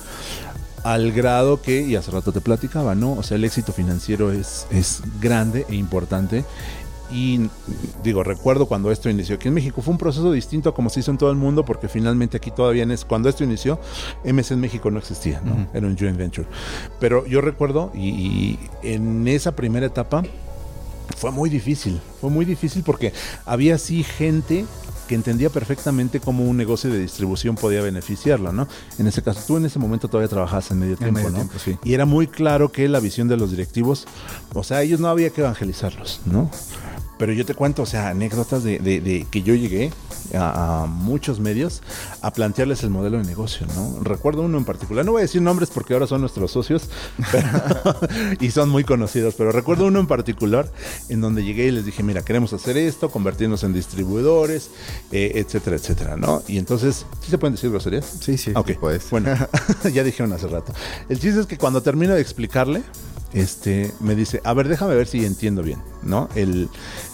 al 0.82 1.12
grado 1.12 1.62
que, 1.62 1.80
y 1.80 1.96
hace 1.96 2.10
rato 2.10 2.32
te 2.32 2.40
platicaba, 2.40 2.94
¿no? 2.94 3.14
O 3.14 3.22
sea, 3.22 3.36
el 3.36 3.44
éxito 3.44 3.72
financiero 3.72 4.32
es, 4.32 4.66
es 4.70 5.00
grande 5.20 5.66
e 5.68 5.74
importante 5.74 6.44
y 7.14 7.48
digo, 8.02 8.24
recuerdo 8.24 8.66
cuando 8.66 8.90
esto 8.90 9.08
inició 9.08 9.36
aquí 9.36 9.46
en 9.46 9.54
México. 9.54 9.80
Fue 9.82 9.92
un 9.92 9.98
proceso 9.98 10.32
distinto 10.32 10.68
a 10.68 10.74
como 10.74 10.90
se 10.90 10.98
hizo 10.98 11.12
en 11.12 11.18
todo 11.18 11.30
el 11.30 11.36
mundo, 11.36 11.64
porque 11.64 11.88
finalmente 11.88 12.38
aquí 12.38 12.50
todavía, 12.50 12.82
es, 12.82 13.04
cuando 13.04 13.28
esto 13.28 13.44
inició, 13.44 13.78
MS 14.24 14.50
en 14.50 14.60
México 14.60 14.90
no 14.90 14.98
existía, 14.98 15.40
¿no? 15.44 15.68
Era 15.72 15.86
un 15.86 15.96
joint 15.96 16.18
venture. 16.18 16.48
Pero 16.98 17.24
yo 17.24 17.40
recuerdo, 17.40 17.92
y, 17.94 18.58
en 18.82 19.28
esa 19.28 19.54
primera 19.54 19.86
etapa, 19.86 20.24
fue 21.16 21.30
muy 21.30 21.50
difícil. 21.50 22.00
Fue 22.20 22.30
muy 22.30 22.44
difícil 22.44 22.82
porque 22.82 23.12
había 23.46 23.76
así 23.76 24.02
gente 24.02 24.64
que 25.06 25.14
entendía 25.14 25.50
perfectamente 25.50 26.18
cómo 26.18 26.44
un 26.44 26.56
negocio 26.56 26.90
de 26.90 26.98
distribución 26.98 27.54
podía 27.54 27.82
beneficiarla, 27.82 28.50
¿no? 28.50 28.66
En 28.98 29.06
ese 29.06 29.22
caso, 29.22 29.40
tú 29.46 29.56
en 29.58 29.66
ese 29.66 29.78
momento 29.78 30.08
todavía 30.08 30.28
trabajabas 30.28 30.70
en 30.72 30.80
medio 30.80 30.96
tiempo, 30.96 31.30
¿no? 31.30 31.48
Y 31.84 31.94
era 31.94 32.06
muy 32.06 32.26
claro 32.26 32.72
que 32.72 32.88
la 32.88 32.98
visión 32.98 33.28
de 33.28 33.36
los 33.36 33.50
directivos, 33.50 34.06
o 34.52 34.64
sea, 34.64 34.82
ellos 34.82 34.98
no 34.98 35.08
había 35.08 35.30
que 35.30 35.42
evangelizarlos, 35.42 36.22
¿no? 36.24 36.50
Pero 37.18 37.32
yo 37.32 37.44
te 37.46 37.54
cuento, 37.54 37.82
o 37.82 37.86
sea, 37.86 38.08
anécdotas 38.08 38.64
de, 38.64 39.26
que 39.30 39.42
yo 39.42 39.54
llegué 39.54 39.92
a, 40.34 40.86
muchos 40.88 41.40
medios 41.40 41.82
a 42.22 42.32
plantearles 42.32 42.82
el 42.82 42.90
modelo 42.90 43.18
de 43.18 43.24
negocio, 43.24 43.66
¿no? 43.74 44.02
Recuerdo 44.02 44.42
uno 44.42 44.58
en 44.58 44.64
particular, 44.64 45.04
no 45.04 45.12
voy 45.12 45.20
a 45.20 45.22
decir 45.22 45.42
nombres 45.42 45.70
porque 45.70 45.94
ahora 45.94 46.06
son 46.06 46.20
nuestros 46.20 46.50
socios 46.50 46.88
y 48.40 48.50
son 48.50 48.68
muy 48.68 48.84
conocidos, 48.84 49.34
pero 49.36 49.52
recuerdo 49.52 49.86
uno 49.86 50.00
en 50.00 50.06
particular 50.06 50.70
en 51.08 51.20
donde 51.20 51.44
llegué 51.44 51.66
y 51.66 51.70
les 51.70 51.84
dije, 51.84 52.02
mira, 52.02 52.22
queremos 52.22 52.52
hacer 52.52 52.76
esto, 52.76 53.10
convertirnos 53.10 53.64
en 53.64 53.72
distribuidores, 53.72 54.70
eh, 55.12 55.32
etcétera, 55.36 55.76
etcétera, 55.76 56.16
¿no? 56.16 56.42
Y 56.48 56.58
entonces, 56.58 57.06
¿sí 57.20 57.30
se 57.30 57.38
pueden 57.38 57.54
decir 57.54 57.70
groserías? 57.70 58.04
Sí, 58.20 58.38
sí, 58.38 58.52
ok, 58.54 58.72
puedes. 58.80 59.08
Bueno, 59.10 59.30
ya 59.92 60.02
dijeron 60.02 60.32
hace 60.32 60.48
rato. 60.48 60.72
El 61.08 61.20
chiste 61.20 61.40
es 61.40 61.46
que 61.46 61.58
cuando 61.58 61.82
termino 61.82 62.14
de 62.14 62.20
explicarle, 62.20 62.82
este, 63.34 63.92
me 64.00 64.14
dice, 64.14 64.40
a 64.44 64.54
ver, 64.54 64.68
déjame 64.68 64.94
ver 64.94 65.06
si 65.06 65.24
entiendo 65.24 65.62
bien, 65.62 65.82
¿no? 66.02 66.28
El, 66.34 66.68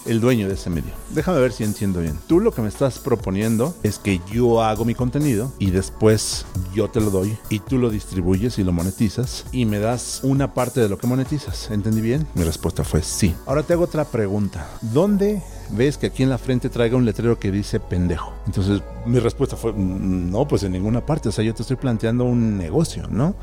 el, 0.07 0.21
dueño 0.21 0.49
de 0.49 0.55
ese 0.55 0.71
medio. 0.71 0.93
Déjame 1.15 1.41
ver 1.41 1.53
si 1.53 1.65
entiendo 1.65 2.01
bien. 2.01 2.19
Tú 2.27 2.41
lo 2.41 2.53
que 2.53 2.63
me 2.63 2.69
estás 2.69 2.99
proponiendo 2.99 3.75
es 3.83 3.99
que 3.99 4.21
yo 4.31 4.63
hago 4.63 4.85
mi 4.85 4.95
contenido 4.95 5.53
y 5.59 5.71
después 5.71 6.45
yo 6.75 6.89
te 6.89 7.01
lo 7.01 7.11
doy 7.11 7.37
y 7.49 7.61
tú 7.61 7.79
lo 7.79 7.91
distribuyes 7.91 8.59
y 8.59 8.65
lo 8.65 8.73
monetizas 8.73 9.47
y 9.51 9.65
me 9.65 9.79
das 9.79 10.21
una 10.23 10.53
parte 10.53 10.81
de 10.81 10.89
lo 10.89 10.99
que 10.99 11.07
monetizas. 11.07 11.71
¿Entendí 11.71 12.03
bien? 12.03 12.27
Mi 12.35 12.45
respuesta 12.45 12.85
fue 12.85 13.03
sí. 13.03 13.35
Ahora 13.47 13.63
te 13.63 13.73
hago 13.73 13.85
otra 13.85 14.05
pregunta. 14.05 14.69
¿Dónde 14.83 15.43
ves 15.71 15.97
que 15.97 16.09
aquí 16.09 16.23
en 16.23 16.31
la 16.31 16.39
frente 16.39 16.69
traiga 16.69 16.97
un 16.97 17.07
letrero 17.07 17.39
que 17.39 17.51
dice 17.51 17.81
pendejo? 17.81 18.35
Entonces 18.47 18.83
mi 19.07 19.19
respuesta 19.19 19.57
fue, 19.57 19.73
mm, 19.73 20.31
no, 20.31 20.47
pues 20.47 20.63
en 20.65 20.73
ninguna 20.73 21.05
parte. 21.05 21.31
O 21.31 21.33
sea, 21.33 21.45
yo 21.45 21.55
te 21.55 21.63
estoy 21.63 21.77
planteando 21.77 22.25
un 22.25 22.59
negocio, 22.59 23.07
¿no? 23.09 23.35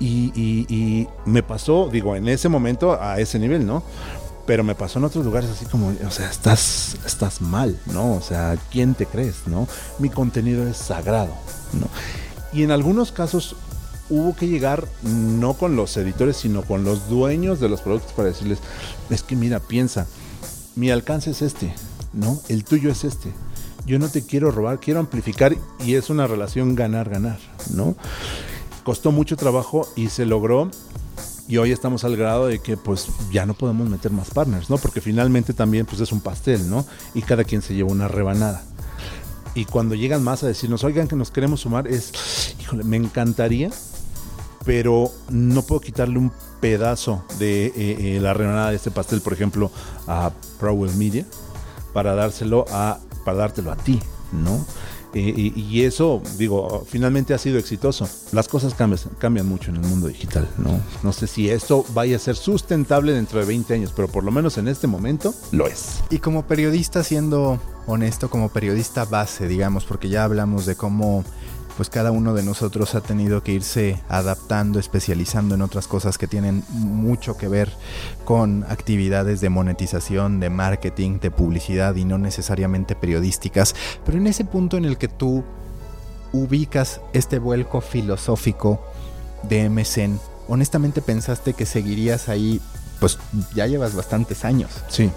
Y, 0.00 1.08
me 1.24 1.42
pasó, 1.42 1.88
digo, 1.92 2.16
en 2.16 2.28
ese 2.28 2.48
momento 2.48 3.00
a 3.00 3.20
ese 3.20 3.38
nivel, 3.38 3.66
¿no? 3.66 3.82
Pero 4.46 4.64
me 4.64 4.74
pasó 4.74 4.98
en 4.98 5.04
otros 5.04 5.24
lugares 5.24 5.50
así 5.50 5.64
como, 5.66 5.94
o 6.06 6.10
sea, 6.10 6.28
estás, 6.28 6.96
estás 7.06 7.40
mal, 7.40 7.78
¿no? 7.86 8.14
O 8.14 8.20
sea, 8.20 8.56
¿quién 8.72 8.94
te 8.94 9.06
crees, 9.06 9.46
no? 9.46 9.68
Mi 10.00 10.10
contenido 10.10 10.66
es 10.66 10.76
sagrado, 10.76 11.32
¿no? 11.72 11.88
Y 12.52 12.64
en 12.64 12.72
algunos 12.72 13.12
casos 13.12 13.54
hubo 14.10 14.36
que 14.36 14.48
llegar 14.48 14.86
no 15.02 15.54
con 15.54 15.76
los 15.76 15.96
editores, 15.96 16.36
sino 16.36 16.62
con 16.62 16.84
los 16.84 17.08
dueños 17.08 17.60
de 17.60 17.68
los 17.68 17.80
productos 17.80 18.12
para 18.12 18.28
decirles, 18.28 18.58
es 19.08 19.22
que 19.22 19.36
mira, 19.36 19.60
piensa, 19.60 20.06
mi 20.74 20.90
alcance 20.90 21.30
es 21.30 21.42
este, 21.42 21.72
¿no? 22.12 22.40
El 22.48 22.64
tuyo 22.64 22.90
es 22.90 23.04
este. 23.04 23.32
Yo 23.86 23.98
no 23.98 24.08
te 24.08 24.24
quiero 24.24 24.50
robar, 24.50 24.78
quiero 24.80 25.00
amplificar 25.00 25.56
y 25.84 25.94
es 25.94 26.08
una 26.08 26.26
relación 26.26 26.74
ganar-ganar, 26.74 27.38
¿no? 27.74 27.96
Costó 28.84 29.12
mucho 29.12 29.36
trabajo 29.36 29.88
y 29.96 30.08
se 30.08 30.26
logró 30.26 30.70
y 31.48 31.56
hoy 31.56 31.72
estamos 31.72 32.04
al 32.04 32.16
grado 32.16 32.46
de 32.46 32.60
que 32.60 32.76
pues 32.76 33.08
ya 33.30 33.46
no 33.46 33.54
podemos 33.54 33.88
meter 33.88 34.12
más 34.12 34.30
partners, 34.30 34.70
¿no? 34.70 34.78
Porque 34.78 35.00
finalmente 35.00 35.52
también 35.52 35.86
pues 35.86 36.00
es 36.00 36.12
un 36.12 36.20
pastel, 36.20 36.70
¿no? 36.70 36.86
Y 37.14 37.22
cada 37.22 37.44
quien 37.44 37.62
se 37.62 37.74
lleva 37.74 37.90
una 37.90 38.08
rebanada. 38.08 38.62
Y 39.54 39.66
cuando 39.66 39.94
llegan 39.94 40.22
más 40.22 40.42
a 40.42 40.46
decirnos, 40.46 40.82
oigan 40.84 41.08
que 41.08 41.16
nos 41.16 41.30
queremos 41.30 41.60
sumar, 41.60 41.86
es, 41.88 42.56
híjole, 42.60 42.84
me 42.84 42.96
encantaría, 42.96 43.70
pero 44.64 45.10
no 45.28 45.62
puedo 45.62 45.80
quitarle 45.80 46.18
un 46.18 46.32
pedazo 46.60 47.24
de 47.38 47.66
eh, 47.66 47.72
eh, 47.76 48.18
la 48.20 48.32
rebanada 48.32 48.70
de 48.70 48.76
este 48.76 48.90
pastel, 48.90 49.20
por 49.20 49.32
ejemplo, 49.32 49.70
a 50.06 50.30
Prowell 50.58 50.94
Media, 50.94 51.26
para 51.92 52.14
dárselo 52.14 52.64
a, 52.70 52.98
para 53.24 53.38
dártelo 53.38 53.72
a 53.72 53.76
ti, 53.76 54.00
¿no? 54.32 54.64
Y, 55.14 55.82
eso, 55.82 56.22
digo, 56.38 56.84
finalmente 56.88 57.34
ha 57.34 57.38
sido 57.38 57.58
exitoso. 57.58 58.08
Las 58.32 58.48
cosas 58.48 58.74
cambian, 58.74 59.00
cambian 59.18 59.46
mucho 59.46 59.70
en 59.70 59.76
el 59.76 59.82
mundo 59.82 60.08
digital, 60.08 60.48
¿no? 60.58 60.80
No 61.02 61.12
sé 61.12 61.26
si 61.26 61.50
esto 61.50 61.84
vaya 61.92 62.16
a 62.16 62.18
ser 62.18 62.36
sustentable 62.36 63.12
dentro 63.12 63.38
de 63.38 63.46
20 63.46 63.74
años, 63.74 63.92
pero 63.94 64.08
por 64.08 64.24
lo 64.24 64.30
menos 64.30 64.58
en 64.58 64.68
este 64.68 64.86
momento 64.86 65.34
lo 65.50 65.66
es. 65.66 66.00
Y 66.10 66.18
como 66.18 66.46
periodista, 66.46 67.02
siendo 67.04 67.60
honesto, 67.86 68.30
como 68.30 68.48
periodista 68.48 69.04
base, 69.04 69.48
digamos, 69.48 69.84
porque 69.84 70.08
ya 70.08 70.24
hablamos 70.24 70.66
de 70.66 70.76
cómo 70.76 71.24
pues 71.76 71.90
cada 71.90 72.10
uno 72.10 72.34
de 72.34 72.42
nosotros 72.42 72.94
ha 72.94 73.00
tenido 73.00 73.42
que 73.42 73.52
irse 73.52 74.00
adaptando, 74.08 74.78
especializando 74.78 75.54
en 75.54 75.62
otras 75.62 75.86
cosas 75.86 76.18
que 76.18 76.26
tienen 76.26 76.64
mucho 76.70 77.36
que 77.36 77.48
ver 77.48 77.72
con 78.24 78.64
actividades 78.68 79.40
de 79.40 79.48
monetización, 79.48 80.40
de 80.40 80.50
marketing, 80.50 81.18
de 81.20 81.30
publicidad 81.30 81.96
y 81.96 82.04
no 82.04 82.18
necesariamente 82.18 82.94
periodísticas. 82.94 83.74
Pero 84.04 84.18
en 84.18 84.26
ese 84.26 84.44
punto 84.44 84.76
en 84.76 84.84
el 84.84 84.98
que 84.98 85.08
tú 85.08 85.44
ubicas 86.32 87.00
este 87.12 87.38
vuelco 87.38 87.80
filosófico 87.80 88.84
de 89.42 89.68
MSN, 89.68 90.18
honestamente 90.48 91.02
pensaste 91.02 91.54
que 91.54 91.66
seguirías 91.66 92.28
ahí, 92.28 92.60
pues 93.00 93.18
ya 93.54 93.66
llevas 93.66 93.94
bastantes 93.94 94.44
años. 94.44 94.70
Sí. 94.88 95.10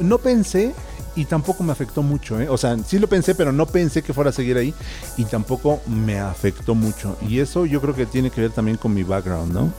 No, 0.00 0.18
pensé 0.18 0.74
y 1.14 1.24
tampoco 1.26 1.62
me 1.62 1.72
afectó 1.72 2.02
mucho, 2.02 2.40
¿eh? 2.40 2.48
O 2.48 2.56
sea, 2.56 2.76
sí 2.86 2.98
lo 2.98 3.08
pensé, 3.08 3.34
pero 3.34 3.52
no 3.52 3.66
pensé 3.66 4.02
que 4.02 4.12
fuera 4.12 4.30
a 4.30 4.32
seguir 4.32 4.56
ahí 4.56 4.74
y 5.16 5.24
tampoco 5.24 5.80
me 5.86 6.20
afectó 6.20 6.74
mucho. 6.74 7.16
Y 7.28 7.40
eso 7.40 7.66
yo 7.66 7.80
creo 7.80 7.94
que 7.94 8.06
tiene 8.06 8.30
que 8.30 8.40
ver 8.40 8.50
también 8.50 8.76
con 8.76 8.94
mi 8.94 9.02
background, 9.02 9.52
¿no? 9.52 9.72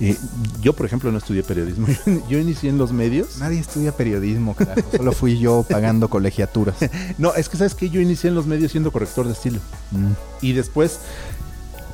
Eh, 0.00 0.16
yo, 0.60 0.72
por 0.72 0.86
ejemplo, 0.86 1.12
no 1.12 1.18
estudié 1.18 1.44
periodismo. 1.44 1.86
Yo 2.28 2.38
inicié 2.38 2.70
en 2.70 2.78
los 2.78 2.92
medios. 2.92 3.38
Nadie 3.38 3.60
estudia 3.60 3.92
periodismo, 3.92 4.54
carajo. 4.56 4.80
Solo 4.96 5.12
fui 5.12 5.38
yo 5.38 5.64
pagando 5.68 6.08
colegiaturas. 6.08 6.74
no, 7.18 7.34
es 7.34 7.48
que 7.48 7.56
sabes 7.56 7.74
que 7.74 7.88
yo 7.88 8.00
inicié 8.00 8.28
en 8.28 8.34
los 8.34 8.46
medios 8.46 8.72
siendo 8.72 8.90
corrector 8.90 9.26
de 9.26 9.32
estilo. 9.32 9.60
Mm. 9.92 10.12
Y 10.40 10.54
después 10.54 10.98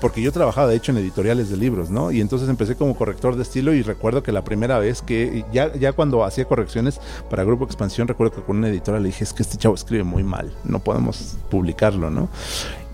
porque 0.01 0.23
yo 0.23 0.33
trabajaba 0.33 0.69
de 0.69 0.77
hecho 0.77 0.93
en 0.93 0.99
editoriales 0.99 1.51
de 1.51 1.57
libros, 1.57 1.91
¿no? 1.91 2.11
Y 2.11 2.21
entonces 2.21 2.49
empecé 2.49 2.77
como 2.77 2.97
corrector 2.97 3.37
de 3.37 3.43
estilo 3.43 3.75
y 3.75 3.83
recuerdo 3.83 4.23
que 4.23 4.33
la 4.33 4.45
primera 4.45 4.79
vez 4.79 5.03
que 5.03 5.45
ya, 5.53 5.75
ya 5.75 5.93
cuando 5.93 6.25
hacía 6.25 6.45
correcciones 6.45 7.01
para 7.31 7.45
Grupo 7.45 7.65
Expansión, 7.65 8.09
recuerdo 8.09 8.35
que 8.35 8.43
con 8.43 8.59
una 8.59 8.69
editora 8.69 9.01
le 9.01 9.09
dije, 9.09 9.25
es 9.25 9.33
que 9.33 9.43
este 9.43 9.57
chavo 9.57 9.75
escribe 9.75 10.05
muy 10.05 10.23
mal, 10.23 10.53
no 10.65 10.79
podemos 10.79 11.37
publicarlo, 11.51 12.11
¿no? 12.11 12.29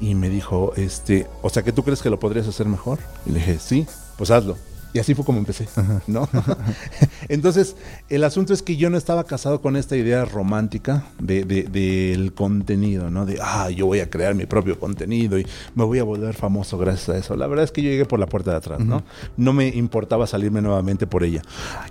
Y 0.00 0.14
me 0.14 0.28
dijo, 0.28 0.72
este, 0.76 1.26
o 1.42 1.50
sea, 1.50 1.62
que 1.62 1.72
tú 1.72 1.82
crees 1.82 2.02
que 2.02 2.11
lo 2.11 2.18
podrías 2.18 2.46
hacer 2.48 2.66
mejor? 2.66 2.98
Y 3.26 3.30
le 3.30 3.38
dije, 3.38 3.59
sí, 3.59 3.86
pues 4.16 4.30
hazlo. 4.30 4.57
Y 4.95 5.01
así 5.01 5.12
fue 5.14 5.24
como 5.24 5.40
empecé, 5.40 5.66
¿no? 6.07 6.28
Entonces, 7.28 7.74
el 8.09 8.22
asunto 8.22 8.55
es 8.55 8.62
que 8.62 8.76
yo 8.76 8.90
no 8.90 8.97
estaba 8.97 9.24
casado 9.24 9.61
con 9.61 9.74
esta 9.74 9.97
idea 9.97 10.24
romántica 10.24 11.05
del 11.18 11.49
de, 11.49 12.32
contenido, 12.36 13.11
¿no? 13.11 13.26
De, 13.26 13.38
ah, 13.42 13.70
yo 13.70 13.86
voy 13.86 13.99
a 13.99 14.09
crear 14.09 14.36
mi 14.36 14.47
propio 14.47 14.78
contenido 14.78 15.36
y 15.36 15.45
me 15.74 15.82
voy 15.82 15.99
a 15.99 16.05
volver 16.05 16.34
famoso 16.34 16.78
gracias 16.78 17.09
a 17.09 17.18
eso. 17.18 17.36
La 17.36 17.49
verdad 17.49 17.64
es 17.64 17.72
que 17.72 17.82
yo 17.82 17.90
llegué 17.90 18.05
por 18.05 18.20
la 18.20 18.26
puerta 18.26 18.53
de 18.53 18.59
atrás, 18.59 18.78
¿no? 18.78 19.03
No 19.36 19.53
me 19.53 19.66
importaba 19.66 20.28
salirme 20.28 20.62
nuevamente 20.62 21.09
por 21.09 21.24
ella. 21.24 21.42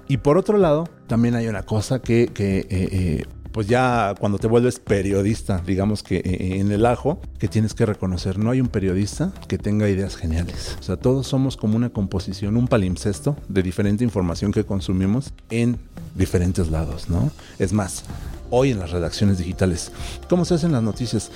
Y 0.07 0.17
por 0.17 0.37
otro 0.37 0.57
lado, 0.57 0.87
también 1.07 1.35
hay 1.35 1.47
una 1.47 1.63
cosa 1.63 1.99
que, 1.99 2.27
que 2.33 2.59
eh, 2.59 2.67
eh, 2.69 3.25
pues 3.53 3.67
ya 3.67 4.15
cuando 4.19 4.39
te 4.39 4.47
vuelves 4.47 4.79
periodista, 4.79 5.61
digamos 5.65 6.01
que 6.01 6.17
eh, 6.17 6.21
eh, 6.25 6.59
en 6.59 6.71
el 6.71 6.85
ajo, 6.87 7.21
que 7.37 7.47
tienes 7.47 7.75
que 7.75 7.85
reconocer, 7.85 8.39
no 8.39 8.49
hay 8.49 8.59
un 8.59 8.67
periodista 8.67 9.31
que 9.47 9.59
tenga 9.59 9.87
ideas 9.87 10.15
geniales. 10.15 10.75
O 10.79 10.83
sea, 10.83 10.97
todos 10.97 11.27
somos 11.27 11.55
como 11.55 11.77
una 11.77 11.89
composición, 11.89 12.57
un 12.57 12.67
palimpsesto 12.67 13.37
de 13.47 13.61
diferente 13.61 14.03
información 14.03 14.51
que 14.51 14.65
consumimos 14.65 15.33
en 15.51 15.77
diferentes 16.15 16.71
lados, 16.71 17.09
¿no? 17.09 17.31
Es 17.59 17.73
más, 17.73 18.05
hoy 18.49 18.71
en 18.71 18.79
las 18.79 18.89
redacciones 18.89 19.37
digitales, 19.37 19.91
¿cómo 20.27 20.45
se 20.45 20.55
hacen 20.55 20.71
las 20.71 20.81
noticias? 20.81 21.29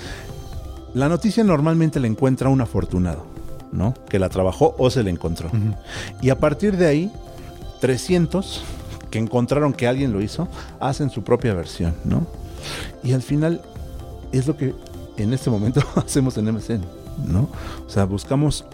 La 0.94 1.08
noticia 1.08 1.44
normalmente 1.44 2.00
la 2.00 2.08
encuentra 2.08 2.48
un 2.48 2.60
afortunado, 2.60 3.26
¿no? 3.70 3.94
Que 4.08 4.18
la 4.18 4.28
trabajó 4.28 4.74
o 4.76 4.90
se 4.90 5.04
la 5.04 5.10
encontró. 5.10 5.50
Y 6.20 6.30
a 6.30 6.38
partir 6.40 6.76
de 6.76 6.86
ahí, 6.86 7.12
300 7.80 8.64
que 9.10 9.18
encontraron 9.18 9.72
que 9.72 9.86
alguien 9.86 10.12
lo 10.12 10.20
hizo, 10.20 10.48
hacen 10.80 11.10
su 11.10 11.22
propia 11.22 11.54
versión, 11.54 11.94
¿no? 12.04 12.26
Y 13.02 13.12
al 13.12 13.22
final 13.22 13.62
es 14.32 14.46
lo 14.46 14.56
que 14.56 14.74
en 15.16 15.32
este 15.32 15.50
momento 15.50 15.82
hacemos 15.96 16.36
en 16.36 16.52
MSN, 16.52 16.82
¿no? 17.26 17.48
O 17.86 17.90
sea, 17.90 18.04
buscamos 18.04 18.64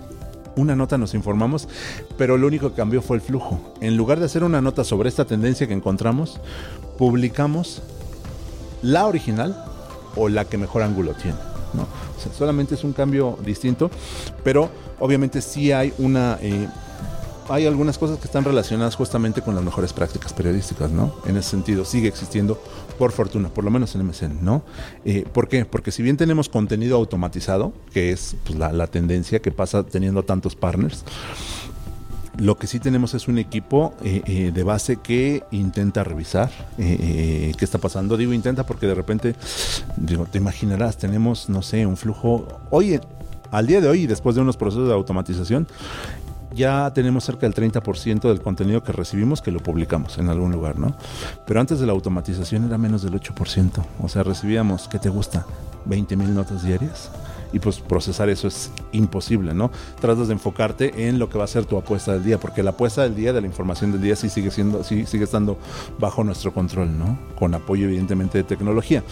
una 0.56 0.76
nota, 0.76 0.98
nos 0.98 1.14
informamos, 1.14 1.68
pero 2.16 2.36
lo 2.38 2.46
único 2.46 2.70
que 2.70 2.76
cambió 2.76 3.02
fue 3.02 3.16
el 3.16 3.22
flujo. 3.22 3.74
En 3.80 3.96
lugar 3.96 4.20
de 4.20 4.26
hacer 4.26 4.44
una 4.44 4.60
nota 4.60 4.84
sobre 4.84 5.08
esta 5.08 5.24
tendencia 5.24 5.66
que 5.66 5.74
encontramos, 5.74 6.40
publicamos 6.96 7.82
la 8.82 9.06
original 9.06 9.64
o 10.16 10.28
la 10.28 10.44
que 10.44 10.58
mejor 10.58 10.82
ángulo 10.82 11.14
tiene. 11.14 11.38
¿no? 11.72 11.82
O 11.82 12.20
sea, 12.22 12.32
solamente 12.32 12.76
es 12.76 12.84
un 12.84 12.92
cambio 12.92 13.36
distinto, 13.44 13.90
pero 14.44 14.70
obviamente 15.00 15.40
sí 15.40 15.72
hay 15.72 15.92
una 15.98 16.38
eh, 16.40 16.68
hay 17.48 17.66
algunas 17.66 17.98
cosas 17.98 18.18
que 18.18 18.24
están 18.24 18.44
relacionadas 18.44 18.96
justamente 18.96 19.42
con 19.42 19.54
las 19.54 19.64
mejores 19.64 19.92
prácticas 19.92 20.32
periodísticas, 20.32 20.90
¿no? 20.90 21.14
En 21.26 21.36
ese 21.36 21.50
sentido, 21.50 21.84
sigue 21.84 22.08
existiendo, 22.08 22.60
por 22.98 23.12
fortuna, 23.12 23.48
por 23.48 23.64
lo 23.64 23.70
menos 23.70 23.94
en 23.94 24.06
MSN, 24.06 24.44
¿no? 24.44 24.62
Eh, 25.04 25.26
¿Por 25.32 25.48
qué? 25.48 25.64
Porque 25.64 25.90
si 25.90 26.02
bien 26.02 26.16
tenemos 26.16 26.48
contenido 26.48 26.96
automatizado, 26.96 27.72
que 27.92 28.12
es 28.12 28.36
pues, 28.44 28.58
la, 28.58 28.86
tendencia 28.86 29.40
que 29.40 29.50
pasa 29.50 29.84
teniendo 29.84 30.22
tantos 30.22 30.56
partners, 30.56 31.04
lo 32.36 32.56
que 32.56 32.66
sí 32.66 32.80
tenemos 32.80 33.14
es 33.14 33.28
un 33.28 33.38
equipo 33.38 33.94
eh, 34.02 34.22
eh, 34.26 34.50
de 34.52 34.62
base 34.64 34.96
que 34.96 35.44
intenta 35.52 36.02
revisar 36.02 36.50
qué 36.76 37.54
está 37.60 37.78
pasando. 37.78 38.16
Digo 38.16 38.32
intenta 38.32 38.66
porque 38.66 38.86
de 38.86 38.94
repente, 38.94 39.36
digo, 39.96 40.26
te 40.26 40.38
imaginarás, 40.38 40.98
tenemos, 40.98 41.48
no 41.48 41.62
sé, 41.62 41.86
un 41.86 41.96
flujo. 41.96 42.48
Oye, 42.70 43.00
al 43.54 43.68
día 43.68 43.80
de 43.80 43.88
hoy, 43.88 44.08
después 44.08 44.34
de 44.34 44.42
unos 44.42 44.56
procesos 44.56 44.88
de 44.88 44.94
automatización, 44.94 45.68
ya 46.54 46.92
tenemos 46.94 47.24
cerca 47.24 47.48
del 47.48 47.54
30% 47.54 48.28
del 48.28 48.40
contenido 48.40 48.82
que 48.82 48.92
recibimos 48.92 49.42
que 49.42 49.50
lo 49.50 49.60
publicamos 49.60 50.18
en 50.18 50.28
algún 50.28 50.52
lugar, 50.52 50.78
¿no? 50.78 50.94
Pero 51.46 51.60
antes 51.60 51.80
de 51.80 51.86
la 51.86 51.92
automatización 51.92 52.64
era 52.64 52.78
menos 52.78 53.02
del 53.02 53.14
8%. 53.14 53.84
O 54.00 54.08
sea, 54.08 54.22
recibíamos, 54.22 54.88
¿qué 54.88 54.98
te 54.98 55.08
gusta? 55.08 55.46
20 55.86 56.16
mil 56.16 56.34
notas 56.34 56.62
diarias. 56.62 57.10
Y 57.52 57.60
pues 57.60 57.78
procesar 57.78 58.28
eso 58.30 58.48
es 58.48 58.72
imposible, 58.90 59.54
¿no? 59.54 59.70
Tratas 60.00 60.26
de 60.26 60.34
enfocarte 60.34 61.08
en 61.08 61.20
lo 61.20 61.28
que 61.28 61.38
va 61.38 61.44
a 61.44 61.48
ser 61.48 61.64
tu 61.66 61.76
apuesta 61.76 62.12
del 62.12 62.24
día, 62.24 62.38
porque 62.38 62.64
la 62.64 62.70
apuesta 62.70 63.02
del 63.02 63.14
día, 63.14 63.32
de 63.32 63.40
la 63.40 63.46
información 63.46 63.92
del 63.92 64.00
día, 64.00 64.16
sí 64.16 64.28
sigue 64.28 64.50
siendo, 64.50 64.82
sí 64.82 65.06
sigue 65.06 65.24
estando 65.24 65.56
bajo 66.00 66.24
nuestro 66.24 66.52
control, 66.52 66.98
¿no? 66.98 67.16
Con 67.38 67.54
apoyo, 67.54 67.86
evidentemente, 67.86 68.38
de 68.38 68.44
tecnología. 68.44 69.04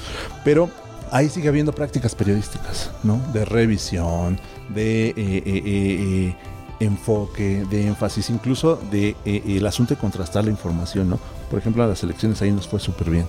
Pero 0.44 0.70
ahí 1.12 1.28
sigue 1.28 1.48
habiendo 1.48 1.72
prácticas 1.72 2.16
periodísticas, 2.16 2.90
¿no? 3.04 3.20
De 3.32 3.44
revisión, 3.44 4.40
de 4.74 5.10
eh, 5.10 5.14
eh, 5.16 5.42
eh, 5.46 6.36
enfoque, 6.84 7.64
de 7.68 7.86
énfasis, 7.86 8.30
incluso 8.30 8.80
de 8.90 9.16
eh, 9.24 9.42
el 9.46 9.66
asunto 9.66 9.94
de 9.94 10.00
contrastar 10.00 10.44
la 10.44 10.50
información, 10.50 11.10
¿no? 11.10 11.18
Por 11.50 11.58
ejemplo, 11.58 11.82
a 11.82 11.86
las 11.86 12.02
elecciones 12.02 12.40
ahí 12.42 12.50
nos 12.50 12.66
fue 12.66 12.80
súper 12.80 13.10
bien. 13.10 13.26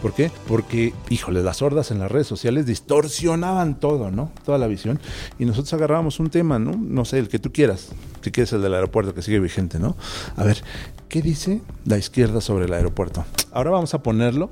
¿Por 0.00 0.12
qué? 0.12 0.30
Porque, 0.46 0.92
híjole, 1.08 1.42
las 1.42 1.62
hordas 1.62 1.90
en 1.90 1.98
las 1.98 2.12
redes 2.12 2.26
sociales 2.26 2.66
distorsionaban 2.66 3.80
todo, 3.80 4.10
¿no? 4.10 4.30
Toda 4.44 4.58
la 4.58 4.66
visión. 4.66 5.00
Y 5.38 5.44
nosotros 5.44 5.72
agarrábamos 5.72 6.20
un 6.20 6.30
tema, 6.30 6.58
¿no? 6.58 6.72
No 6.72 7.04
sé, 7.04 7.18
el 7.18 7.28
que 7.28 7.38
tú 7.38 7.52
quieras. 7.52 7.88
Si 8.20 8.30
quieres 8.30 8.52
el 8.52 8.62
del 8.62 8.74
aeropuerto 8.74 9.14
que 9.14 9.22
sigue 9.22 9.40
vigente, 9.40 9.78
¿no? 9.78 9.96
A 10.36 10.44
ver, 10.44 10.62
¿qué 11.08 11.22
dice 11.22 11.62
la 11.84 11.98
izquierda 11.98 12.40
sobre 12.40 12.66
el 12.66 12.74
aeropuerto? 12.74 13.24
Ahora 13.50 13.70
vamos 13.70 13.94
a 13.94 14.02
ponerlo 14.02 14.50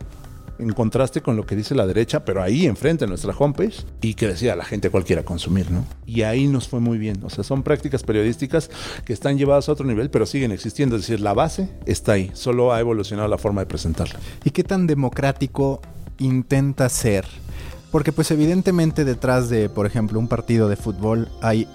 en 0.58 0.72
contraste 0.72 1.22
con 1.22 1.36
lo 1.36 1.46
que 1.46 1.56
dice 1.56 1.74
la 1.74 1.86
derecha, 1.86 2.24
pero 2.24 2.42
ahí 2.42 2.66
enfrente 2.66 3.04
en 3.04 3.10
nuestra 3.10 3.34
homepage 3.36 3.84
y 4.00 4.14
que 4.14 4.28
decía 4.28 4.56
la 4.56 4.64
gente 4.64 4.90
cualquiera 4.90 5.24
consumir, 5.24 5.70
¿no? 5.70 5.84
Y 6.06 6.22
ahí 6.22 6.46
nos 6.46 6.68
fue 6.68 6.80
muy 6.80 6.98
bien. 6.98 7.22
O 7.24 7.30
sea, 7.30 7.44
son 7.44 7.62
prácticas 7.62 8.02
periodísticas 8.02 8.70
que 9.04 9.12
están 9.12 9.38
llevadas 9.38 9.68
a 9.68 9.72
otro 9.72 9.86
nivel, 9.86 10.10
pero 10.10 10.26
siguen 10.26 10.52
existiendo. 10.52 10.96
Es 10.96 11.02
decir, 11.02 11.20
la 11.20 11.34
base 11.34 11.68
está 11.86 12.12
ahí, 12.12 12.30
solo 12.34 12.72
ha 12.72 12.80
evolucionado 12.80 13.28
la 13.28 13.38
forma 13.38 13.62
de 13.62 13.66
presentarla. 13.66 14.18
¿Y 14.44 14.50
qué 14.50 14.64
tan 14.64 14.86
democrático 14.86 15.80
intenta 16.18 16.88
ser? 16.88 17.26
Porque 17.90 18.12
pues 18.12 18.30
evidentemente 18.30 19.04
detrás 19.04 19.50
de, 19.50 19.68
por 19.68 19.86
ejemplo, 19.86 20.18
un 20.18 20.28
partido 20.28 20.68
de 20.68 20.76
fútbol 20.76 21.28
hay 21.42 21.68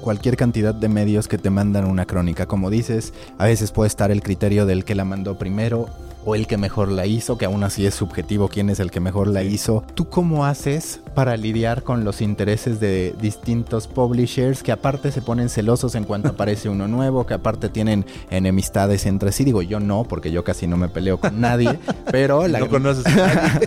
cualquier 0.00 0.36
cantidad 0.36 0.74
de 0.74 0.88
medios 0.88 1.28
que 1.28 1.38
te 1.38 1.50
mandan 1.50 1.86
una 1.86 2.06
crónica. 2.06 2.46
Como 2.46 2.70
dices, 2.70 3.12
a 3.38 3.46
veces 3.46 3.72
puede 3.72 3.88
estar 3.88 4.10
el 4.10 4.22
criterio 4.22 4.66
del 4.66 4.84
que 4.84 4.94
la 4.94 5.04
mandó 5.04 5.38
primero 5.38 5.88
o 6.24 6.34
el 6.34 6.46
que 6.46 6.56
mejor 6.56 6.88
la 6.88 7.06
hizo, 7.06 7.38
que 7.38 7.44
aún 7.44 7.62
así 7.64 7.86
es 7.86 7.94
subjetivo 7.94 8.48
quién 8.48 8.70
es 8.70 8.80
el 8.80 8.90
que 8.90 9.00
mejor 9.00 9.28
la 9.28 9.42
hizo. 9.42 9.84
¿Tú 9.94 10.08
cómo 10.08 10.46
haces 10.46 11.00
para 11.14 11.36
lidiar 11.36 11.82
con 11.82 12.04
los 12.04 12.20
intereses 12.20 12.80
de 12.80 13.14
distintos 13.20 13.86
publishers 13.86 14.62
que 14.62 14.72
aparte 14.72 15.12
se 15.12 15.22
ponen 15.22 15.48
celosos 15.48 15.94
en 15.94 16.04
cuanto 16.04 16.28
aparece 16.30 16.68
uno 16.68 16.88
nuevo, 16.88 17.26
que 17.26 17.34
aparte 17.34 17.68
tienen 17.68 18.04
enemistades 18.30 19.06
entre 19.06 19.32
sí? 19.32 19.44
Digo, 19.44 19.62
yo 19.62 19.80
no, 19.80 20.04
porque 20.04 20.30
yo 20.30 20.44
casi 20.44 20.66
no 20.66 20.76
me 20.76 20.88
peleo 20.88 21.18
con 21.18 21.40
nadie, 21.40 21.78
pero 22.10 22.46
la... 22.48 22.60
No 22.60 22.68
conoces 22.68 23.06
a 23.06 23.16
nadie. 23.16 23.66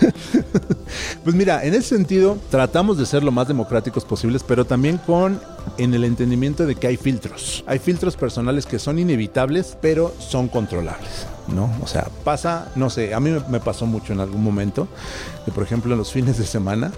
Pues 1.24 1.34
mira, 1.34 1.64
en 1.64 1.74
ese 1.74 1.96
sentido 1.96 2.38
tratamos 2.50 2.98
de 2.98 3.06
ser 3.06 3.24
lo 3.24 3.32
más 3.32 3.48
democráticos 3.48 4.04
posibles, 4.04 4.44
pero 4.46 4.64
también 4.64 4.98
con 4.98 5.40
en 5.78 5.92
el 5.92 6.04
entendimiento 6.04 6.66
de 6.66 6.76
que 6.76 6.86
hay 6.86 6.96
filtros. 6.96 7.64
Hay 7.66 7.80
filtros 7.80 8.16
personales 8.16 8.64
que 8.64 8.78
son 8.78 8.98
inevitables, 8.98 9.76
pero 9.80 10.14
son 10.18 10.46
controlables. 10.48 11.26
¿No? 11.48 11.70
O 11.82 11.86
sea, 11.86 12.08
pasa, 12.24 12.68
no 12.74 12.90
sé, 12.90 13.14
a 13.14 13.20
mí 13.20 13.30
me 13.48 13.60
pasó 13.60 13.86
mucho 13.86 14.12
en 14.12 14.20
algún 14.20 14.42
momento, 14.42 14.88
que 15.44 15.52
por 15.52 15.62
ejemplo 15.62 15.92
en 15.92 15.98
los 15.98 16.12
fines 16.12 16.38
de 16.38 16.46
semana 16.46 16.92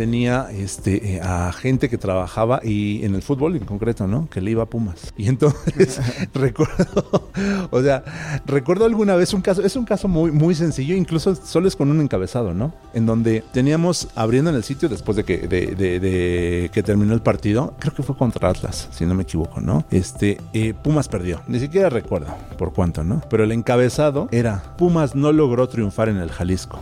tenía 0.00 0.48
este, 0.50 1.16
eh, 1.16 1.20
a 1.20 1.52
gente 1.52 1.90
que 1.90 1.98
trabajaba 1.98 2.62
y 2.64 3.04
en 3.04 3.14
el 3.14 3.20
fútbol 3.20 3.54
en 3.56 3.66
concreto, 3.66 4.06
¿no? 4.06 4.30
Que 4.30 4.40
le 4.40 4.52
iba 4.52 4.62
a 4.62 4.66
Pumas. 4.66 5.12
Y 5.14 5.28
entonces 5.28 6.00
recuerdo, 6.32 7.28
o 7.70 7.82
sea, 7.82 8.02
recuerdo 8.46 8.86
alguna 8.86 9.14
vez 9.14 9.34
un 9.34 9.42
caso, 9.42 9.62
es 9.62 9.76
un 9.76 9.84
caso 9.84 10.08
muy, 10.08 10.32
muy 10.32 10.54
sencillo, 10.54 10.96
incluso 10.96 11.34
solo 11.34 11.68
es 11.68 11.76
con 11.76 11.90
un 11.90 12.00
encabezado, 12.00 12.54
¿no? 12.54 12.72
En 12.94 13.04
donde 13.04 13.44
teníamos 13.52 14.08
abriendo 14.14 14.48
en 14.48 14.56
el 14.56 14.64
sitio 14.64 14.88
después 14.88 15.18
de 15.18 15.24
que, 15.24 15.36
de, 15.46 16.70
que 16.72 16.82
terminó 16.82 17.12
el 17.12 17.20
partido, 17.20 17.74
creo 17.78 17.92
que 17.92 18.02
fue 18.02 18.16
contra 18.16 18.48
Atlas, 18.48 18.88
si 18.92 19.04
no 19.04 19.14
me 19.14 19.24
equivoco, 19.24 19.60
¿no? 19.60 19.84
Este, 19.90 20.40
eh, 20.54 20.72
Pumas 20.72 21.08
perdió, 21.08 21.42
ni 21.46 21.60
siquiera 21.60 21.90
recuerdo 21.90 22.34
por 22.56 22.72
cuánto, 22.72 23.04
¿no? 23.04 23.20
Pero 23.28 23.44
el 23.44 23.52
encabezado 23.52 24.28
era, 24.32 24.62
Pumas 24.78 25.14
no 25.14 25.30
logró 25.30 25.68
triunfar 25.68 26.08
en 26.08 26.16
el 26.16 26.30
Jalisco. 26.30 26.80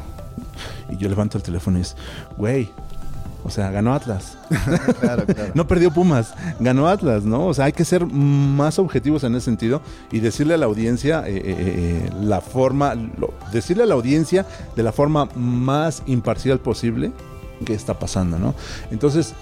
Y 0.89 0.97
yo 0.97 1.09
levanto 1.09 1.37
el 1.37 1.43
teléfono 1.43 1.79
y 1.79 1.83
es, 1.83 1.97
güey, 2.37 2.71
O 3.49 3.51
sea, 3.51 3.71
ganó 3.71 3.95
Atlas. 3.95 4.37
claro, 5.01 5.25
claro. 5.25 5.53
no 5.55 5.67
perdió 5.67 5.91
Pumas, 5.91 6.35
ganó 6.61 6.87
Atlas, 6.87 7.25
¿no? 7.25 7.47
O 7.47 7.55
sea, 7.55 7.65
hay 7.65 7.73
que 7.73 7.87
ser 7.87 8.05
más 8.05 8.79
objetivos 8.79 9.25
en 9.25 9.35
ese 9.35 9.47
sentido 9.47 9.81
y 10.13 10.21
decirle 10.21 10.53
a 10.53 10.59
la 10.59 10.67
audiencia 10.67 11.27
eh, 11.27 11.35
eh, 11.35 11.43
eh, 11.47 12.11
la 12.21 12.43
forma, 12.43 12.95
decirle 13.51 13.85
a 13.85 13.87
la 13.87 13.95
audiencia 13.95 14.45
de 14.77 14.83
la 14.83 14.93
forma 14.93 15.31
más 15.35 16.03
imparcial 16.05 16.61
posible 16.61 17.11
qué 17.65 17.73
está 17.73 17.99
pasando, 17.99 18.39
¿no? 18.39 18.55
Entonces, 18.91 19.33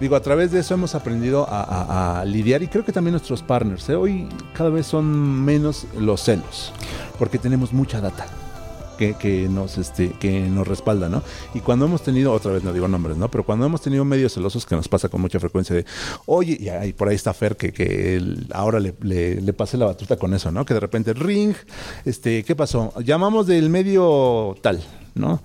digo, 0.00 0.16
a 0.16 0.20
través 0.20 0.50
de 0.50 0.60
eso 0.60 0.72
hemos 0.72 0.94
aprendido 0.94 1.46
a, 1.46 2.24
lidiar 2.26 2.62
y 2.62 2.68
creo 2.68 2.86
que 2.86 2.92
también 2.92 3.12
nuestros 3.12 3.42
partners, 3.42 3.86
hoy 3.90 4.30
cada 4.54 4.70
vez 4.70 4.86
son 4.86 5.44
menos 5.44 5.86
los 5.98 6.22
celos, 6.22 6.72
porque 7.18 7.36
tenemos 7.36 7.74
mucha 7.74 8.00
data 8.00 8.24
que, 8.96 9.48
nos 9.48 9.78
este 9.78 10.10
que 10.10 10.40
nos 10.40 10.66
respalda, 10.66 11.08
¿no? 11.08 11.22
Y 11.54 11.60
cuando 11.60 11.86
hemos 11.86 12.02
tenido, 12.02 12.32
otra 12.32 12.52
vez 12.52 12.62
no 12.62 12.72
digo 12.72 12.88
nombres, 12.88 13.16
¿no? 13.16 13.30
Pero 13.30 13.44
cuando 13.44 13.66
hemos 13.66 13.80
tenido 13.80 14.04
medios 14.04 14.34
celosos 14.34 14.66
que 14.66 14.74
nos 14.74 14.88
pasa 14.88 15.08
con 15.08 15.20
mucha 15.20 15.40
frecuencia 15.40 15.76
de, 15.76 15.84
oye, 16.26 16.56
y 16.60 16.68
ahí, 16.68 16.92
por 16.92 17.08
ahí 17.08 17.16
está 17.16 17.32
Fer 17.34 17.56
que, 17.56 17.72
que 17.72 18.22
ahora 18.52 18.80
le, 18.80 18.94
le, 19.00 19.52
pase 19.52 19.76
la 19.76 19.86
batuta 19.86 20.16
con 20.16 20.34
eso, 20.34 20.50
¿no? 20.50 20.64
Que 20.64 20.74
de 20.74 20.80
repente, 20.80 21.12
ring, 21.14 21.54
este, 22.04 22.44
¿qué 22.44 22.56
pasó? 22.56 22.92
Llamamos 23.00 23.46
del 23.46 23.70
medio 23.70 24.56
tal, 24.62 24.82
¿no? 25.14 25.40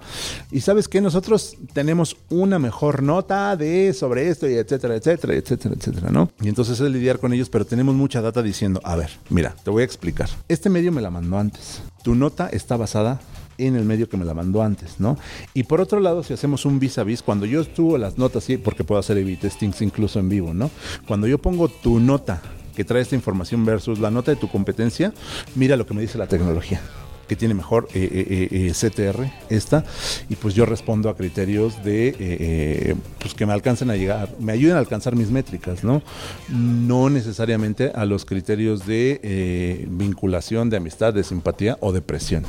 Y 0.51 0.61
sabes 0.61 0.87
que 0.87 1.01
nosotros 1.01 1.57
tenemos 1.73 2.17
una 2.29 2.59
mejor 2.59 3.03
nota 3.03 3.55
de 3.55 3.93
sobre 3.93 4.29
esto 4.29 4.49
y 4.49 4.55
etcétera, 4.55 4.95
etcétera, 4.95 5.35
etcétera, 5.35 5.75
etcétera, 5.77 6.09
¿no? 6.11 6.31
Y 6.41 6.49
entonces 6.49 6.79
es 6.79 6.91
lidiar 6.91 7.19
con 7.19 7.33
ellos, 7.33 7.49
pero 7.49 7.65
tenemos 7.65 7.95
mucha 7.95 8.21
data 8.21 8.41
diciendo, 8.41 8.81
a 8.83 8.95
ver, 8.95 9.11
mira, 9.29 9.55
te 9.63 9.69
voy 9.69 9.83
a 9.83 9.85
explicar. 9.85 10.29
Este 10.47 10.69
medio 10.69 10.91
me 10.91 11.01
la 11.01 11.09
mandó 11.09 11.37
antes. 11.37 11.81
Tu 12.03 12.15
nota 12.15 12.49
está 12.49 12.77
basada 12.77 13.19
en 13.59 13.75
el 13.75 13.85
medio 13.85 14.09
que 14.09 14.17
me 14.17 14.25
la 14.25 14.33
mandó 14.33 14.61
antes, 14.61 14.99
¿no? 14.99 15.17
Y 15.53 15.63
por 15.63 15.81
otro 15.81 15.99
lado, 15.99 16.23
si 16.23 16.33
hacemos 16.33 16.65
un 16.65 16.79
vis 16.79 16.97
a 16.97 17.03
vis, 17.03 17.21
cuando 17.21 17.45
yo 17.45 17.61
estuvo 17.61 17.97
las 17.97 18.17
notas, 18.17 18.43
sí, 18.43 18.57
porque 18.57 18.83
puedo 18.83 18.99
hacer 18.99 19.17
A-B 19.17 19.37
testings 19.37 19.81
incluso 19.81 20.19
en 20.19 20.29
vivo, 20.29 20.53
¿no? 20.53 20.69
Cuando 21.07 21.27
yo 21.27 21.37
pongo 21.37 21.67
tu 21.67 21.99
nota 21.99 22.41
que 22.75 22.83
trae 22.83 23.01
esta 23.01 23.15
información 23.15 23.65
versus 23.65 23.99
la 23.99 24.11
nota 24.11 24.31
de 24.31 24.37
tu 24.37 24.47
competencia, 24.47 25.13
mira 25.55 25.75
lo 25.75 25.85
que 25.85 25.93
me 25.93 26.01
dice 26.01 26.17
la 26.17 26.27
tecnología 26.27 26.81
que 27.29 27.35
tiene 27.35 27.53
mejor 27.53 27.87
eh, 27.93 28.09
eh, 28.11 28.47
eh, 28.51 28.71
CTR 28.73 29.31
esta 29.49 29.85
y 30.29 30.35
pues 30.35 30.55
yo 30.55 30.65
respondo 30.65 31.09
a 31.09 31.15
criterios 31.15 31.81
de 31.83 32.97
pues 33.19 33.35
que 33.35 33.45
me 33.45 33.53
alcancen 33.53 33.91
a 33.91 33.95
llegar 33.95 34.35
me 34.39 34.51
ayuden 34.51 34.75
a 34.75 34.79
alcanzar 34.79 35.15
mis 35.15 35.29
métricas 35.29 35.83
no 35.83 36.01
no 36.49 37.09
necesariamente 37.09 37.91
a 37.93 38.05
los 38.05 38.25
criterios 38.25 38.85
de 38.85 39.87
vinculación 39.89 40.69
de 40.69 40.77
amistad 40.77 41.13
de 41.13 41.23
simpatía 41.23 41.77
o 41.79 41.93
de 41.93 42.01
presión 42.01 42.45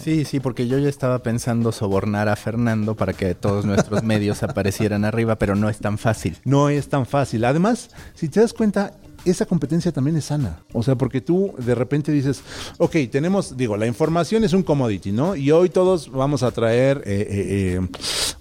Sí, 0.00 0.24
sí, 0.24 0.40
porque 0.40 0.66
yo 0.66 0.78
ya 0.78 0.88
estaba 0.88 1.20
pensando 1.22 1.72
sobornar 1.72 2.28
a 2.28 2.36
Fernando 2.36 2.94
para 2.94 3.12
que 3.12 3.34
todos 3.34 3.64
nuestros 3.64 4.02
medios 4.04 4.42
aparecieran 4.42 5.04
arriba, 5.04 5.36
pero 5.36 5.54
no 5.54 5.68
es 5.68 5.78
tan 5.78 5.98
fácil. 5.98 6.38
No 6.44 6.68
es 6.68 6.88
tan 6.88 7.06
fácil. 7.06 7.44
Además, 7.44 7.90
si 8.14 8.28
te 8.28 8.40
das 8.40 8.52
cuenta, 8.52 8.94
esa 9.24 9.46
competencia 9.46 9.92
también 9.92 10.16
es 10.16 10.26
sana. 10.26 10.60
O 10.72 10.82
sea, 10.82 10.96
porque 10.96 11.20
tú 11.20 11.54
de 11.58 11.74
repente 11.74 12.12
dices, 12.12 12.42
ok, 12.78 12.96
tenemos, 13.10 13.56
digo, 13.56 13.76
la 13.76 13.86
información 13.86 14.44
es 14.44 14.52
un 14.52 14.62
commodity, 14.62 15.12
¿no? 15.12 15.36
Y 15.36 15.50
hoy 15.50 15.70
todos 15.70 16.10
vamos 16.10 16.42
a 16.42 16.50
traer, 16.50 17.02
eh, 17.06 17.26
eh, 17.28 17.78
eh, 17.80 17.88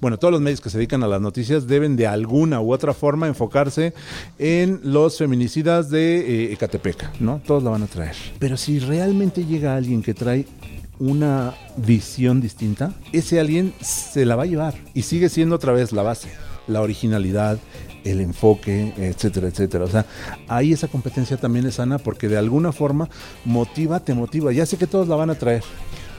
bueno, 0.01 0.17
todos 0.19 0.31
los 0.31 0.41
medios 0.41 0.61
que 0.61 0.69
se 0.69 0.77
dedican 0.77 1.03
a 1.03 1.07
las 1.07 1.21
noticias 1.21 1.67
deben 1.67 1.95
de 1.95 2.07
alguna 2.07 2.61
u 2.61 2.73
otra 2.73 2.93
forma 2.93 3.27
enfocarse 3.27 3.93
en 4.37 4.81
los 4.83 5.17
feminicidas 5.17 5.89
de 5.89 6.51
Ecatepec, 6.53 7.19
¿no? 7.19 7.41
Todos 7.45 7.63
la 7.63 7.69
van 7.69 7.83
a 7.83 7.87
traer. 7.87 8.15
Pero 8.39 8.57
si 8.57 8.79
realmente 8.79 9.45
llega 9.45 9.75
alguien 9.75 10.01
que 10.01 10.13
trae 10.13 10.45
una 10.99 11.53
visión 11.77 12.41
distinta, 12.41 12.93
ese 13.11 13.39
alguien 13.39 13.73
se 13.81 14.25
la 14.25 14.35
va 14.35 14.43
a 14.43 14.47
llevar 14.47 14.75
y 14.93 15.03
sigue 15.03 15.29
siendo 15.29 15.55
otra 15.55 15.73
vez 15.73 15.91
la 15.91 16.03
base, 16.03 16.29
la 16.67 16.81
originalidad, 16.81 17.57
el 18.03 18.21
enfoque, 18.21 18.93
etcétera, 18.97 19.47
etcétera. 19.47 19.85
O 19.85 19.89
sea, 19.89 20.05
ahí 20.47 20.73
esa 20.73 20.87
competencia 20.87 21.37
también 21.37 21.65
es 21.65 21.75
sana 21.75 21.97
porque 21.97 22.27
de 22.27 22.37
alguna 22.37 22.71
forma 22.71 23.09
motiva, 23.45 23.99
te 23.99 24.13
motiva. 24.13 24.51
Ya 24.51 24.65
sé 24.65 24.77
que 24.77 24.87
todos 24.87 25.07
la 25.07 25.15
van 25.15 25.29
a 25.29 25.35
traer, 25.35 25.63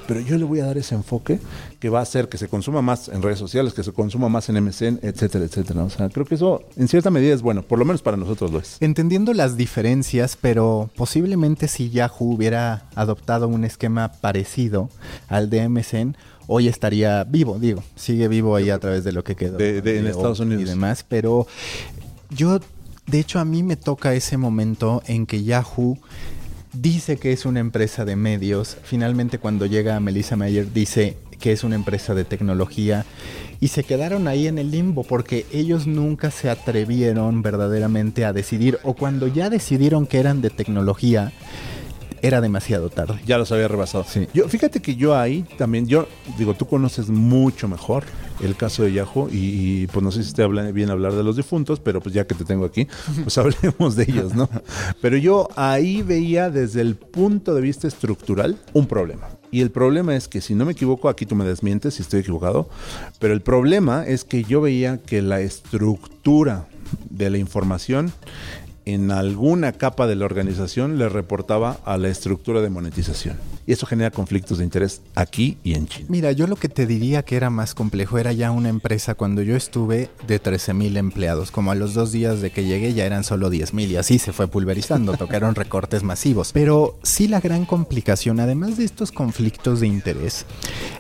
pero 0.07 0.21
yo 0.21 0.37
le 0.39 0.45
voy 0.45 0.61
a 0.61 0.67
dar 0.67 0.79
ese 0.79 0.95
enfoque 0.95 1.41
que 1.81 1.89
va 1.89 2.01
a 2.01 2.03
hacer 2.03 2.29
que 2.29 2.39
se 2.39 2.49
consuma 2.49 2.83
más 2.83 3.09
en 3.09 3.23
redes 3.23 3.39
sociales, 3.39 3.75
que 3.75 3.83
se 3.83 3.93
consuma 3.93 4.29
más 4.29 4.49
en 4.49 4.63
MSN, 4.63 5.01
etcétera, 5.03 5.45
etcétera. 5.45 5.85
O 5.85 5.91
sea, 5.91 6.09
creo 6.09 6.27
que 6.27 6.35
eso 6.35 6.63
en 6.77 6.89
cierta 6.89 7.11
medida 7.11 7.35
es 7.35 7.43
bueno, 7.43 7.63
por 7.63 7.79
lo 7.79 7.85
menos 7.85 8.03
para 8.03 8.17
nosotros 8.17 8.51
lo 8.51 8.59
es. 8.59 8.77
Entendiendo 8.81 9.33
las 9.35 9.57
diferencias, 9.57 10.39
pero 10.41 10.91
posiblemente 10.97 11.69
si 11.69 11.91
Yahoo 11.91 12.35
hubiera 12.35 12.89
adoptado 12.95 13.49
un 13.49 13.65
esquema 13.65 14.13
parecido 14.21 14.89
al 15.29 15.51
de 15.51 15.69
MSN, 15.69 16.17
hoy 16.47 16.69
estaría 16.69 17.25
vivo, 17.25 17.59
digo, 17.59 17.83
sigue 17.97 18.29
vivo 18.29 18.57
ahí 18.57 18.71
a 18.71 18.79
través 18.79 19.05
de 19.05 19.13
lo 19.13 19.25
que 19.25 19.35
quedó 19.35 19.59
en 19.59 20.07
Estados 20.07 20.41
Unidos 20.41 20.63
y 20.63 20.67
demás, 20.67 21.05
pero 21.09 21.47
yo, 22.31 22.61
de 23.07 23.21
hecho, 23.21 23.39
a 23.39 23.45
mí 23.45 23.63
me 23.63 23.77
toca 23.77 24.15
ese 24.15 24.37
momento 24.37 25.03
en 25.07 25.27
que 25.27 25.45
Yahoo 25.45 25.99
dice 26.75 27.17
que 27.17 27.33
es 27.33 27.47
una 27.47 27.61
empresa 27.61 28.05
de 28.05 28.17
medios. 28.17 28.77
Finalmente, 28.83 29.39
cuando 29.39 29.67
llega 29.67 29.99
Melissa 30.01 30.37
Mayer, 30.37 30.73
dice 30.73 31.17
que 31.41 31.53
es 31.53 31.65
una 31.65 31.75
empresa 31.75 32.15
de 32.15 32.25
tecnología. 32.25 33.05
Y 33.61 33.69
se 33.69 33.85
quedaron 33.85 34.29
ahí 34.29 34.47
en 34.47 34.59
el 34.59 34.71
limbo 34.71 35.05
porque 35.05 35.47
ellos 35.53 35.87
nunca 35.87 36.31
se 36.31 36.51
atrevieron 36.51 37.43
verdaderamente 37.43 38.25
a 38.25 38.33
decidir, 38.33 38.79
o 38.83 38.95
cuando 38.95 39.27
ya 39.27 39.49
decidieron 39.49 40.07
que 40.07 40.19
eran 40.19 40.43
de 40.43 40.51
tecnología, 40.51 41.33
era 42.21 42.41
demasiado 42.41 42.89
tarde. 42.91 43.21
Ya 43.27 43.39
los 43.39 43.53
había 43.53 43.69
rebasado. 43.69 44.05
Sí. 44.09 44.29
Yo, 44.33 44.49
fíjate 44.49 44.81
que 44.81 44.97
yo 44.97 45.17
ahí 45.17 45.45
también, 45.59 45.87
yo 45.87 46.09
digo, 46.39 46.55
tú 46.55 46.67
conoces 46.67 47.09
mucho 47.09 47.69
mejor 47.69 48.05
el 48.41 48.57
caso 48.57 48.83
de 48.83 48.93
Yahoo 48.93 49.29
y, 49.31 49.87
pues 49.89 50.03
no 50.03 50.11
sé 50.11 50.25
si 50.25 50.33
te 50.33 50.43
habla 50.43 50.71
bien 50.73 50.91
hablar 50.91 51.13
de 51.13 51.23
los 51.23 51.37
difuntos, 51.37 51.81
pero 51.81 52.01
pues 52.01 52.15
ya 52.15 52.27
que 52.27 52.35
te 52.35 52.45
tengo 52.45 52.65
aquí, 52.65 52.87
pues 53.23 53.39
hablemos 53.39 53.97
de 53.97 54.05
ellos, 54.05 54.35
¿no? 54.35 54.49
Pero 55.01 55.17
yo 55.17 55.49
ahí 55.57 56.03
veía 56.03 56.51
desde 56.51 56.81
el 56.81 56.97
punto 56.97 57.55
de 57.55 57.61
vista 57.61 57.87
estructural 57.87 58.59
un 58.73 58.87
problema. 58.87 59.29
Y 59.51 59.61
el 59.61 59.71
problema 59.71 60.17
es 60.17 60.27
que, 60.27 60.41
si 60.41 60.55
no 60.55 60.65
me 60.65 60.73
equivoco, 60.73 61.09
aquí 61.09 61.27
tú 61.27 61.37
me 61.37 61.45
desmientes 61.45 61.95
si 61.95 62.03
estoy 62.03 62.21
equivocado, 62.21 62.69
pero 63.21 63.35
el 63.35 63.41
problema 63.41 64.05
es 64.05 64.25
que 64.25 64.43
yo 64.43 64.61
veía 64.61 64.99
que 64.99 65.23
la 65.23 65.41
estructura 65.41 66.67
de 67.11 67.31
la 67.31 67.39
información 67.39 68.13
en 68.87 69.11
alguna 69.11 69.73
capa 69.73 70.07
de 70.07 70.15
la 70.15 70.25
organización 70.25 70.99
le 70.99 71.09
reportaba 71.09 71.79
a 71.85 71.97
la 71.97 72.09
estructura 72.09 72.61
de 72.61 72.71
monetización. 72.71 73.37
Y 73.67 73.73
eso 73.73 73.87
genera 73.87 74.11
conflictos 74.11 74.59
de 74.59 74.65
interés 74.65 75.01
aquí 75.15 75.57
y 75.65 75.75
en 75.75 75.87
China. 75.87 76.07
Mira, 76.11 76.33
yo 76.33 76.47
lo 76.47 76.57
que 76.57 76.69
te 76.69 76.87
diría 76.87 77.23
que 77.23 77.37
era 77.37 77.49
más 77.49 77.75
complejo 77.75 78.19
era 78.19 78.33
ya 78.33 78.51
una 78.51 78.69
empresa 78.69 79.15
cuando 79.15 79.41
yo 79.41 79.57
estuve 79.57 80.11
de 80.27 80.39
13 80.39 80.75
mil 80.75 80.97
empleados. 80.99 81.51
Como 81.51 81.71
a 81.71 81.75
los 81.75 81.95
dos 81.95 82.13
días 82.13 82.43
de 82.43 82.51
que 82.51 82.65
llegué 82.65 82.93
ya 82.93 83.07
eran 83.07 83.25
solo 83.25 83.49
10 83.49 83.73
mil 83.73 83.91
y 83.91 83.97
así 83.97 84.19
se 84.19 84.35
fue 84.35 84.49
pulverizando, 84.49 85.13
tocaron 85.17 85.55
recortes 85.55 86.03
masivos. 86.03 86.53
Pero 86.53 86.99
sí 87.03 87.27
la 87.27 87.41
gran 87.41 87.65
complicación, 87.65 88.39
además 88.39 88.77
de 88.77 88.85
estos 88.85 89.13
conflictos 89.13 89.81
de 89.81 89.87
interés, 89.87 90.45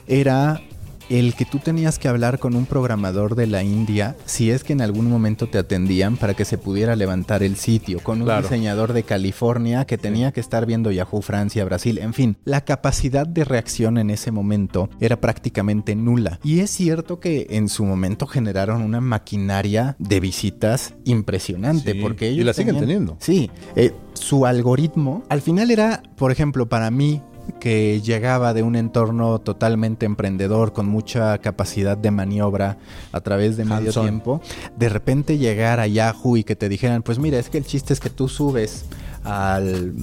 era 0.06 0.62
el 1.08 1.34
que 1.34 1.44
tú 1.44 1.58
tenías 1.58 1.98
que 1.98 2.08
hablar 2.08 2.38
con 2.38 2.56
un 2.56 2.66
programador 2.66 3.34
de 3.34 3.46
la 3.46 3.62
India 3.62 4.16
si 4.24 4.50
es 4.50 4.64
que 4.64 4.72
en 4.72 4.80
algún 4.80 5.08
momento 5.08 5.48
te 5.48 5.58
atendían 5.58 6.16
para 6.16 6.34
que 6.34 6.44
se 6.44 6.58
pudiera 6.58 6.96
levantar 6.96 7.42
el 7.42 7.56
sitio, 7.56 8.00
con 8.00 8.22
un 8.22 8.42
diseñador 8.42 8.92
de 8.92 9.02
California 9.02 9.84
que 9.84 9.98
tenía 9.98 10.32
que 10.32 10.40
estar 10.40 10.66
viendo 10.66 10.90
Yahoo 10.90 11.22
Francia, 11.22 11.64
Brasil, 11.64 11.98
en 11.98 12.14
fin, 12.14 12.36
la 12.44 12.64
capacidad 12.64 13.26
de 13.26 13.44
reacción 13.44 13.98
en 13.98 14.10
ese 14.10 14.30
momento 14.30 14.88
era 15.00 15.20
prácticamente 15.20 15.94
nula. 15.94 16.38
Y 16.42 16.60
es 16.60 16.70
cierto 16.70 17.20
que 17.20 17.46
en 17.50 17.68
su 17.68 17.84
momento 17.84 18.26
generaron 18.26 18.82
una 18.82 19.00
maquinaria 19.00 19.96
de 19.98 20.20
visitas 20.20 20.94
impresionante, 21.04 21.94
porque 21.94 22.28
ellos... 22.28 22.42
Y 22.42 22.44
la 22.44 22.54
siguen 22.54 22.78
teniendo. 22.78 23.16
Sí, 23.20 23.50
eh, 23.76 23.92
su 24.14 24.46
algoritmo 24.46 25.22
al 25.28 25.40
final 25.40 25.70
era, 25.70 26.02
por 26.16 26.32
ejemplo, 26.32 26.68
para 26.68 26.90
mí 26.90 27.22
que 27.60 28.00
llegaba 28.00 28.54
de 28.54 28.62
un 28.62 28.76
entorno 28.76 29.40
totalmente 29.40 30.06
emprendedor, 30.06 30.72
con 30.72 30.86
mucha 30.86 31.38
capacidad 31.38 31.96
de 31.96 32.10
maniobra 32.10 32.78
a 33.12 33.20
través 33.20 33.56
de 33.56 33.64
medio 33.64 33.92
tiempo, 33.92 34.40
de 34.76 34.88
repente 34.88 35.38
llegar 35.38 35.80
a 35.80 35.86
Yahoo 35.86 36.36
y 36.36 36.44
que 36.44 36.56
te 36.56 36.68
dijeran, 36.68 37.02
pues 37.02 37.18
mira, 37.18 37.38
es 37.38 37.50
que 37.50 37.58
el 37.58 37.64
chiste 37.64 37.92
es 37.92 38.00
que 38.00 38.10
tú 38.10 38.28
subes 38.28 38.86
al 39.24 39.94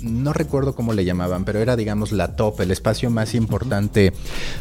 no 0.00 0.32
recuerdo 0.32 0.74
cómo 0.74 0.92
le 0.92 1.04
llamaban, 1.04 1.44
pero 1.44 1.58
era 1.58 1.74
digamos 1.76 2.12
la 2.12 2.36
top, 2.36 2.60
el 2.60 2.70
espacio 2.70 3.10
más 3.10 3.34
importante 3.34 4.12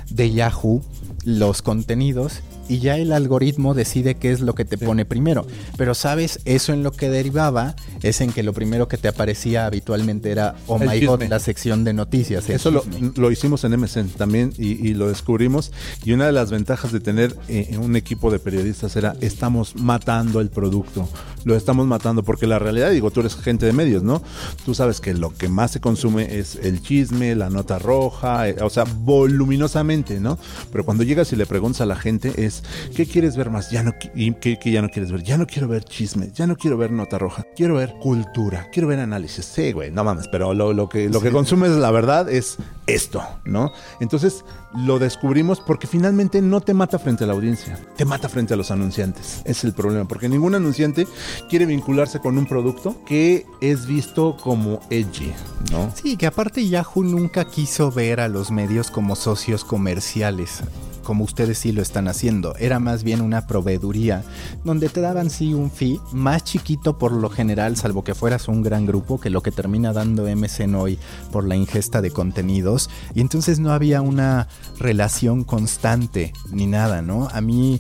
de 0.10 0.32
Yahoo, 0.32 0.82
los 1.26 1.62
contenidos 1.62 2.42
y 2.70 2.80
ya 2.80 2.98
el 2.98 3.12
algoritmo 3.12 3.74
decide 3.74 4.16
qué 4.16 4.32
es 4.32 4.42
lo 4.42 4.56
que 4.56 4.66
te 4.66 4.78
pone 4.78 5.06
primero. 5.06 5.46
Pero 5.78 5.94
sabes, 5.94 6.40
eso 6.46 6.74
en 6.74 6.84
lo 6.84 6.92
que 6.92 7.10
derivaba 7.10 7.76
es 8.02 8.22
en 8.22 8.32
que 8.32 8.44
lo 8.44 8.54
primero 8.54 8.88
que 8.88 8.98
te 8.98 9.08
aparecía 9.08 9.66
habitualmente 9.66 10.32
era, 10.32 10.56
oh 10.68 10.80
my 10.80 11.00
god, 11.06 11.24
la 11.24 11.40
sección 11.40 11.84
de 11.84 11.94
noticias. 11.94 12.50
Eso 12.50 12.72
lo, 13.16 13.32
hicimos 13.32 13.64
en 13.64 13.80
MSN 13.80 14.10
también 14.10 14.54
y, 14.58 14.94
lo 14.94 15.08
descubrimos. 15.08 15.72
Y 16.04 16.14
una 16.14 16.26
de 16.26 16.32
las 16.32 16.52
ventajas 16.52 16.92
de 16.92 17.00
tener 17.00 17.36
eh, 17.48 17.78
un 17.80 17.96
equipo 17.96 18.32
de 18.32 18.40
periodistas 18.40 18.96
era, 18.96 19.16
estamos 19.22 19.76
matando 19.76 20.42
el 20.42 20.50
producto. 20.50 21.08
lo 21.44 21.56
estamos 21.56 21.88
matando, 21.88 22.24
porque 22.24 22.48
la 22.48 22.60
realidad, 22.60 22.92
digo, 22.92 23.12
tú 23.12 23.22
eres 23.22 23.36
gente 23.36 23.66
de 23.66 23.74
medios, 23.74 24.04
¿no? 24.04 24.22
Tú 24.66 24.74
sabes 24.74 25.02
que 25.02 25.14
lo 25.14 25.34
que 25.36 25.50
más 25.50 25.72
se 25.72 25.80
consume 25.80 26.38
es 26.40 26.56
el 26.62 26.82
chisme, 26.82 27.36
la 27.36 27.50
nota 27.50 27.80
roja, 27.80 28.50
eh, 28.50 28.56
o 28.62 28.70
sea, 28.70 28.84
voluminosamente, 28.84 30.20
¿no? 30.20 30.38
Pero 30.72 30.86
cuando 30.86 31.04
llegas 31.04 31.32
y 31.34 31.36
le 31.36 31.46
preguntas 31.46 31.82
a 31.82 31.86
la 31.86 31.96
gente 31.96 32.46
es, 32.46 32.57
¿qué 32.96 33.06
quieres 33.06 33.36
ver 33.36 33.50
más? 33.50 33.72
Ya 33.72 33.84
no, 33.84 33.94
y 34.16 34.34
¿qué, 34.34 34.58
qué 34.60 34.72
ya 34.72 34.82
no 34.82 34.90
quieres 34.90 35.12
ver? 35.12 35.24
Ya 35.24 35.38
no 35.38 35.48
quiero 35.48 35.68
ver 35.68 35.84
chisme, 35.84 36.32
ya 36.34 36.48
no 36.48 36.56
quiero 36.56 36.78
ver 36.78 36.92
nota 36.92 37.18
roja, 37.18 37.46
quiero 37.56 37.76
ver 37.76 37.96
cultura, 38.02 38.68
quiero 38.72 38.88
ver 38.88 39.00
análisis. 39.00 39.46
Sí, 39.46 39.72
güey, 39.72 39.92
no 39.92 40.04
mames, 40.04 40.28
pero 40.28 40.54
lo, 40.54 40.74
lo 40.74 40.90
que, 40.90 41.10
lo 41.10 41.22
que 41.22 41.32
consumes, 41.32 41.72
la 41.72 41.92
verdad, 41.92 42.30
es 42.30 42.58
esto, 42.88 43.22
¿no? 43.46 43.72
Entonces, 44.00 44.46
lo 44.74 45.00
descubrimos 45.00 45.60
porque 45.60 45.88
finalmente 45.88 46.42
no 46.42 46.62
te 46.62 46.74
mata 46.74 47.00
frente 47.00 47.24
a 47.24 47.28
la 47.28 47.34
audiencia, 47.34 47.80
te 47.96 48.06
mata 48.06 48.30
frente 48.30 48.54
a 48.54 48.58
los 48.58 48.72
anunciantes. 48.72 49.42
Es 49.46 49.64
el 49.64 49.74
problema, 49.74 50.08
porque 50.08 50.30
ningún 50.30 50.56
anunciante 50.56 51.08
quiere 51.50 51.66
vincularse 51.66 52.20
con 52.20 52.38
un 52.38 52.46
producto 52.46 53.04
que 53.06 53.46
es 53.62 53.86
visto 53.88 54.38
como 54.38 54.80
edgy, 54.90 55.34
¿no? 55.72 55.92
Sí, 56.02 56.18
que 56.18 56.28
aparte 56.28 56.68
Yahoo 56.68 57.04
nunca 57.04 57.46
quiso 57.46 57.92
ver 57.92 58.20
a 58.20 58.28
los 58.28 58.52
medios 58.52 58.92
como 58.92 59.16
socios 59.16 59.64
comerciales 59.64 60.62
como 61.08 61.24
ustedes 61.24 61.60
sí 61.60 61.72
lo 61.72 61.82
están 61.82 62.10
haciendo. 62.10 62.54
Era 62.58 62.80
más 62.80 63.06
bien 63.06 63.22
una 63.22 63.48
proveeduría 63.48 64.26
donde 64.66 64.90
te 64.90 65.00
daban 65.00 65.30
sí 65.30 65.54
un 65.54 65.72
fee 65.72 66.02
más 66.12 66.44
chiquito 66.44 66.98
por 66.98 67.14
lo 67.14 67.30
general, 67.30 67.78
salvo 67.78 68.04
que 68.04 68.14
fueras 68.14 68.50
un 68.50 68.62
gran 68.62 68.86
grupo, 68.86 69.18
que 69.18 69.30
lo 69.30 69.42
que 69.42 69.54
termina 69.54 69.94
dando 69.94 70.28
MSN 70.28 70.76
hoy 70.76 71.00
por 71.32 71.48
la 71.48 71.56
ingesta 71.56 72.02
de 72.02 72.12
contenidos. 72.12 72.90
Y 73.16 73.22
entonces 73.22 73.58
no 73.58 73.72
había 73.72 74.02
una 74.02 74.50
relación 74.80 75.46
constante 75.46 76.34
ni 76.52 76.68
nada, 76.68 77.02
¿no? 77.02 77.30
A 77.32 77.40
mí, 77.40 77.80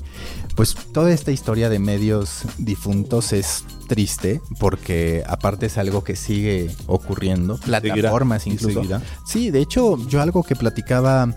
pues 0.56 0.74
toda 0.94 1.12
esta 1.12 1.34
historia 1.34 1.68
de 1.68 1.80
medios 1.80 2.44
difuntos 2.58 3.34
es 3.34 3.66
triste 3.90 4.40
porque 4.58 5.26
aparte 5.28 5.66
es 5.66 5.78
algo 5.78 6.02
que 6.06 6.16
sigue 6.16 6.74
ocurriendo, 6.86 7.58
plataformas 7.58 8.48
incluso. 8.48 8.84
Sí, 9.26 9.52
de 9.52 9.60
hecho, 9.60 9.98
yo 10.08 10.22
algo 10.22 10.44
que 10.44 10.56
platicaba 10.56 11.36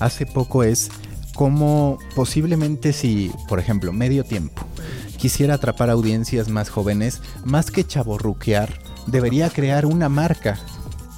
hace 0.00 0.26
poco 0.26 0.64
es 0.64 0.90
cómo 1.34 1.98
posiblemente 2.14 2.92
si, 2.92 3.32
por 3.48 3.58
ejemplo, 3.58 3.92
medio 3.92 4.24
tiempo, 4.24 4.62
quisiera 5.16 5.54
atrapar 5.54 5.90
audiencias 5.90 6.48
más 6.48 6.70
jóvenes, 6.70 7.20
más 7.44 7.70
que 7.70 7.86
chaborruquear, 7.86 8.80
debería 9.06 9.50
crear 9.50 9.86
una 9.86 10.08
marca 10.08 10.58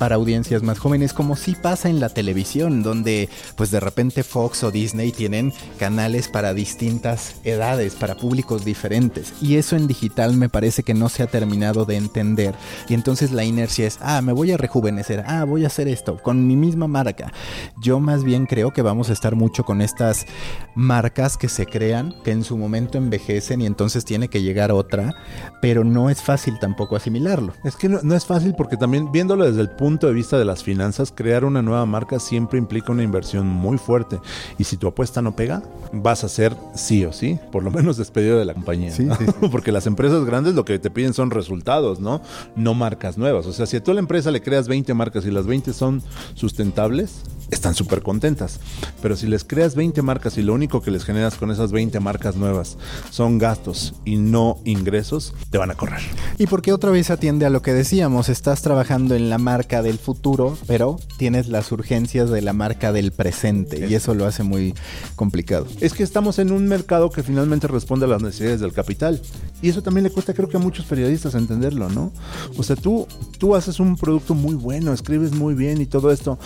para 0.03 0.17
audiencias 0.17 0.65
más 0.65 0.81
jóvenes, 0.81 1.13
como 1.13 1.37
sí 1.37 1.55
pasa 1.55 1.89
en 1.89 2.01
la 2.01 2.09
televisión, 2.09 2.83
donde 2.83 3.29
pues 3.55 3.71
de 3.71 3.79
repente 3.79 4.25
Fox 4.25 4.65
o 4.65 4.73
Disney 4.73 5.13
tienen 5.13 5.53
canales 5.79 6.27
para 6.27 6.55
distintas 6.55 7.37
edades, 7.45 7.95
para 7.95 8.17
públicos 8.17 8.65
diferentes. 8.65 9.33
Y 9.41 9.59
eso 9.59 9.77
en 9.77 9.87
digital 9.87 10.37
me 10.37 10.49
parece 10.49 10.83
que 10.83 10.93
no 10.93 11.09
se 11.09 11.23
ha 11.23 11.29
terminado 11.29 11.85
de 11.85 11.99
entender. 11.99 12.53
Y 12.89 12.95
entonces 12.95 13.31
la 13.31 13.45
inercia 13.45 13.87
es, 13.87 14.01
ah, 14.03 14.23
me 14.23 14.33
voy 14.33 14.51
a 14.51 14.57
rejuvenecer, 14.57 15.23
ah, 15.25 15.45
voy 15.45 15.63
a 15.63 15.69
hacer 15.69 15.87
esto 15.87 16.17
con 16.17 16.49
mi 16.49 16.57
misma 16.57 16.89
marca. 16.89 17.33
Yo 17.81 18.01
más 18.01 18.25
bien 18.25 18.47
creo 18.47 18.73
que 18.73 18.83
vamos 18.83 19.09
a 19.09 19.13
estar 19.13 19.37
mucho 19.37 19.63
con 19.63 19.81
estas 19.81 20.27
marcas 20.75 21.37
que 21.37 21.49
se 21.49 21.65
crean, 21.67 22.13
que 22.25 22.33
en 22.33 22.43
su 22.43 22.57
momento 22.57 22.99
envejecen 22.99 23.61
y 23.61 23.67
entonces 23.67 24.05
tiene 24.05 24.27
que 24.27 24.43
llegar 24.43 24.73
otra, 24.73 25.15
pero 25.61 25.85
no 25.85 26.11
es 26.11 26.21
fácil 26.21 26.59
tampoco 26.59 26.97
asimilarlo. 26.97 27.53
Es 27.63 27.77
que 27.77 27.89
no, 27.89 28.01
no 28.03 28.17
es 28.17 28.27
fácil 28.27 28.57
porque 28.57 28.77
también 28.77 29.13
viéndolo 29.13 29.45
desde 29.45 29.61
el 29.61 29.71
punto 29.71 29.92
punto 29.93 30.07
de 30.07 30.15
vista 30.15 30.39
de 30.39 30.47
las 30.47 30.63
finanzas, 30.63 31.13
crear 31.15 31.45
una 31.45 31.61
nueva 31.61 31.85
marca 31.85 32.19
siempre 32.19 32.59
implica 32.59 32.93
una 32.93 33.03
inversión 33.03 33.47
muy 33.47 33.77
fuerte. 33.77 34.21
Y 34.57 34.65
si 34.65 34.79
tu 34.79 34.87
apuesta 34.87 35.21
no 35.21 35.37
pega, 35.37 35.63
vas 35.93 36.25
a 36.25 36.31
ser 36.31 36.57
sí 36.75 37.05
o 37.05 37.13
sí, 37.13 37.39
por 37.51 37.63
lo 37.63 37.71
menos 37.71 37.99
despedido 37.99 38.39
de 38.39 38.47
la 38.47 38.55
compañía. 38.55 38.95
Porque 39.53 39.71
las 39.71 39.87
empresas 39.87 40.25
grandes 40.25 40.55
lo 40.55 40.65
que 40.65 40.79
te 40.79 40.89
piden 40.89 41.13
son 41.13 41.31
resultados, 41.31 42.01
¿no? 42.01 42.23
No 42.57 42.73
marcas 42.73 43.19
nuevas. 43.19 43.45
O 43.45 43.53
sea, 43.53 43.67
si 43.67 43.77
a 43.77 43.83
toda 43.83 43.97
la 43.97 44.01
empresa 44.01 44.31
le 44.31 44.41
creas 44.41 44.67
20 44.67 44.95
marcas 44.95 45.27
y 45.27 45.31
las 45.31 45.47
20 45.47 45.75
son 45.75 46.03
sustentables, 46.33 47.23
están 47.51 47.75
súper 47.75 48.01
contentas. 48.01 48.61
Pero 49.03 49.15
si 49.15 49.27
les 49.27 49.45
creas 49.45 49.75
20 49.75 50.01
marcas 50.01 50.39
y 50.39 50.43
lo 50.43 50.55
único 50.55 50.81
que 50.81 50.91
les 50.91 51.05
generas 51.05 51.37
con 51.37 51.51
esas 51.51 51.71
20 51.71 52.01
marcas 52.01 52.35
nuevas 52.37 52.79
son 53.11 53.37
gastos 53.37 53.95
y 54.07 54.17
no 54.17 54.59
ingresos, 54.65 55.35
te 55.51 55.59
van 55.59 55.71
a 55.71 55.75
correr. 55.75 56.01
Y 56.39 56.47
porque 56.47 56.73
otra 56.73 56.91
vez 56.91 57.11
atiende 57.11 57.45
a 57.45 57.51
lo 57.51 57.61
que 57.61 57.75
decíamos, 57.75 58.31
estás 58.31 58.63
trabajando 58.63 59.15
en 59.15 59.29
la 59.29 59.37
marca 59.37 59.82
del 59.83 59.99
futuro, 59.99 60.57
pero 60.67 60.99
tienes 61.17 61.49
las 61.49 61.73
urgencias 61.73 62.31
de 62.31 62.43
la 62.43 62.53
marca 62.53 62.93
del 62.93 63.13
presente 63.13 63.87
y 63.89 63.95
eso 63.95 64.15
lo 64.15 64.27
hace 64.27 64.43
muy 64.43 64.75
complicado. 65.17 65.67
Es 65.81 65.93
que 65.93 66.03
estamos 66.03 66.39
en 66.39 66.53
un 66.53 66.67
mercado 66.67 67.11
que 67.11 67.23
finalmente 67.23 67.67
responde 67.67 68.07
a 68.07 68.09
las 68.09 68.23
necesidades 68.23 68.61
del 68.61 68.73
capital 68.73 69.21
y 69.61 69.69
eso 69.69 69.83
también 69.83 70.05
le 70.05 70.11
cuesta 70.11 70.35
creo 70.35 70.49
que 70.49 70.57
a 70.57 70.61
muchos 70.61 70.87
periodistas 70.87 71.35
entenderlo, 71.35 71.89
¿no? 71.89 72.13
O 72.57 72.63
sea, 72.63 72.77
tú, 72.77 73.07
tú 73.39 73.55
haces 73.55 73.81
un 73.81 73.97
producto 73.97 74.35
muy 74.35 74.55
bueno, 74.55 74.93
escribes 74.93 75.33
muy 75.33 75.55
bien 75.55 75.81
y 75.81 75.87
todo 75.87 76.11
esto, 76.11 76.39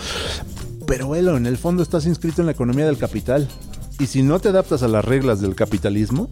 pero 0.87 1.09
bueno, 1.09 1.37
en 1.37 1.47
el 1.47 1.57
fondo 1.59 1.83
estás 1.83 2.07
inscrito 2.07 2.43
en 2.43 2.47
la 2.47 2.53
economía 2.53 2.87
del 2.87 2.99
capital. 2.99 3.49
Y 3.99 4.07
si 4.07 4.23
no 4.23 4.39
te 4.41 4.51
adaptas 4.51 4.83
a 4.83 4.89
las 4.89 5.05
reglas 5.05 5.41
del 5.41 5.55
capitalismo, 5.55 6.29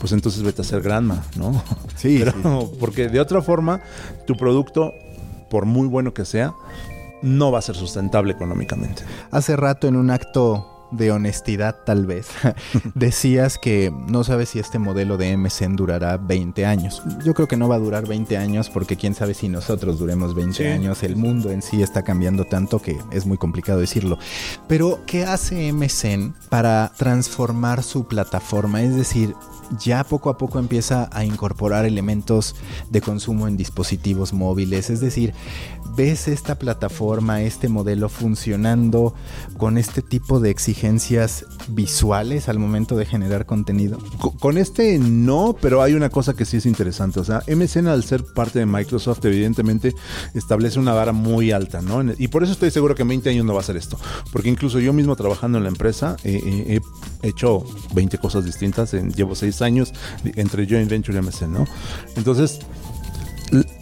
pues 0.00 0.12
entonces 0.12 0.42
vete 0.42 0.62
a 0.62 0.64
ser 0.64 0.82
granma, 0.82 1.24
¿no? 1.36 1.62
Sí, 1.96 2.22
Porque 2.80 3.08
de 3.08 3.20
otra 3.20 3.40
forma, 3.40 3.80
tu 4.26 4.36
producto, 4.36 4.92
por 5.48 5.66
muy 5.66 5.86
bueno 5.88 6.14
que 6.14 6.24
sea, 6.24 6.54
no 7.22 7.50
va 7.50 7.58
a 7.58 7.62
ser 7.62 7.76
sustentable 7.76 8.32
económicamente. 8.32 9.02
Hace 9.30 9.56
rato 9.56 9.88
en 9.88 9.96
un 9.96 10.10
acto 10.10 10.77
de 10.90 11.12
honestidad 11.12 11.76
tal 11.84 12.06
vez, 12.06 12.28
decías 12.94 13.58
que 13.58 13.92
no 14.08 14.24
sabes 14.24 14.50
si 14.50 14.58
este 14.58 14.78
modelo 14.78 15.16
de 15.16 15.36
MSN 15.36 15.76
durará 15.76 16.16
20 16.16 16.66
años. 16.66 17.02
Yo 17.24 17.34
creo 17.34 17.48
que 17.48 17.56
no 17.56 17.68
va 17.68 17.76
a 17.76 17.80
durar 17.80 18.06
20 18.06 18.36
años 18.36 18.70
porque 18.70 18.96
quién 18.96 19.14
sabe 19.14 19.34
si 19.34 19.48
nosotros 19.48 19.98
duremos 19.98 20.34
20 20.34 20.72
años. 20.72 21.02
El 21.02 21.16
mundo 21.16 21.50
en 21.50 21.62
sí 21.62 21.82
está 21.82 22.02
cambiando 22.02 22.44
tanto 22.44 22.80
que 22.80 22.98
es 23.10 23.26
muy 23.26 23.38
complicado 23.38 23.80
decirlo. 23.80 24.18
Pero, 24.66 25.00
¿qué 25.06 25.24
hace 25.24 25.72
MSN 25.72 26.34
para 26.48 26.92
transformar 26.96 27.82
su 27.82 28.06
plataforma? 28.06 28.82
Es 28.82 28.96
decir, 28.96 29.34
ya 29.78 30.04
poco 30.04 30.30
a 30.30 30.38
poco 30.38 30.58
empieza 30.58 31.08
a 31.12 31.24
incorporar 31.24 31.84
elementos 31.84 32.56
de 32.90 33.00
consumo 33.00 33.48
en 33.48 33.56
dispositivos 33.56 34.32
móviles. 34.32 34.90
Es 34.90 35.00
decir, 35.00 35.34
ves 35.98 36.28
esta 36.28 36.60
plataforma, 36.60 37.42
este 37.42 37.68
modelo 37.68 38.08
funcionando 38.08 39.14
con 39.56 39.76
este 39.76 40.00
tipo 40.00 40.38
de 40.38 40.48
exigencias 40.48 41.44
visuales 41.66 42.48
al 42.48 42.60
momento 42.60 42.96
de 42.96 43.04
generar 43.04 43.46
contenido? 43.46 43.98
Con 44.38 44.58
este 44.58 44.96
no, 45.00 45.56
pero 45.60 45.82
hay 45.82 45.94
una 45.94 46.08
cosa 46.08 46.34
que 46.34 46.44
sí 46.44 46.58
es 46.58 46.66
interesante. 46.66 47.18
O 47.18 47.24
sea, 47.24 47.42
MSN 47.48 47.88
al 47.88 48.04
ser 48.04 48.24
parte 48.24 48.60
de 48.60 48.66
Microsoft 48.66 49.24
evidentemente 49.24 49.92
establece 50.34 50.78
una 50.78 50.92
vara 50.92 51.10
muy 51.10 51.50
alta, 51.50 51.82
¿no? 51.82 52.00
Y 52.16 52.28
por 52.28 52.44
eso 52.44 52.52
estoy 52.52 52.70
seguro 52.70 52.94
que 52.94 53.02
en 53.02 53.08
20 53.08 53.30
años 53.30 53.44
no 53.44 53.54
va 53.54 53.60
a 53.60 53.64
ser 53.64 53.76
esto. 53.76 53.98
Porque 54.32 54.48
incluso 54.48 54.78
yo 54.78 54.92
mismo 54.92 55.16
trabajando 55.16 55.58
en 55.58 55.64
la 55.64 55.70
empresa 55.70 56.16
eh, 56.22 56.40
eh, 56.44 56.80
he 57.22 57.28
hecho 57.28 57.64
20 57.94 58.18
cosas 58.18 58.44
distintas. 58.44 58.94
En, 58.94 59.12
llevo 59.12 59.34
6 59.34 59.62
años 59.62 59.92
entre 60.36 60.64
Joint 60.64 60.88
Venture 60.88 61.18
y 61.18 61.22
MSN, 61.22 61.52
¿no? 61.52 61.64
Entonces, 62.14 62.60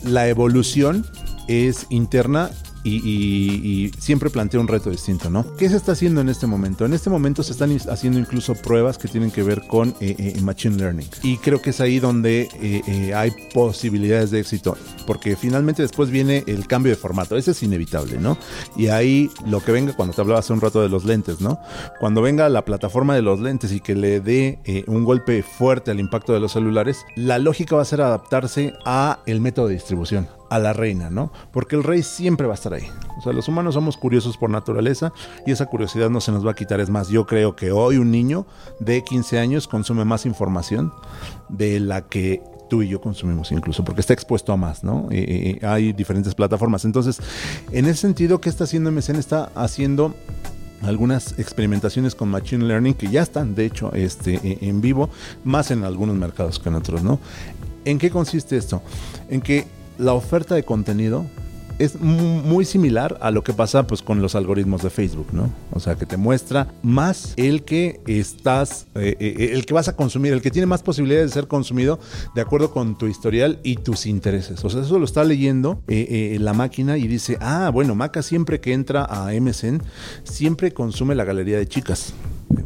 la 0.03 0.29
evolución 0.29 1.05
es 1.49 1.87
interna 1.91 2.51
y, 2.89 3.91
siempre 3.99 4.31
plantea 4.31 4.61
un 4.61 4.69
reto 4.69 4.91
distinto, 4.91 5.31
¿no? 5.31 5.45
¿Qué 5.57 5.69
se 5.69 5.77
está 5.77 5.93
haciendo 5.93 6.21
en 6.21 6.29
este 6.29 6.47
momento? 6.47 6.85
En 6.85 6.95
este 6.95 7.11
momento 7.11 7.43
se 7.43 7.53
están 7.53 7.77
haciendo 7.91 8.19
incluso 8.19 8.55
pruebas 8.55 8.99
que 8.99 9.09
tienen 9.09 9.31
que 9.31 9.43
ver 9.43 9.67
con 9.67 9.91
eh, 10.01 10.15
eh, 10.19 10.41
Machine 10.41 10.77
Learning. 10.77 11.09
Y 11.23 11.39
creo 11.39 11.61
que 11.61 11.71
es 11.71 11.81
ahí 11.81 11.99
donde 11.99 12.49
eh, 12.61 13.15
hay 13.15 13.33
posibilidades 13.53 14.31
de 14.31 14.41
éxito, 14.41 14.77
porque 15.07 15.37
finalmente 15.37 15.83
después 15.83 16.11
viene 16.11 16.45
el 16.47 16.67
cambio 16.67 16.91
de 16.91 16.97
formato, 16.97 17.37
ese 17.37 17.53
es 17.53 17.63
inevitable, 17.63 18.19
¿no? 18.19 18.39
Y 18.77 18.89
ahí 18.89 19.31
lo 19.47 19.61
que 19.61 19.73
venga, 19.73 19.95
cuando 19.95 20.15
te 20.15 20.21
hablaba 20.21 20.41
hace 20.41 20.53
un 20.53 20.61
rato 20.61 20.81
de 20.81 20.89
los 20.89 21.05
lentes, 21.05 21.41
¿no? 21.41 21.59
Cuando 21.99 22.23
venga 22.23 22.49
la 22.49 22.65
plataforma 22.65 23.15
de 23.15 23.23
los 23.23 23.41
lentes 23.41 23.73
y 23.73 23.81
que 23.81 23.95
le 23.95 24.21
dé 24.21 24.85
un 24.87 25.05
golpe 25.05 25.43
fuerte 25.43 25.91
al 25.91 26.01
impacto 26.01 26.33
de 26.33 26.41
los 26.41 26.53
celulares, 26.53 27.05
la 27.17 27.39
lógica 27.39 27.77
va 27.77 27.83
a 27.83 27.87
ser 27.87 28.01
adaptarse 28.01 28.75
a 28.85 29.21
el 29.27 29.41
método 29.41 29.69
de 29.69 29.75
distribución 29.75 30.29
a 30.51 30.59
la 30.59 30.73
reina, 30.73 31.11
¿no? 31.11 31.33
Porque 31.53 31.77
el 31.77 31.83
rey 31.83 32.03
siempre 32.03 32.47
va 32.47 32.53
a 32.53 32.57
estar 32.57 32.73
ahí. 32.75 32.89
O 33.19 33.23
sea, 33.23 33.33
los 33.33 33.49
humanos 33.49 33.75
somos 33.75 33.97
curiosos 33.97 34.37
por 34.37 34.51
naturaleza 34.51 35.13
y 35.47 35.53
esa 35.53 35.67
curiosidad 35.67 36.11
no 36.11 36.21
se 36.21 36.33
nos 36.33 36.47
va 36.47 36.53
a 36.53 36.55
quitar. 36.55 36.81
Es 36.81 36.91
más, 36.91 37.09
yo 37.09 37.27
creo 37.27 37.57
que 37.57 37.73
hoy 37.73 37.97
un 37.97 38.11
niño 38.11 38.47
de 38.81 39.03
15 39.03 39.39
años 39.39 39.69
consume 39.69 40.05
más 40.05 40.27
información 40.27 40.93
de 41.49 41.81
la 41.81 42.03
que 42.03 42.43
tú 42.69 42.83
y 42.83 42.89
yo 42.89 43.01
consumimos 43.01 43.53
incluso, 43.53 43.85
porque 43.85 44.01
está 44.01 44.13
expuesto 44.13 44.53
a 44.53 44.57
más, 44.57 44.83
¿no? 44.83 45.09
Y, 45.11 45.59
hay 45.65 45.93
diferentes 45.93 46.35
plataformas. 46.35 46.85
Entonces, 46.85 47.21
en 47.73 47.87
ese 47.87 48.01
sentido, 48.01 48.41
¿qué 48.41 48.49
está 48.49 48.65
haciendo 48.65 48.91
MSN? 48.91 49.17
Está 49.17 49.51
haciendo 49.55 50.15
algunas 50.83 51.39
experimentaciones 51.39 52.15
con 52.15 52.29
Machine 52.29 52.65
Learning 52.65 52.95
que 52.95 53.09
ya 53.09 53.23
están, 53.23 53.55
de 53.55 53.65
hecho, 53.67 53.93
este, 53.95 54.35
e, 54.43 54.69
en 54.69 54.81
vivo, 54.81 55.11
más 55.45 55.71
en 55.71 55.85
algunos 55.85 56.17
mercados 56.17 56.59
que 56.59 56.69
en 56.69 56.75
otros, 56.75 57.03
¿no? 57.03 57.19
¿En 57.85 57.99
qué 57.99 58.11
consiste 58.11 58.57
esto? 58.57 58.83
En 59.29 59.41
que 59.41 59.67
la 59.99 60.13
oferta 60.13 60.55
de 60.55 60.63
contenido 60.63 61.27
es 61.79 62.01
muy 62.01 62.65
similar 62.65 63.19
a 63.21 63.31
lo 63.31 63.43
que 63.45 63.53
pasa 63.53 63.87
pues 63.87 64.03
con 64.03 64.23
los 64.23 64.35
algoritmos 64.35 64.83
de 64.83 64.91
Facebook, 64.91 65.29
¿no? 65.33 65.51
O 65.73 65.81
sea, 65.81 65.97
que 65.97 66.07
te 66.07 66.17
muestra 66.17 66.69
más 66.83 67.35
el 67.37 67.65
que 67.65 68.01
estás, 68.07 68.87
eh, 68.95 69.17
eh, 69.21 69.51
el 69.53 69.67
que 69.67 69.75
vas 69.75 69.89
a 69.89 69.97
consumir, 69.97 70.33
el 70.33 70.41
que 70.41 70.51
tiene 70.51 70.67
más 70.67 70.83
posibilidades 70.83 71.31
de 71.31 71.35
ser 71.35 71.49
consumido 71.49 71.99
de 72.35 72.41
acuerdo 72.41 72.71
con 72.71 72.97
tu 72.97 73.07
historial 73.07 73.59
y 73.63 73.77
tus 73.77 74.07
intereses. 74.07 74.65
O 74.65 74.71
sea, 74.71 74.83
eso 74.83 74.99
lo 74.99 75.05
está 75.05 75.25
leyendo 75.25 75.83
eh, 75.89 76.37
la 76.41 76.55
máquina 76.55 76.97
y 76.97 77.07
dice, 77.09 77.37
ah, 77.41 77.71
bueno, 77.73 77.95
Maca 77.95 78.23
siempre 78.23 78.61
que 78.61 78.73
entra 78.73 79.05
a 79.05 79.33
MSN, 79.39 79.83
siempre 80.25 80.73
consume 80.73 81.15
la 81.15 81.25
galería 81.25 81.59
de 81.59 81.67
chicas. 81.67 82.15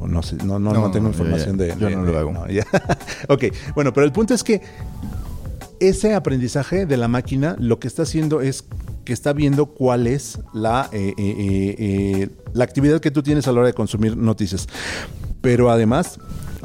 no 0.06 0.22
sé, 0.22 0.36
no, 0.36 0.58
no, 0.58 0.90
tengo 0.90 1.08
información 1.08 1.56
de... 1.56 1.74
Yo 1.78 1.90
no 1.90 2.04
lo 2.04 2.18
hago. 2.18 2.30
ok, 3.28 3.44
bueno, 3.74 3.92
pero 3.92 4.06
el 4.06 4.12
punto 4.12 4.34
es 4.34 4.44
que 4.44 4.60
ese 5.80 6.14
aprendizaje 6.14 6.86
de 6.86 6.96
la 6.96 7.08
máquina 7.08 7.56
lo 7.58 7.80
que 7.80 7.88
está 7.88 8.02
haciendo 8.02 8.40
es 8.40 8.64
que 9.04 9.12
está 9.12 9.32
viendo 9.32 9.66
cuál 9.66 10.06
es 10.06 10.38
la, 10.52 10.88
eh, 10.92 11.14
eh, 11.16 11.74
eh, 11.78 12.28
la 12.52 12.64
actividad 12.64 13.00
que 13.00 13.10
tú 13.10 13.22
tienes 13.22 13.48
a 13.48 13.52
la 13.52 13.60
hora 13.60 13.68
de 13.68 13.74
consumir 13.74 14.16
noticias. 14.16 14.68
Pero 15.40 15.70
además 15.70 16.18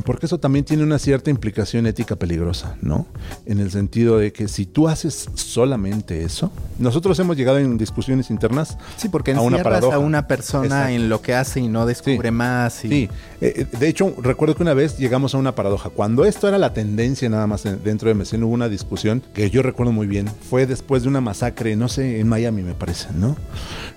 porque 0.03 0.25
eso 0.25 0.39
también 0.39 0.65
tiene 0.65 0.83
una 0.83 0.99
cierta 0.99 1.29
implicación 1.29 1.87
ética 1.87 2.15
peligrosa, 2.15 2.75
¿no? 2.81 3.07
En 3.45 3.59
el 3.59 3.71
sentido 3.71 4.17
de 4.17 4.33
que 4.33 4.47
si 4.47 4.65
tú 4.65 4.87
haces 4.87 5.29
solamente 5.35 6.23
eso, 6.23 6.51
nosotros 6.79 7.17
hemos 7.19 7.37
llegado 7.37 7.59
en 7.59 7.77
discusiones 7.77 8.29
internas 8.29 8.77
sí, 8.97 9.07
porque 9.09 9.31
a 9.33 9.41
una 9.41 9.63
paradoja. 9.63 9.95
a 9.95 9.99
una 9.99 10.27
persona 10.27 10.91
en 10.91 11.07
lo 11.07 11.21
que 11.21 11.33
hace 11.33 11.61
y 11.61 11.67
no 11.67 11.85
descubre 11.85 12.31
más. 12.31 12.73
Sí, 12.73 13.09
eh, 13.41 13.53
eh, 13.57 13.77
de 13.77 13.87
hecho 13.87 14.13
recuerdo 14.21 14.55
que 14.55 14.63
una 14.63 14.73
vez 14.73 14.97
llegamos 14.97 15.33
a 15.33 15.37
una 15.37 15.55
paradoja. 15.55 15.89
Cuando 15.89 16.25
esto 16.25 16.47
era 16.47 16.57
la 16.57 16.73
tendencia 16.73 17.29
nada 17.29 17.47
más 17.47 17.63
dentro 17.63 18.09
de 18.09 18.15
MSN 18.15 18.43
hubo 18.43 18.53
una 18.53 18.69
discusión 18.69 19.23
que 19.33 19.49
yo 19.49 19.61
recuerdo 19.61 19.93
muy 19.93 20.07
bien. 20.07 20.29
Fue 20.49 20.65
después 20.65 21.03
de 21.03 21.09
una 21.09 21.21
masacre, 21.21 21.75
no 21.75 21.87
sé, 21.87 22.19
en 22.19 22.27
Miami 22.27 22.63
me 22.63 22.73
parece, 22.73 23.07
¿no? 23.13 23.37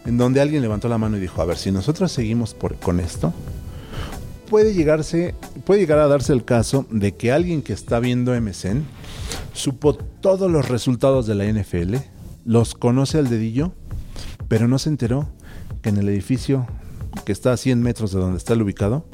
En 0.06 0.16
donde 0.16 0.40
alguien 0.40 0.62
levantó 0.62 0.88
la 0.88 0.98
mano 0.98 1.16
y 1.16 1.20
dijo, 1.20 1.42
a 1.42 1.44
ver, 1.44 1.58
si 1.58 1.72
nosotros 1.72 2.12
seguimos 2.12 2.54
por, 2.54 2.76
con 2.76 3.00
esto, 3.00 3.34
puede 4.48 4.74
llegarse, 4.74 5.34
puede 5.64 5.80
llegar 5.80 5.98
a 5.98 6.08
darse 6.08 6.32
el 6.32 6.44
caso 6.44 6.86
de 6.90 7.14
que 7.14 7.32
alguien 7.32 7.62
que 7.62 7.72
está 7.72 8.00
viendo 8.00 8.38
MSN 8.38 8.84
supo 9.52 9.94
todos 9.94 10.50
los 10.50 10.68
resultados 10.68 11.26
de 11.26 11.34
la 11.34 11.44
NFL, 11.44 11.96
los 12.44 12.74
conoce 12.74 13.18
al 13.18 13.28
dedillo, 13.28 13.72
pero 14.48 14.68
no 14.68 14.78
se 14.78 14.88
enteró 14.88 15.28
que 15.82 15.90
en 15.90 15.98
el 15.98 16.08
edificio 16.08 16.66
que 17.24 17.32
está 17.32 17.52
a 17.52 17.56
100 17.56 17.82
metros 17.82 18.12
de 18.12 18.20
donde 18.20 18.38
está 18.38 18.54
el 18.54 18.62
ubicado, 18.62 19.04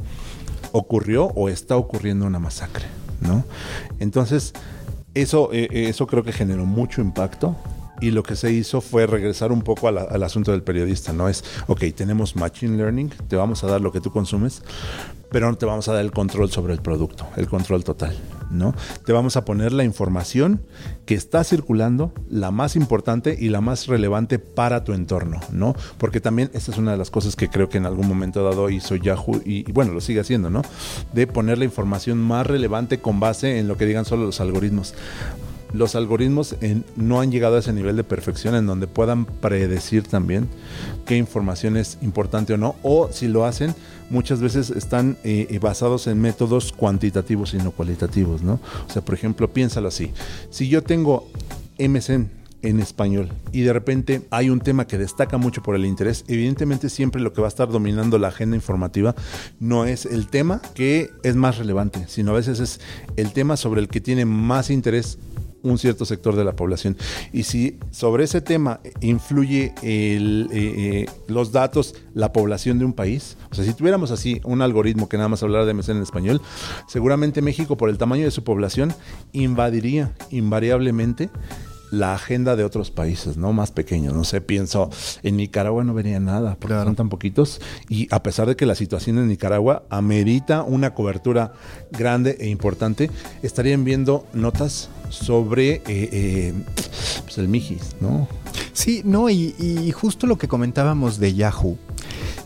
ocurrió 0.72 1.26
o 1.34 1.48
está 1.48 1.76
ocurriendo 1.76 2.26
una 2.26 2.38
masacre, 2.38 2.84
¿no? 3.20 3.44
Entonces, 3.98 4.52
eso, 5.14 5.50
eh, 5.52 5.68
eso 5.88 6.06
creo 6.06 6.22
que 6.22 6.32
generó 6.32 6.66
mucho 6.66 7.00
impacto 7.00 7.56
y 8.04 8.10
lo 8.10 8.22
que 8.22 8.36
se 8.36 8.52
hizo 8.52 8.82
fue 8.82 9.06
regresar 9.06 9.50
un 9.50 9.62
poco 9.62 9.88
al 9.88 10.22
asunto 10.22 10.50
del 10.50 10.62
periodista, 10.62 11.14
¿no? 11.14 11.30
Es, 11.30 11.42
ok, 11.68 11.84
tenemos 11.96 12.36
Machine 12.36 12.76
Learning, 12.76 13.08
te 13.28 13.36
vamos 13.36 13.64
a 13.64 13.66
dar 13.66 13.80
lo 13.80 13.92
que 13.92 14.02
tú 14.02 14.10
consumes, 14.10 14.60
pero 15.30 15.50
no 15.50 15.56
te 15.56 15.64
vamos 15.64 15.88
a 15.88 15.94
dar 15.94 16.04
el 16.04 16.12
control 16.12 16.50
sobre 16.50 16.74
el 16.74 16.82
producto, 16.82 17.26
el 17.36 17.48
control 17.48 17.82
total, 17.82 18.14
¿no? 18.50 18.74
Te 19.06 19.14
vamos 19.14 19.38
a 19.38 19.46
poner 19.46 19.72
la 19.72 19.84
información 19.84 20.60
que 21.06 21.14
está 21.14 21.44
circulando, 21.44 22.12
la 22.28 22.50
más 22.50 22.76
importante 22.76 23.38
y 23.40 23.48
la 23.48 23.62
más 23.62 23.86
relevante 23.86 24.38
para 24.38 24.84
tu 24.84 24.92
entorno, 24.92 25.40
¿no? 25.50 25.74
Porque 25.96 26.20
también 26.20 26.50
esta 26.52 26.72
es 26.72 26.76
una 26.76 26.92
de 26.92 26.98
las 26.98 27.10
cosas 27.10 27.36
que 27.36 27.48
creo 27.48 27.70
que 27.70 27.78
en 27.78 27.86
algún 27.86 28.06
momento 28.06 28.44
dado 28.44 28.68
hizo 28.68 28.96
Yahoo 28.96 29.40
y, 29.46 29.66
y 29.66 29.72
bueno, 29.72 29.94
lo 29.94 30.02
sigue 30.02 30.20
haciendo, 30.20 30.50
¿no? 30.50 30.60
De 31.14 31.26
poner 31.26 31.56
la 31.56 31.64
información 31.64 32.18
más 32.18 32.46
relevante 32.46 33.00
con 33.00 33.18
base 33.18 33.58
en 33.58 33.66
lo 33.66 33.78
que 33.78 33.86
digan 33.86 34.04
solo 34.04 34.26
los 34.26 34.40
algoritmos 34.42 34.92
los 35.74 35.96
algoritmos 35.96 36.56
no 36.96 37.20
han 37.20 37.32
llegado 37.32 37.56
a 37.56 37.58
ese 37.58 37.72
nivel 37.72 37.96
de 37.96 38.04
perfección 38.04 38.54
en 38.54 38.64
donde 38.64 38.86
puedan 38.86 39.24
predecir 39.26 40.04
también 40.04 40.48
qué 41.04 41.16
información 41.16 41.76
es 41.76 41.98
importante 42.00 42.54
o 42.54 42.56
no, 42.56 42.76
o 42.82 43.10
si 43.10 43.26
lo 43.26 43.44
hacen, 43.44 43.74
muchas 44.08 44.40
veces 44.40 44.70
están 44.70 45.18
eh, 45.24 45.58
basados 45.60 46.06
en 46.06 46.20
métodos 46.20 46.72
cuantitativos 46.72 47.54
y 47.54 47.58
no 47.58 47.72
cualitativos, 47.72 48.42
¿no? 48.42 48.60
O 48.88 48.92
sea, 48.92 49.02
por 49.02 49.14
ejemplo, 49.14 49.52
piénsalo 49.52 49.88
así, 49.88 50.12
si 50.50 50.68
yo 50.68 50.82
tengo 50.82 51.28
MSN 51.78 52.30
en 52.62 52.80
español 52.80 53.30
y 53.52 53.62
de 53.62 53.72
repente 53.72 54.22
hay 54.30 54.50
un 54.50 54.60
tema 54.60 54.86
que 54.86 54.96
destaca 54.96 55.38
mucho 55.38 55.60
por 55.60 55.74
el 55.74 55.84
interés, 55.84 56.24
evidentemente 56.28 56.88
siempre 56.88 57.20
lo 57.20 57.32
que 57.32 57.40
va 57.40 57.48
a 57.48 57.48
estar 57.48 57.68
dominando 57.68 58.18
la 58.18 58.28
agenda 58.28 58.56
informativa 58.56 59.14
no 59.58 59.86
es 59.86 60.06
el 60.06 60.28
tema 60.28 60.62
que 60.74 61.10
es 61.24 61.34
más 61.34 61.58
relevante, 61.58 62.04
sino 62.06 62.30
a 62.30 62.34
veces 62.34 62.60
es 62.60 62.80
el 63.16 63.32
tema 63.32 63.56
sobre 63.56 63.80
el 63.80 63.88
que 63.88 64.00
tiene 64.00 64.24
más 64.24 64.70
interés 64.70 65.18
un 65.64 65.78
cierto 65.78 66.04
sector 66.04 66.36
de 66.36 66.44
la 66.44 66.54
población. 66.54 66.96
Y 67.32 67.42
si 67.42 67.78
sobre 67.90 68.24
ese 68.24 68.40
tema 68.40 68.80
influye 69.00 69.74
eh, 69.82 70.46
eh, 70.52 71.06
los 71.26 71.50
datos, 71.50 71.96
la 72.14 72.32
población 72.32 72.78
de 72.78 72.84
un 72.84 72.92
país, 72.92 73.36
o 73.50 73.54
sea, 73.54 73.64
si 73.64 73.74
tuviéramos 73.74 74.12
así 74.12 74.40
un 74.44 74.62
algoritmo 74.62 75.08
que 75.08 75.16
nada 75.16 75.28
más 75.28 75.42
hablara 75.42 75.64
de 75.64 75.74
MSN 75.74 75.96
en 75.96 76.02
español, 76.02 76.40
seguramente 76.86 77.42
México, 77.42 77.76
por 77.76 77.88
el 77.88 77.98
tamaño 77.98 78.24
de 78.24 78.30
su 78.30 78.44
población, 78.44 78.94
invadiría 79.32 80.14
invariablemente 80.30 81.30
la 81.94 82.14
agenda 82.14 82.56
de 82.56 82.64
otros 82.64 82.90
países, 82.90 83.36
¿no? 83.36 83.52
Más 83.52 83.70
pequeños. 83.70 84.14
No 84.14 84.24
sé, 84.24 84.40
pienso, 84.40 84.90
en 85.22 85.36
Nicaragua 85.36 85.84
no 85.84 85.94
venía 85.94 86.20
nada, 86.20 86.56
porque 86.58 86.74
son 86.74 86.96
tan 86.96 87.08
poquitos. 87.08 87.60
Y 87.88 88.08
a 88.10 88.22
pesar 88.22 88.46
de 88.46 88.56
que 88.56 88.66
la 88.66 88.74
situación 88.74 89.18
en 89.18 89.28
Nicaragua 89.28 89.84
amerita 89.90 90.62
una 90.62 90.94
cobertura 90.94 91.52
grande 91.90 92.36
e 92.40 92.48
importante, 92.48 93.10
estarían 93.42 93.84
viendo 93.84 94.26
notas 94.32 94.90
sobre 95.08 95.74
eh, 95.74 95.82
eh, 95.86 96.54
pues 97.24 97.38
el 97.38 97.48
Mijis, 97.48 97.96
¿no? 98.00 98.28
Sí, 98.72 99.02
no, 99.04 99.30
y, 99.30 99.54
y 99.58 99.90
justo 99.92 100.26
lo 100.26 100.36
que 100.36 100.48
comentábamos 100.48 101.18
de 101.18 101.34
Yahoo. 101.34 101.78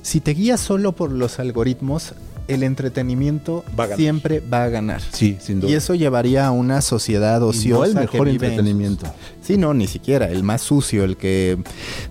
Si 0.03 0.21
te 0.21 0.33
guías 0.33 0.61
solo 0.61 0.93
por 0.93 1.13
los 1.13 1.39
algoritmos, 1.39 2.15
el 2.49 2.63
entretenimiento 2.63 3.65
siempre 3.95 4.41
va 4.41 4.65
a 4.65 4.69
ganar. 4.69 5.03
Sí, 5.13 5.37
sin 5.41 5.61
duda. 5.61 5.71
Y 5.71 5.75
eso 5.75 5.95
llevaría 5.95 6.47
a 6.47 6.51
una 6.51 6.81
sociedad 6.81 7.43
ociosa. 7.43 7.79
no 7.79 7.85
el 7.85 7.95
mejor 7.95 8.29
entretenimiento. 8.29 9.07
Sí, 9.43 9.57
no, 9.57 9.75
ni 9.75 9.87
siquiera. 9.87 10.29
El 10.31 10.43
más 10.43 10.63
sucio, 10.63 11.05
el 11.05 11.17
que 11.17 11.59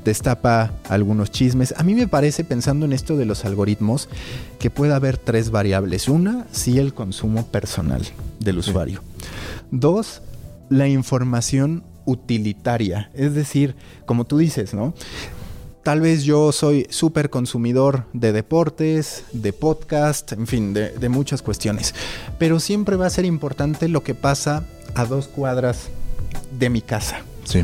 destapa 0.06 0.72
algunos 0.88 1.32
chismes. 1.32 1.74
A 1.78 1.84
mí 1.84 1.96
me 1.96 2.08
parece, 2.08 2.44
pensando 2.44 2.86
en 2.86 2.94
esto 2.94 3.18
de 3.18 3.26
los 3.26 3.46
algoritmos, 3.46 4.10
que 4.60 4.70
puede 4.70 4.94
haber 4.94 5.18
tres 5.18 5.50
variables. 5.50 6.08
Una, 6.08 6.46
sí, 6.52 6.78
el 6.78 6.94
consumo 6.94 7.46
personal 7.48 8.04
del 8.40 8.60
usuario. 8.60 9.02
Dos, 9.72 10.22
la 10.70 10.88
información 10.88 11.84
utilitaria. 12.06 13.10
Es 13.14 13.34
decir, 13.34 13.76
como 14.06 14.26
tú 14.26 14.38
dices, 14.38 14.74
¿no? 14.74 14.94
Tal 15.88 16.02
vez 16.02 16.26
yo 16.26 16.52
soy 16.52 16.86
súper 16.90 17.30
consumidor 17.30 18.04
de 18.12 18.34
deportes, 18.34 19.24
de 19.32 19.54
podcast, 19.54 20.34
en 20.34 20.46
fin, 20.46 20.74
de, 20.74 21.08
muchas 21.08 21.42
cuestiones. 21.42 21.96
Pero 22.38 22.60
siempre 22.60 22.98
va 22.98 23.06
a 23.06 23.10
ser 23.10 23.24
importante 23.24 23.88
lo 23.88 24.04
que 24.04 24.14
pasa 24.14 24.66
a 24.96 25.06
dos 25.06 25.30
cuadras 25.30 25.88
de 26.60 26.70
mi 26.70 26.82
casa. 26.82 27.22
Sí. 27.46 27.64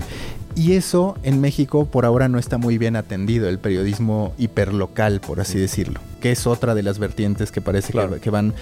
Y 0.56 0.72
eso 0.72 1.18
en 1.24 1.42
México 1.42 1.84
por 1.84 2.06
ahora 2.06 2.30
no 2.30 2.40
está 2.40 2.58
muy 2.58 2.78
bien 2.78 2.96
atendido, 2.96 3.50
el 3.50 3.60
periodismo 3.60 4.34
hiperlocal, 4.38 5.20
por 5.20 5.42
así 5.42 5.60
decirlo 5.60 6.00
que 6.24 6.32
es 6.32 6.48
otra 6.48 6.74
de 6.74 6.84
las 6.84 7.00
vertientes 7.00 7.52
que 7.52 7.60
parece 7.60 7.92
que, 8.22 8.30
van 8.30 8.54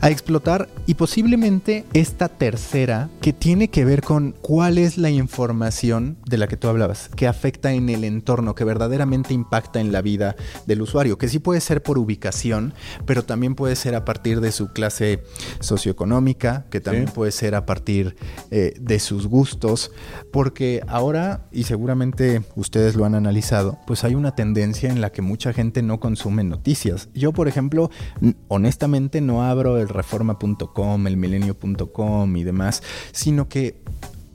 a 0.00 0.08
explotar. 0.08 0.70
Y 0.86 0.94
posiblemente 0.94 1.84
esta 1.92 2.30
tercera, 2.30 3.10
que 3.20 3.34
tiene 3.34 3.68
que 3.68 3.84
ver 3.84 4.00
con 4.00 4.34
cuál 4.40 4.78
es 4.78 4.96
la 4.96 5.10
información 5.10 6.16
de 6.24 6.38
la 6.38 6.48
que 6.48 6.56
tú 6.56 6.68
hablabas, 6.68 7.10
que 7.14 7.26
afecta 7.26 7.74
en 7.74 7.90
el 7.90 8.04
entorno, 8.04 8.54
que 8.54 8.64
verdaderamente 8.64 9.34
impacta 9.34 9.82
en 9.82 9.92
la 9.92 10.00
vida 10.00 10.34
del 10.64 10.80
usuario, 10.80 11.18
que 11.18 11.28
sí 11.28 11.40
puede 11.40 11.60
ser 11.60 11.82
por 11.82 11.98
ubicación, 11.98 12.72
pero 13.04 13.22
también 13.22 13.54
puede 13.54 13.76
ser 13.76 13.96
a 13.96 14.06
partir 14.06 14.40
de 14.40 14.50
su 14.50 14.68
clase 14.68 15.22
socioeconómica, 15.60 16.64
que 16.70 16.80
también 16.80 17.04
puede 17.04 17.32
ser 17.32 17.54
a 17.54 17.66
partir 17.66 18.16
eh, 18.50 18.72
de 18.80 18.98
sus 18.98 19.26
gustos, 19.26 19.90
porque 20.32 20.82
ahora, 20.86 21.48
y 21.52 21.64
seguramente 21.64 22.40
ustedes 22.56 22.94
lo 22.94 23.04
han 23.04 23.14
analizado, 23.14 23.78
pues 23.86 24.04
hay 24.04 24.14
una 24.14 24.34
tendencia 24.34 24.88
en 24.88 25.02
la 25.02 25.12
que 25.12 25.20
mucha 25.20 25.52
gente 25.52 25.82
no 25.82 26.00
consume 26.00 26.44
noticias 26.44 27.09
yo, 27.14 27.32
por 27.32 27.48
ejemplo, 27.48 27.90
honestamente 28.48 29.20
no 29.20 29.42
abro 29.42 29.78
el 29.78 29.88
reforma.com, 29.88 31.06
el 31.06 31.16
milenio.com 31.16 32.36
y 32.36 32.44
demás, 32.44 32.82
sino 33.12 33.48
que 33.48 33.82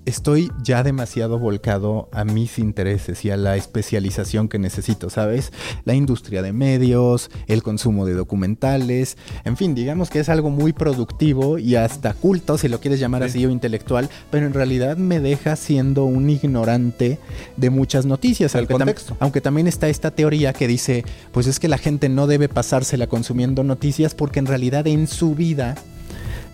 estoy 0.06 0.52
ya 0.64 0.84
demasiado 0.84 1.40
volcado 1.40 2.10
a 2.12 2.24
mis 2.24 2.60
intereses 2.60 3.26
y 3.26 3.32
a 3.32 3.38
la 3.38 3.56
especialización 3.56 4.48
que 4.48 4.60
necesito, 4.60 5.10
¿sabes? 5.10 5.52
La 5.84 5.94
industria 5.94 6.42
de 6.42 6.54
medios, 6.54 7.30
el 7.48 7.64
consumo 7.64 8.06
de 8.06 8.14
documentales, 8.14 9.18
en 9.44 9.58
fin, 9.58 9.76
digamos 9.76 10.10
que 10.10 10.20
es 10.20 10.30
algo 10.30 10.50
muy 10.50 10.74
productivo 10.74 11.58
y 11.58 11.76
hasta 11.76 12.14
culto, 12.14 12.58
si 12.58 12.68
lo 12.68 12.80
quieres 12.80 13.00
llamar 13.00 13.24
así, 13.24 13.46
o 13.46 13.50
intelectual, 13.50 14.10
pero 14.32 14.46
en 14.46 14.54
realidad 14.54 14.98
me 14.98 15.20
deja 15.20 15.56
siendo 15.56 16.06
un 16.06 16.30
ignorante 16.30 17.20
de 17.58 17.70
muchas 17.70 18.06
noticias. 18.06 18.56
aunque, 18.56 18.96
aunque 19.20 19.42
también 19.42 19.68
está 19.68 19.90
esta 19.90 20.12
teoría 20.12 20.54
que 20.54 20.68
dice, 20.68 21.04
pues 21.32 21.48
es 21.48 21.60
que 21.60 21.68
la 21.68 21.78
gente 21.78 22.10
no 22.10 22.28
debe 22.28 22.50
pasársela 22.50 23.08
consumiendo 23.08 23.64
noticias 23.64 24.16
porque 24.16 24.40
en 24.40 24.46
realidad 24.46 24.88
en 24.88 25.08
su 25.08 25.36
vida 25.36 25.76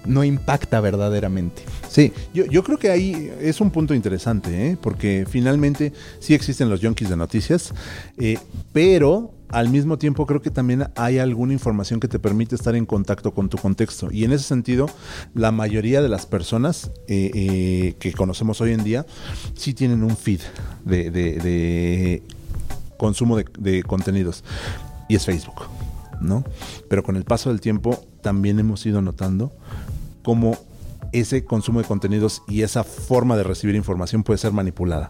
no 0.05 0.23
impacta 0.23 0.79
verdaderamente. 0.79 1.63
Sí, 1.87 2.13
yo, 2.33 2.63
creo 2.63 2.77
que 2.77 2.89
ahí 2.89 3.31
es 3.39 3.61
un 3.61 3.71
punto 3.71 3.93
interesante, 3.93 4.69
¿eh? 4.69 4.77
porque 4.81 5.25
finalmente 5.29 5.93
sí 6.19 6.33
existen 6.33 6.69
los 6.69 6.81
junkies 6.81 7.09
de 7.09 7.17
noticias, 7.17 7.73
eh, 8.17 8.37
pero 8.71 9.33
al 9.49 9.67
mismo 9.69 9.97
tiempo 9.97 10.25
creo 10.25 10.41
que 10.41 10.49
también 10.49 10.85
hay 10.95 11.19
alguna 11.19 11.51
información 11.51 11.99
que 11.99 12.07
te 12.07 12.19
permite 12.19 12.55
estar 12.55 12.75
en 12.75 12.85
contacto 12.85 13.33
con 13.33 13.49
tu 13.49 13.57
contexto. 13.57 14.09
Y 14.09 14.23
en 14.23 14.31
ese 14.31 14.45
sentido, 14.45 14.89
la 15.33 15.51
mayoría 15.51 16.01
de 16.01 16.07
las 16.07 16.25
personas 16.25 16.91
eh, 17.07 17.95
que 17.99 18.13
conocemos 18.13 18.61
hoy 18.61 18.71
en 18.71 18.83
día 18.85 19.05
sí 19.53 19.73
tienen 19.73 20.03
un 20.03 20.15
feed 20.15 20.39
de 20.85 22.21
consumo 23.01 23.35
de, 23.35 23.45
de 23.57 23.83
contenidos. 23.83 24.43
Y 25.09 25.15
es 25.15 25.25
Facebook, 25.25 25.63
¿no? 26.21 26.45
Pero 26.87 27.03
con 27.03 27.17
el 27.17 27.25
paso 27.25 27.49
del 27.49 27.59
tiempo 27.59 28.05
también 28.21 28.59
hemos 28.59 28.85
ido 28.85 29.01
notando 29.01 29.51
cómo 30.21 30.57
ese 31.11 31.43
consumo 31.43 31.81
de 31.81 31.87
contenidos 31.87 32.41
y 32.47 32.61
esa 32.61 32.83
forma 32.83 33.35
de 33.35 33.43
recibir 33.43 33.75
información 33.75 34.23
puede 34.23 34.37
ser 34.37 34.51
manipulada 34.51 35.09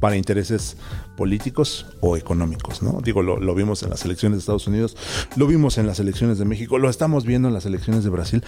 para 0.00 0.16
intereses 0.16 0.76
políticos 1.16 1.86
o 2.00 2.16
económicos, 2.16 2.82
¿no? 2.82 3.00
Digo, 3.02 3.22
lo, 3.22 3.54
vimos 3.54 3.82
en 3.82 3.90
las 3.90 4.04
elecciones 4.04 4.36
de 4.36 4.40
Estados 4.40 4.66
Unidos, 4.66 4.96
lo 5.36 5.46
vimos 5.46 5.78
en 5.78 5.86
las 5.86 5.98
elecciones 5.98 6.38
de 6.38 6.44
México, 6.44 6.78
lo 6.78 6.90
estamos 6.90 7.24
viendo 7.24 7.48
en 7.48 7.54
las 7.54 7.66
elecciones 7.66 8.04
de 8.04 8.10
Brasil. 8.10 8.44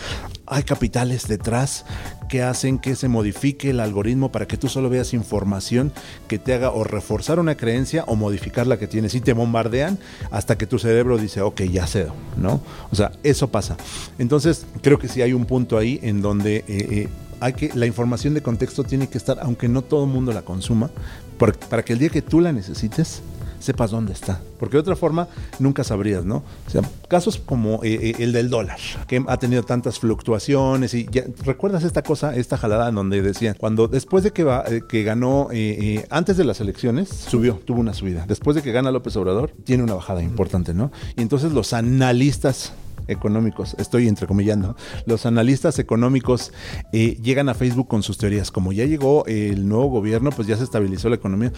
Hay 0.46 0.64
capitales 0.64 1.28
detrás 1.28 1.86
que 2.28 2.42
hacen 2.42 2.78
que 2.78 2.94
se 2.94 3.08
modifique 3.08 3.70
el 3.70 3.80
algoritmo 3.80 4.30
para 4.30 4.46
que 4.46 4.56
tú 4.56 4.68
solo 4.68 4.90
veas 4.90 5.14
información 5.14 5.92
que 6.28 6.38
te 6.38 6.52
haga 6.52 6.70
o 6.70 6.84
reforzar 6.84 7.40
una 7.40 7.56
creencia 7.56 8.04
o 8.06 8.16
modificar 8.16 8.66
la 8.66 8.78
que 8.78 8.86
tienes 8.86 9.14
y 9.14 9.20
te 9.20 9.32
bombardean 9.32 9.98
hasta 10.30 10.58
que 10.58 10.66
tu 10.66 10.78
cerebro 10.78 11.16
dice, 11.16 11.40
ok, 11.40 11.62
ya 11.62 11.86
cedo, 11.86 12.14
¿no? 12.36 12.60
O 12.90 12.96
sea, 12.96 13.12
eso 13.22 13.48
pasa. 13.48 13.76
Entonces, 14.18 14.66
creo 14.82 14.98
que 14.98 15.08
sí 15.08 15.22
hay 15.22 15.32
un 15.32 15.46
punto 15.46 15.78
ahí 15.78 15.98
en 16.02 16.20
donde... 16.20 16.56
eh, 16.56 16.64
eh, 16.68 17.08
hay 17.40 17.52
que, 17.52 17.70
la 17.74 17.86
información 17.86 18.34
de 18.34 18.42
contexto 18.42 18.84
tiene 18.84 19.08
que 19.08 19.18
estar, 19.18 19.38
aunque 19.40 19.68
no 19.68 19.82
todo 19.82 20.04
el 20.04 20.10
mundo 20.10 20.32
la 20.32 20.42
consuma, 20.42 20.90
para 21.38 21.84
que 21.84 21.92
el 21.92 21.98
día 21.98 22.08
que 22.08 22.22
tú 22.22 22.40
la 22.40 22.52
necesites, 22.52 23.22
sepas 23.60 23.90
dónde 23.90 24.12
está. 24.12 24.40
Porque 24.58 24.76
de 24.76 24.80
otra 24.80 24.96
forma, 24.96 25.28
nunca 25.58 25.84
sabrías, 25.84 26.24
¿no? 26.24 26.42
O 26.66 26.70
sea, 26.70 26.82
casos 27.08 27.38
como 27.38 27.82
eh, 27.82 27.94
eh, 27.94 28.14
el 28.18 28.32
del 28.32 28.50
dólar, 28.50 28.78
que 29.06 29.22
ha 29.26 29.36
tenido 29.36 29.62
tantas 29.62 29.98
fluctuaciones 29.98 30.94
y 30.94 31.06
ya, 31.10 31.24
¿recuerdas 31.44 31.84
esta 31.84 32.02
cosa, 32.02 32.34
esta 32.34 32.56
jalada 32.56 32.88
en 32.88 32.94
donde 32.94 33.22
decían, 33.22 33.56
cuando 33.58 33.88
después 33.88 34.24
de 34.24 34.32
que, 34.32 34.44
va, 34.44 34.64
eh, 34.68 34.82
que 34.88 35.02
ganó, 35.02 35.48
eh, 35.52 35.76
eh, 35.80 36.06
antes 36.10 36.36
de 36.36 36.44
las 36.44 36.60
elecciones, 36.60 37.08
subió, 37.08 37.60
tuvo 37.64 37.80
una 37.80 37.94
subida. 37.94 38.24
Después 38.26 38.54
de 38.56 38.62
que 38.62 38.72
gana 38.72 38.90
López 38.90 39.16
Obrador, 39.16 39.52
tiene 39.64 39.82
una 39.82 39.94
bajada 39.94 40.22
importante, 40.22 40.74
¿no? 40.74 40.90
Y 41.16 41.22
entonces 41.22 41.52
los 41.52 41.72
analistas 41.72 42.72
económicos, 43.08 43.74
estoy 43.78 44.06
entrecomillando, 44.08 44.76
los 45.06 45.26
analistas 45.26 45.78
económicos 45.78 46.52
eh, 46.92 47.18
llegan 47.22 47.48
a 47.48 47.54
Facebook 47.54 47.88
con 47.88 48.02
sus 48.02 48.18
teorías. 48.18 48.50
Como 48.50 48.72
ya 48.72 48.84
llegó 48.84 49.26
el 49.26 49.68
nuevo 49.68 49.88
gobierno, 49.88 50.30
pues 50.30 50.46
ya 50.46 50.56
se 50.56 50.64
estabilizó 50.64 51.08
la 51.08 51.16
economía. 51.16 51.52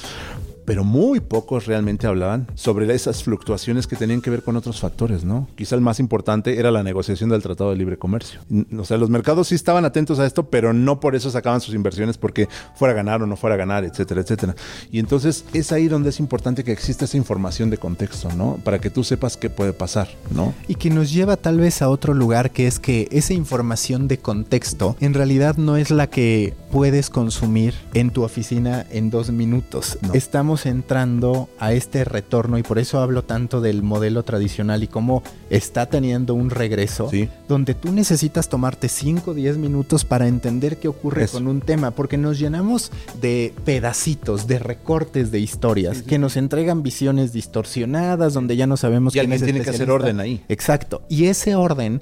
Pero 0.65 0.85
muy 0.85 1.21
pocos 1.21 1.67
realmente 1.67 2.07
hablaban 2.07 2.47
sobre 2.55 2.93
esas 2.95 3.23
fluctuaciones 3.23 3.87
que 3.87 3.97
tenían 3.97 4.21
que 4.21 4.31
ver 4.31 4.43
con 4.43 4.57
otros 4.57 4.81
factores, 4.81 5.25
¿no? 5.25 5.49
Quizá 5.57 5.75
el 5.75 5.81
más 5.81 6.01
importante 6.01 6.59
era 6.59 6.71
la 6.71 6.83
negociación 6.83 7.31
del 7.31 7.43
Tratado 7.43 7.71
de 7.71 7.77
Libre 7.77 7.97
Comercio. 7.97 8.41
O 8.79 8.85
sea, 8.85 8.97
los 8.97 9.11
mercados 9.11 9.49
sí 9.49 9.55
estaban 9.55 9.85
atentos 9.85 10.19
a 10.19 10.27
esto, 10.27 10.45
pero 10.51 10.73
no 10.73 11.01
por 11.01 11.15
eso 11.15 11.31
sacaban 11.31 11.61
sus 11.61 11.75
inversiones 11.75 12.19
porque 12.19 12.49
fuera 12.75 12.93
a 12.93 12.97
ganar 12.97 13.23
o 13.23 13.27
no 13.27 13.37
fuera 13.37 13.55
a 13.55 13.59
ganar, 13.59 13.85
etcétera, 13.85 14.21
etcétera. 14.21 14.55
Y 14.91 14.99
entonces 14.99 15.45
es 15.53 15.73
ahí 15.73 15.89
donde 15.89 16.11
es 16.11 16.21
importante 16.21 16.65
que 16.65 16.73
exista 16.73 17.05
esa 17.05 17.17
información 17.17 17.71
de 17.71 17.79
contexto, 17.79 18.31
¿no? 18.33 18.59
Para 18.65 18.79
que 18.81 18.91
tú 18.91 19.05
sepas 19.05 19.37
qué 19.37 19.51
puede 19.51 19.73
pasar, 19.73 20.09
¿no? 20.35 20.55
Y 20.69 20.75
que 20.75 20.91
nos 20.91 21.13
lleva 21.13 21.37
tal 21.37 21.59
vez 21.59 21.83
a 21.83 21.89
otro 21.89 22.15
lugar 22.15 22.51
que 22.51 22.67
es 22.67 22.79
que 22.79 23.09
esa 23.11 23.35
información 23.35 24.09
de 24.09 24.19
contexto 24.19 24.97
en 25.01 25.15
realidad 25.15 25.57
no 25.57 25.77
es 25.77 25.91
la 25.91 26.09
que 26.09 26.55
puedes 26.71 27.11
consumir 27.11 27.75
en 27.95 28.11
tu 28.11 28.23
oficina 28.23 28.87
en 28.91 29.11
dos 29.11 29.31
minutos. 29.31 29.99
No. 30.03 30.15
Estamos 30.15 30.50
entrando 30.67 31.49
a 31.59 31.73
este 31.73 32.05
retorno 32.05 32.59
y 32.59 32.63
por 32.63 32.79
eso 32.79 33.01
hablo 33.01 33.25
tanto 33.25 33.61
del 33.61 33.83
modelo 33.83 34.23
tradicional 34.23 34.83
y 34.83 34.89
cómo 34.89 35.23
está 35.51 35.87
teniendo 35.87 36.35
un 36.35 36.51
regreso 36.51 37.09
Sí. 37.11 37.29
donde 37.49 37.75
tú 37.75 37.93
necesitas 37.93 38.49
tomarte 38.49 38.89
5 38.89 39.31
o 39.31 39.35
10 39.35 39.57
minutos 39.59 40.05
para 40.05 40.27
entender 40.29 40.79
qué 40.79 40.89
ocurre 40.89 41.25
Eso. 41.25 41.35
con 41.39 41.47
un 41.49 41.61
tema, 41.61 41.91
porque 41.93 42.17
nos 42.17 42.39
llenamos 42.39 42.91
de 43.21 43.53
pedacitos, 43.65 44.47
de 44.47 44.59
recortes 44.59 45.31
de 45.31 45.41
historias 45.41 46.03
que 46.03 46.19
nos 46.19 46.37
entregan 46.37 46.83
visiones 46.83 47.33
distorsionadas 47.33 48.35
donde 48.35 48.57
ya 48.57 48.67
no 48.67 48.77
sabemos 48.77 49.15
Y 49.15 49.19
quién 49.21 49.33
alguien 49.33 49.37
es 49.37 49.45
tiene 49.45 49.61
que 49.65 49.71
hacer 49.71 49.91
orden 49.91 50.21
ahí. 50.21 50.43
Exacto. 50.49 51.03
Y 51.09 51.27
ese 51.27 51.55
orden 51.55 52.01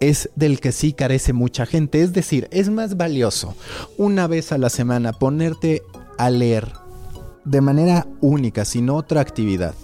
es 0.00 0.28
del 0.36 0.60
que 0.60 0.72
sí 0.72 0.92
carece 0.92 1.32
mucha 1.32 1.64
gente. 1.66 2.02
Es 2.02 2.12
decir, 2.12 2.48
es 2.50 2.68
más 2.68 2.96
valioso 2.96 3.54
una 3.96 4.26
vez 4.26 4.52
a 4.52 4.58
la 4.58 4.68
semana 4.68 5.12
ponerte 5.12 5.82
a 6.18 6.28
leer 6.30 6.70
de 7.46 7.60
manera 7.60 8.06
única, 8.20 8.64
sin 8.64 8.90
otra 8.90 9.20
actividad, 9.20 9.74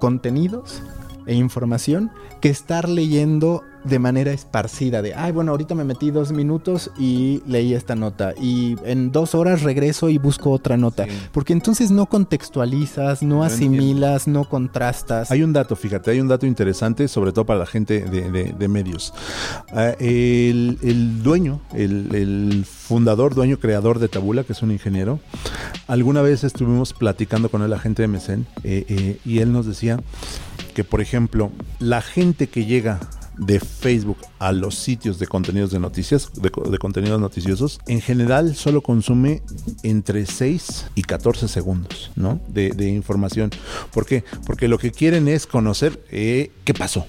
contenidos 0.00 0.82
e 1.26 1.34
información 1.34 2.10
que 2.40 2.48
estar 2.48 2.88
leyendo 2.88 3.62
de 3.88 3.98
manera 3.98 4.32
esparcida 4.32 5.02
de, 5.02 5.14
ay, 5.14 5.32
bueno, 5.32 5.52
ahorita 5.52 5.74
me 5.74 5.84
metí 5.84 6.10
dos 6.10 6.32
minutos 6.32 6.90
y 6.98 7.42
leí 7.46 7.74
esta 7.74 7.94
nota 7.94 8.34
y 8.40 8.76
en 8.84 9.12
dos 9.12 9.34
horas 9.34 9.62
regreso 9.62 10.08
y 10.08 10.18
busco 10.18 10.50
otra 10.50 10.76
nota. 10.76 11.04
Sí. 11.04 11.10
Porque 11.32 11.52
entonces 11.52 11.90
no 11.90 12.06
contextualizas, 12.06 13.22
no 13.22 13.36
No 13.36 13.42
asimilas, 13.44 14.26
no 14.28 14.48
contrastas. 14.48 15.30
Hay 15.30 15.42
un 15.42 15.52
dato, 15.52 15.76
fíjate, 15.76 16.10
hay 16.10 16.20
un 16.20 16.28
dato 16.28 16.46
interesante, 16.46 17.06
sobre 17.08 17.32
todo 17.32 17.44
para 17.46 17.58
la 17.60 17.66
gente 17.66 18.00
de, 18.00 18.30
de- 18.30 18.52
de 18.58 18.68
medios. 18.68 19.12
Ah, 19.72 19.94
el, 20.00 20.78
el 20.82 21.22
dueño, 21.22 21.60
el, 21.74 22.14
el 22.14 22.64
fundador, 22.64 23.34
dueño, 23.34 23.58
creador 23.58 23.98
de 23.98 24.08
Tabula, 24.08 24.44
que 24.44 24.52
es 24.52 24.62
un 24.62 24.70
ingeniero, 24.70 25.20
alguna 25.86 26.22
vez 26.22 26.44
estuvimos 26.44 26.92
platicando 26.92 27.50
con 27.50 27.62
él, 27.62 27.70
la 27.70 27.78
gente 27.78 28.02
de 28.02 28.08
Mecen, 28.08 28.46
eh, 28.64 28.84
eh, 28.88 29.18
y 29.24 29.38
él 29.40 29.52
nos 29.52 29.66
decía 29.66 30.00
que, 30.74 30.84
por 30.84 31.00
ejemplo, 31.00 31.50
la 31.78 32.00
gente 32.02 32.48
que 32.48 32.64
llega 32.66 33.00
de 33.38 33.60
Facebook 33.60 34.18
a 34.38 34.52
los 34.52 34.74
sitios 34.76 35.18
de 35.18 35.26
contenidos 35.26 35.70
de 35.70 35.78
noticias, 35.78 36.30
de, 36.34 36.50
de 36.70 36.78
contenidos 36.78 37.20
noticiosos, 37.20 37.80
en 37.86 38.00
general 38.00 38.54
solo 38.56 38.80
consume 38.80 39.42
entre 39.82 40.24
6 40.26 40.86
y 40.94 41.02
14 41.02 41.48
segundos, 41.48 42.10
¿no? 42.16 42.40
De, 42.48 42.70
de 42.70 42.88
información. 42.88 43.50
¿Por 43.92 44.06
qué? 44.06 44.24
Porque 44.46 44.68
lo 44.68 44.78
que 44.78 44.90
quieren 44.92 45.28
es 45.28 45.46
conocer 45.46 46.02
eh, 46.10 46.50
qué 46.64 46.72
pasó. 46.74 47.06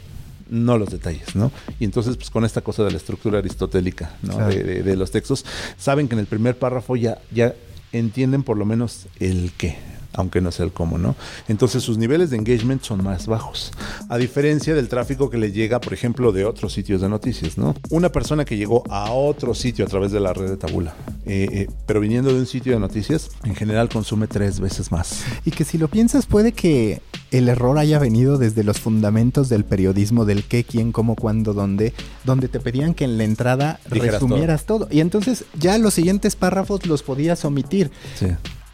No 0.49 0.77
los 0.77 0.89
detalles, 0.89 1.35
¿no? 1.35 1.51
Y 1.79 1.83
entonces, 1.85 2.15
pues 2.15 2.29
con 2.29 2.45
esta 2.45 2.61
cosa 2.61 2.83
de 2.83 2.91
la 2.91 2.97
estructura 2.97 3.39
aristotélica, 3.39 4.15
¿no? 4.21 4.35
Claro. 4.35 4.49
De, 4.53 4.63
de- 4.63 4.83
de 4.83 4.95
los 4.95 5.11
textos, 5.11 5.45
saben 5.77 6.07
que 6.07 6.15
en 6.15 6.19
el 6.19 6.25
primer 6.25 6.57
párrafo 6.57 6.95
ya, 6.95 7.17
ya 7.33 7.53
entienden 7.91 8.43
por 8.43 8.57
lo 8.57 8.65
menos 8.65 9.07
el 9.19 9.51
qué, 9.57 9.77
aunque 10.17 10.41
no 10.41 10.51
sea 10.51 10.65
el 10.65 10.73
cómo, 10.73 10.97
¿no? 10.97 11.15
Entonces 11.47 11.83
sus 11.83 11.97
niveles 11.97 12.31
de 12.31 12.37
engagement 12.37 12.83
son 12.83 13.03
más 13.03 13.27
bajos, 13.27 13.71
a 14.09 14.17
diferencia 14.17 14.73
del 14.75 14.89
tráfico 14.89 15.29
que 15.29 15.37
le 15.37 15.51
llega, 15.51 15.79
por 15.79 15.93
ejemplo, 15.93 16.31
de 16.31 16.43
otros 16.43 16.73
sitios 16.73 17.01
de 17.01 17.07
noticias, 17.07 17.57
¿no? 17.57 17.75
Una 17.89 18.11
persona 18.11 18.43
que 18.43 18.57
llegó 18.57 18.83
a 18.89 19.11
otro 19.11 19.53
sitio 19.53 19.85
a 19.85 19.87
través 19.87 20.11
de 20.11 20.19
la 20.19 20.33
red 20.33 20.49
de 20.49 20.57
Tabula, 20.57 20.95
eh, 21.25 21.47
eh, 21.51 21.67
pero 21.85 21.99
viniendo 21.99 22.33
de 22.33 22.39
un 22.39 22.47
sitio 22.47 22.73
de 22.73 22.79
noticias, 22.79 23.29
en 23.43 23.55
general 23.55 23.89
consume 23.89 24.27
tres 24.27 24.59
veces 24.59 24.91
más. 24.91 25.23
Y 25.45 25.51
que 25.51 25.63
si 25.63 25.77
lo 25.77 25.87
piensas 25.87 26.25
puede 26.25 26.51
que 26.51 27.01
el 27.31 27.49
error 27.49 27.77
haya 27.77 27.99
venido 27.99 28.37
desde 28.37 28.63
los 28.63 28.79
fundamentos 28.79 29.49
del 29.49 29.65
periodismo, 29.65 30.25
del 30.25 30.43
qué, 30.43 30.63
quién, 30.63 30.91
cómo, 30.91 31.15
cuándo, 31.15 31.53
dónde, 31.53 31.93
donde 32.23 32.47
te 32.47 32.59
pedían 32.59 32.93
que 32.93 33.03
en 33.03 33.17
la 33.17 33.23
entrada 33.23 33.79
Dijeras 33.91 34.15
resumieras 34.15 34.65
todo. 34.65 34.87
Y 34.89 35.01
entonces 35.01 35.45
ya 35.59 35.77
los 35.77 35.93
siguientes 35.93 36.35
párrafos 36.35 36.85
los 36.85 37.03
podías 37.03 37.45
omitir. 37.45 37.91
Sí. 38.15 38.27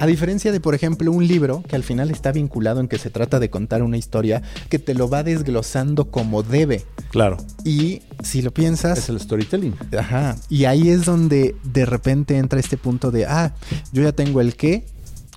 A 0.03 0.05
diferencia 0.05 0.51
de, 0.51 0.59
por 0.59 0.75
ejemplo, 0.75 1.13
un 1.13 1.25
libro 1.25 1.63
que 1.65 1.77
al 1.77 1.83
final 1.83 2.11
está 2.11 2.33
vinculado 2.33 2.81
en 2.81 2.89
que 2.89 2.97
se 2.97 3.09
trata 3.09 3.39
de 3.39 3.49
contar 3.49 3.81
una 3.83 3.95
historia 3.95 4.41
que 4.67 4.77
te 4.77 4.95
lo 4.95 5.07
va 5.07 5.23
desglosando 5.23 6.11
como 6.11 6.43
debe. 6.43 6.83
Claro, 7.09 7.37
Y 7.63 8.01
si 8.21 8.41
lo 8.41 8.51
piensas, 8.51 8.97
es 8.97 9.07
el 9.07 9.17
storytelling. 9.17 9.73
Ajá. 9.97 10.35
Y 10.49 10.65
ahí 10.65 10.89
es 10.89 11.05
donde 11.05 11.55
de 11.63 11.85
repente 11.85 12.37
entra 12.37 12.59
este 12.59 12.75
punto 12.75 13.11
de, 13.11 13.27
ah, 13.27 13.55
yo 13.93 14.03
ya 14.03 14.11
tengo 14.11 14.41
el 14.41 14.57
qué, 14.57 14.83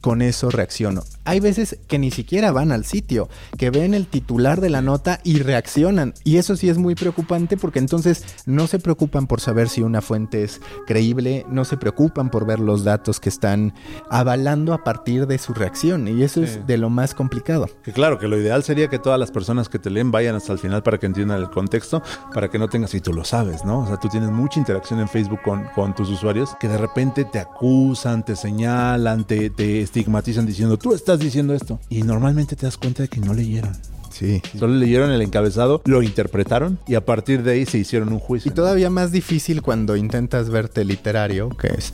con 0.06 0.22
eso 0.22 0.50
reacciono. 0.50 1.02
Hay 1.24 1.40
veces 1.40 1.78
que 1.88 1.98
ni 1.98 2.12
siquiera 2.12 2.52
van 2.52 2.70
al 2.70 2.84
sitio, 2.84 3.28
que 3.58 3.70
ven 3.70 3.92
el 3.92 4.06
titular 4.06 4.60
de 4.60 4.70
la 4.70 4.80
nota 4.80 5.18
y 5.24 5.40
reaccionan. 5.40 6.14
Y 6.22 6.36
eso 6.36 6.54
sí 6.54 6.68
es 6.68 6.78
muy 6.78 6.94
preocupante 6.94 7.56
porque 7.56 7.80
entonces 7.80 8.22
no 8.46 8.68
se 8.68 8.78
preocupan 8.78 9.26
por 9.26 9.40
saber 9.40 9.68
si 9.68 9.82
una 9.82 10.02
fuente 10.02 10.44
es 10.44 10.60
creíble, 10.86 11.44
no 11.50 11.64
se 11.64 11.76
preocupan 11.76 12.30
por 12.30 12.46
ver 12.46 12.60
los 12.60 12.84
datos 12.84 13.18
que 13.18 13.28
están 13.28 13.74
avalando 14.08 14.72
a 14.74 14.84
partir 14.84 15.26
de 15.26 15.38
su 15.38 15.52
reacción. 15.54 16.06
Y 16.06 16.22
eso 16.22 16.36
Sí. 16.40 16.44
es 16.44 16.66
de 16.68 16.78
lo 16.78 16.88
más 16.88 17.12
complicado. 17.12 17.68
Que 17.82 17.92
claro, 17.92 18.20
que 18.20 18.28
lo 18.28 18.38
ideal 18.38 18.62
sería 18.62 18.86
que 18.86 19.00
todas 19.00 19.18
las 19.18 19.32
personas 19.32 19.68
que 19.68 19.80
te 19.80 19.90
leen 19.90 20.12
vayan 20.12 20.36
hasta 20.36 20.52
el 20.52 20.60
final 20.60 20.84
para 20.84 20.98
que 20.98 21.06
entiendan 21.06 21.40
el 21.40 21.50
contexto, 21.50 22.00
para 22.32 22.48
que 22.48 22.60
no 22.60 22.68
tengas, 22.68 22.94
y 22.94 23.00
tú 23.00 23.12
lo 23.12 23.24
sabes, 23.24 23.64
¿no? 23.64 23.80
O 23.80 23.86
sea, 23.88 23.96
tú 23.96 24.08
tienes 24.08 24.30
mucha 24.30 24.60
interacción 24.60 25.00
en 25.00 25.08
Facebook 25.08 25.40
con, 25.44 25.64
con 25.74 25.96
tus 25.96 26.08
usuarios 26.10 26.50
que 26.60 26.68
de 26.68 26.78
repente 26.78 27.24
te 27.24 27.40
acusan, 27.40 28.24
te 28.24 28.36
señalan, 28.36 29.24
te, 29.24 29.50
te 29.50 29.64
estigmatizan 29.96 30.44
diciendo, 30.44 30.76
tú 30.76 30.92
estás 30.92 31.18
diciendo 31.18 31.54
esto. 31.54 31.80
Y 31.88 32.02
normalmente 32.02 32.54
te 32.54 32.66
das 32.66 32.76
cuenta 32.76 33.02
de 33.02 33.08
que 33.08 33.18
no 33.18 33.32
leyeron. 33.32 33.72
Sí. 34.10 34.42
Solo 34.58 34.74
leyeron 34.74 35.10
el 35.10 35.22
encabezado, 35.22 35.82
lo 35.84 36.02
interpretaron 36.02 36.78
y 36.86 36.94
a 36.94 37.04
partir 37.04 37.42
de 37.42 37.52
ahí 37.52 37.66
se 37.66 37.78
hicieron 37.78 38.12
un 38.12 38.18
juicio. 38.18 38.50
Y 38.50 38.54
todavía 38.54 38.90
más 38.90 39.10
difícil 39.12 39.62
cuando 39.62 39.96
intentas 39.96 40.48
verte 40.50 40.84
literario, 40.84 41.50
que 41.50 41.68
es 41.68 41.92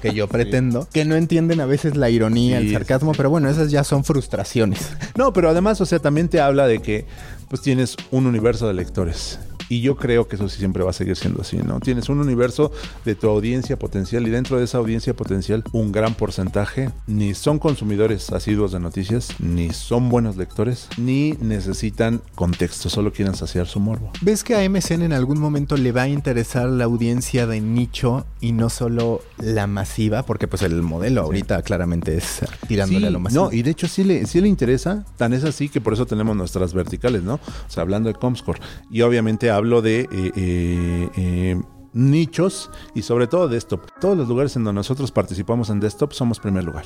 que 0.00 0.14
yo 0.14 0.28
pretendo, 0.28 0.88
que 0.92 1.04
no 1.04 1.16
entienden 1.16 1.60
a 1.60 1.66
veces 1.66 1.96
la 1.96 2.10
ironía, 2.10 2.60
Sí, 2.60 2.68
el 2.68 2.72
sarcasmo, 2.72 3.12
pero 3.16 3.30
bueno, 3.30 3.48
esas 3.48 3.70
ya 3.70 3.84
son 3.84 4.04
frustraciones. 4.04 4.92
No, 5.16 5.32
pero 5.32 5.48
además, 5.48 5.80
o 5.80 5.86
sea, 5.86 5.98
también 6.00 6.28
te 6.28 6.40
habla 6.40 6.66
de 6.66 6.80
que 6.80 7.04
pues 7.48 7.62
tienes 7.62 7.96
un 8.10 8.26
universo 8.26 8.66
de 8.66 8.74
lectores. 8.74 9.38
Y 9.68 9.80
yo 9.80 9.96
creo 9.96 10.28
que 10.28 10.36
eso 10.36 10.48
sí 10.48 10.58
siempre 10.58 10.82
va 10.82 10.90
a 10.90 10.94
seguir 10.94 11.16
siendo 11.16 11.42
así, 11.42 11.56
¿no? 11.58 11.80
Tienes 11.80 12.08
un 12.08 12.20
universo 12.20 12.72
de 13.04 13.14
tu 13.14 13.28
audiencia 13.28 13.78
potencial 13.78 14.26
y 14.26 14.30
dentro 14.30 14.58
de 14.58 14.64
esa 14.64 14.78
audiencia 14.78 15.14
potencial 15.14 15.64
un 15.72 15.92
gran 15.92 16.14
porcentaje 16.14 16.90
ni 17.06 17.34
son 17.34 17.58
consumidores 17.58 18.30
asiduos 18.30 18.72
de 18.72 18.80
noticias, 18.80 19.28
ni 19.40 19.70
son 19.70 20.08
buenos 20.08 20.36
lectores, 20.36 20.88
ni 20.96 21.32
necesitan 21.40 22.20
contexto, 22.34 22.88
solo 22.88 23.12
quieren 23.12 23.34
saciar 23.34 23.66
su 23.66 23.80
morbo. 23.80 24.10
¿Ves 24.20 24.44
que 24.44 24.54
a 24.54 24.68
MSN 24.68 25.02
en 25.02 25.12
algún 25.12 25.40
momento 25.40 25.76
le 25.76 25.92
va 25.92 26.02
a 26.02 26.08
interesar 26.08 26.68
la 26.68 26.84
audiencia 26.84 27.46
de 27.46 27.60
nicho 27.60 28.26
y 28.40 28.52
no 28.52 28.70
solo 28.70 29.22
la 29.38 29.66
masiva? 29.66 30.24
Porque 30.24 30.48
pues 30.48 30.62
el 30.62 30.82
modelo 30.82 31.22
ahorita 31.22 31.62
claramente 31.62 32.16
es 32.16 32.40
tirándole 32.68 33.00
Sí, 33.00 33.06
a 33.06 33.10
lo 33.10 33.20
masivo. 33.20 33.44
No, 33.46 33.52
y 33.52 33.62
de 33.62 33.70
hecho 33.70 33.88
sí 33.88 34.04
le, 34.04 34.26
sí 34.26 34.40
le 34.40 34.48
interesa, 34.48 35.04
tan 35.16 35.32
es 35.32 35.44
así 35.44 35.68
que 35.68 35.80
por 35.80 35.92
eso 35.92 36.06
tenemos 36.06 36.36
nuestras 36.36 36.74
verticales, 36.74 37.22
¿no? 37.22 37.34
O 37.34 37.40
sea, 37.70 37.82
hablando 37.82 38.08
de 38.08 38.14
Comscore. 38.14 38.60
Y 38.90 39.00
obviamente 39.02 39.50
hablo 39.56 39.82
de 39.82 40.00
eh, 40.00 40.08
eh, 40.36 41.10
eh, 41.16 41.62
nichos 41.92 42.70
y 42.94 43.02
sobre 43.02 43.26
todo 43.26 43.48
desktop. 43.48 43.80
Todos 44.00 44.16
los 44.16 44.28
lugares 44.28 44.56
en 44.56 44.64
donde 44.64 44.78
nosotros 44.80 45.10
participamos 45.12 45.70
en 45.70 45.80
desktop 45.80 46.12
somos 46.12 46.40
primer 46.40 46.64
lugar, 46.64 46.84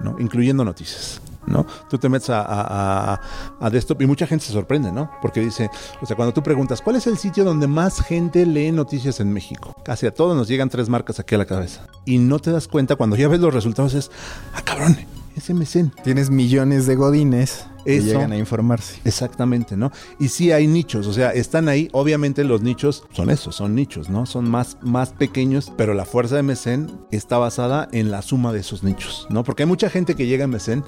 ¿no? 0.00 0.16
Incluyendo 0.18 0.64
noticias. 0.64 1.20
¿No? 1.48 1.64
Tú 1.88 1.96
te 1.96 2.08
metes 2.08 2.28
a, 2.30 3.20
a- 3.60 3.70
desktop 3.70 4.02
y 4.02 4.06
mucha 4.08 4.26
gente 4.26 4.44
se 4.44 4.52
sorprende, 4.52 4.90
¿no? 4.90 5.08
Porque 5.22 5.38
dice, 5.38 5.70
o 6.00 6.04
sea, 6.04 6.16
cuando 6.16 6.34
tú 6.34 6.42
preguntas, 6.42 6.82
¿cuál 6.82 6.96
es 6.96 7.06
el 7.06 7.18
sitio 7.18 7.44
donde 7.44 7.68
más 7.68 8.00
gente 8.02 8.44
lee 8.44 8.72
noticias 8.72 9.20
en 9.20 9.32
México? 9.32 9.72
Casi 9.84 10.06
a 10.08 10.10
todos 10.12 10.36
nos 10.36 10.48
llegan 10.48 10.70
tres 10.70 10.88
marcas 10.88 11.20
aquí 11.20 11.36
a 11.36 11.38
la 11.38 11.46
cabeza. 11.46 11.86
Y 12.04 12.18
no 12.18 12.40
te 12.40 12.50
das 12.50 12.66
cuenta, 12.66 12.96
cuando 12.96 13.14
ya 13.14 13.28
ves 13.28 13.38
los 13.38 13.54
resultados 13.54 13.94
es, 13.94 14.10
ah, 14.54 14.62
cabrón, 14.64 14.96
es 15.36 15.50
MSN. 15.50 15.92
Tienes 16.02 16.30
millones 16.30 16.86
de 16.86 16.96
godines 16.96 17.66
que 17.84 18.00
llegan 18.00 18.32
a 18.32 18.38
informarse. 18.38 19.00
Exactamente, 19.04 19.76
¿no? 19.76 19.92
Y 20.18 20.28
sí 20.28 20.50
hay 20.50 20.66
nichos, 20.66 21.06
o 21.06 21.12
sea, 21.12 21.30
están 21.30 21.68
ahí, 21.68 21.88
obviamente 21.92 22.42
los 22.42 22.62
nichos 22.62 23.04
son 23.12 23.30
esos, 23.30 23.54
son 23.54 23.74
nichos, 23.74 24.08
¿no? 24.08 24.26
Son 24.26 24.50
más, 24.50 24.78
más 24.80 25.10
pequeños, 25.10 25.72
pero 25.76 25.94
la 25.94 26.04
fuerza 26.04 26.36
de 26.36 26.42
MSN 26.42 26.90
está 27.12 27.38
basada 27.38 27.88
en 27.92 28.10
la 28.10 28.22
suma 28.22 28.52
de 28.52 28.60
esos 28.60 28.82
nichos, 28.82 29.26
¿no? 29.30 29.44
Porque 29.44 29.62
hay 29.62 29.68
mucha 29.68 29.90
gente 29.90 30.16
que 30.16 30.26
llega 30.26 30.46
a 30.46 30.48
MSN 30.48 30.82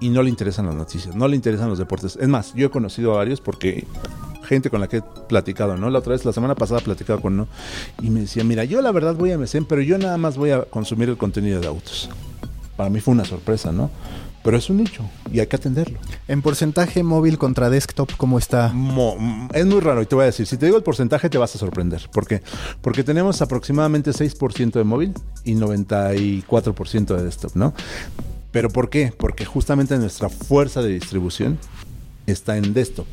y 0.00 0.10
no 0.10 0.22
le 0.22 0.28
interesan 0.28 0.66
las 0.66 0.74
noticias, 0.74 1.14
no 1.14 1.28
le 1.28 1.36
interesan 1.36 1.68
los 1.68 1.78
deportes. 1.78 2.18
Es 2.20 2.28
más, 2.28 2.52
yo 2.54 2.66
he 2.66 2.70
conocido 2.70 3.14
a 3.14 3.18
varios 3.18 3.40
porque 3.40 3.86
gente 4.44 4.68
con 4.68 4.80
la 4.80 4.88
que 4.88 4.98
he 4.98 5.02
platicado, 5.28 5.76
¿no? 5.78 5.88
La 5.88 6.00
otra 6.00 6.12
vez, 6.12 6.24
la 6.24 6.32
semana 6.32 6.54
pasada, 6.54 6.80
platicaba 6.80 7.22
con 7.22 7.34
uno 7.34 7.48
y 8.02 8.10
me 8.10 8.20
decía, 8.20 8.44
mira, 8.44 8.64
yo 8.64 8.82
la 8.82 8.92
verdad 8.92 9.14
voy 9.14 9.30
a 9.30 9.38
MSN, 9.38 9.64
pero 9.64 9.80
yo 9.80 9.96
nada 9.96 10.18
más 10.18 10.36
voy 10.36 10.50
a 10.50 10.64
consumir 10.64 11.08
el 11.08 11.16
contenido 11.16 11.60
de 11.60 11.68
autos. 11.68 12.10
Para 12.76 12.90
mí 12.90 13.00
fue 13.00 13.12
una 13.12 13.24
sorpresa, 13.24 13.70
¿no? 13.72 13.90
Pero 14.42 14.58
es 14.58 14.68
un 14.68 14.76
nicho 14.76 15.02
y 15.32 15.40
hay 15.40 15.46
que 15.46 15.56
atenderlo. 15.56 15.98
En 16.28 16.42
porcentaje 16.42 17.02
móvil 17.02 17.38
contra 17.38 17.70
desktop, 17.70 18.10
¿cómo 18.18 18.38
está? 18.38 18.70
Mo- 18.74 19.16
es 19.54 19.64
muy 19.64 19.80
raro 19.80 20.02
y 20.02 20.06
te 20.06 20.14
voy 20.14 20.24
a 20.24 20.26
decir, 20.26 20.46
si 20.46 20.58
te 20.58 20.66
digo 20.66 20.76
el 20.76 20.82
porcentaje 20.82 21.30
te 21.30 21.38
vas 21.38 21.54
a 21.54 21.58
sorprender. 21.58 22.10
¿Por 22.12 22.26
qué? 22.26 22.42
Porque 22.82 23.02
tenemos 23.04 23.40
aproximadamente 23.40 24.10
6% 24.10 24.72
de 24.72 24.84
móvil 24.84 25.14
y 25.44 25.54
94% 25.54 27.16
de 27.16 27.24
desktop, 27.24 27.54
¿no? 27.56 27.72
¿Pero 28.52 28.68
por 28.70 28.90
qué? 28.90 29.12
Porque 29.16 29.44
justamente 29.44 29.96
nuestra 29.98 30.28
fuerza 30.28 30.82
de 30.82 30.90
distribución 30.90 31.58
está 32.26 32.56
en 32.56 32.74
desktop. 32.74 33.06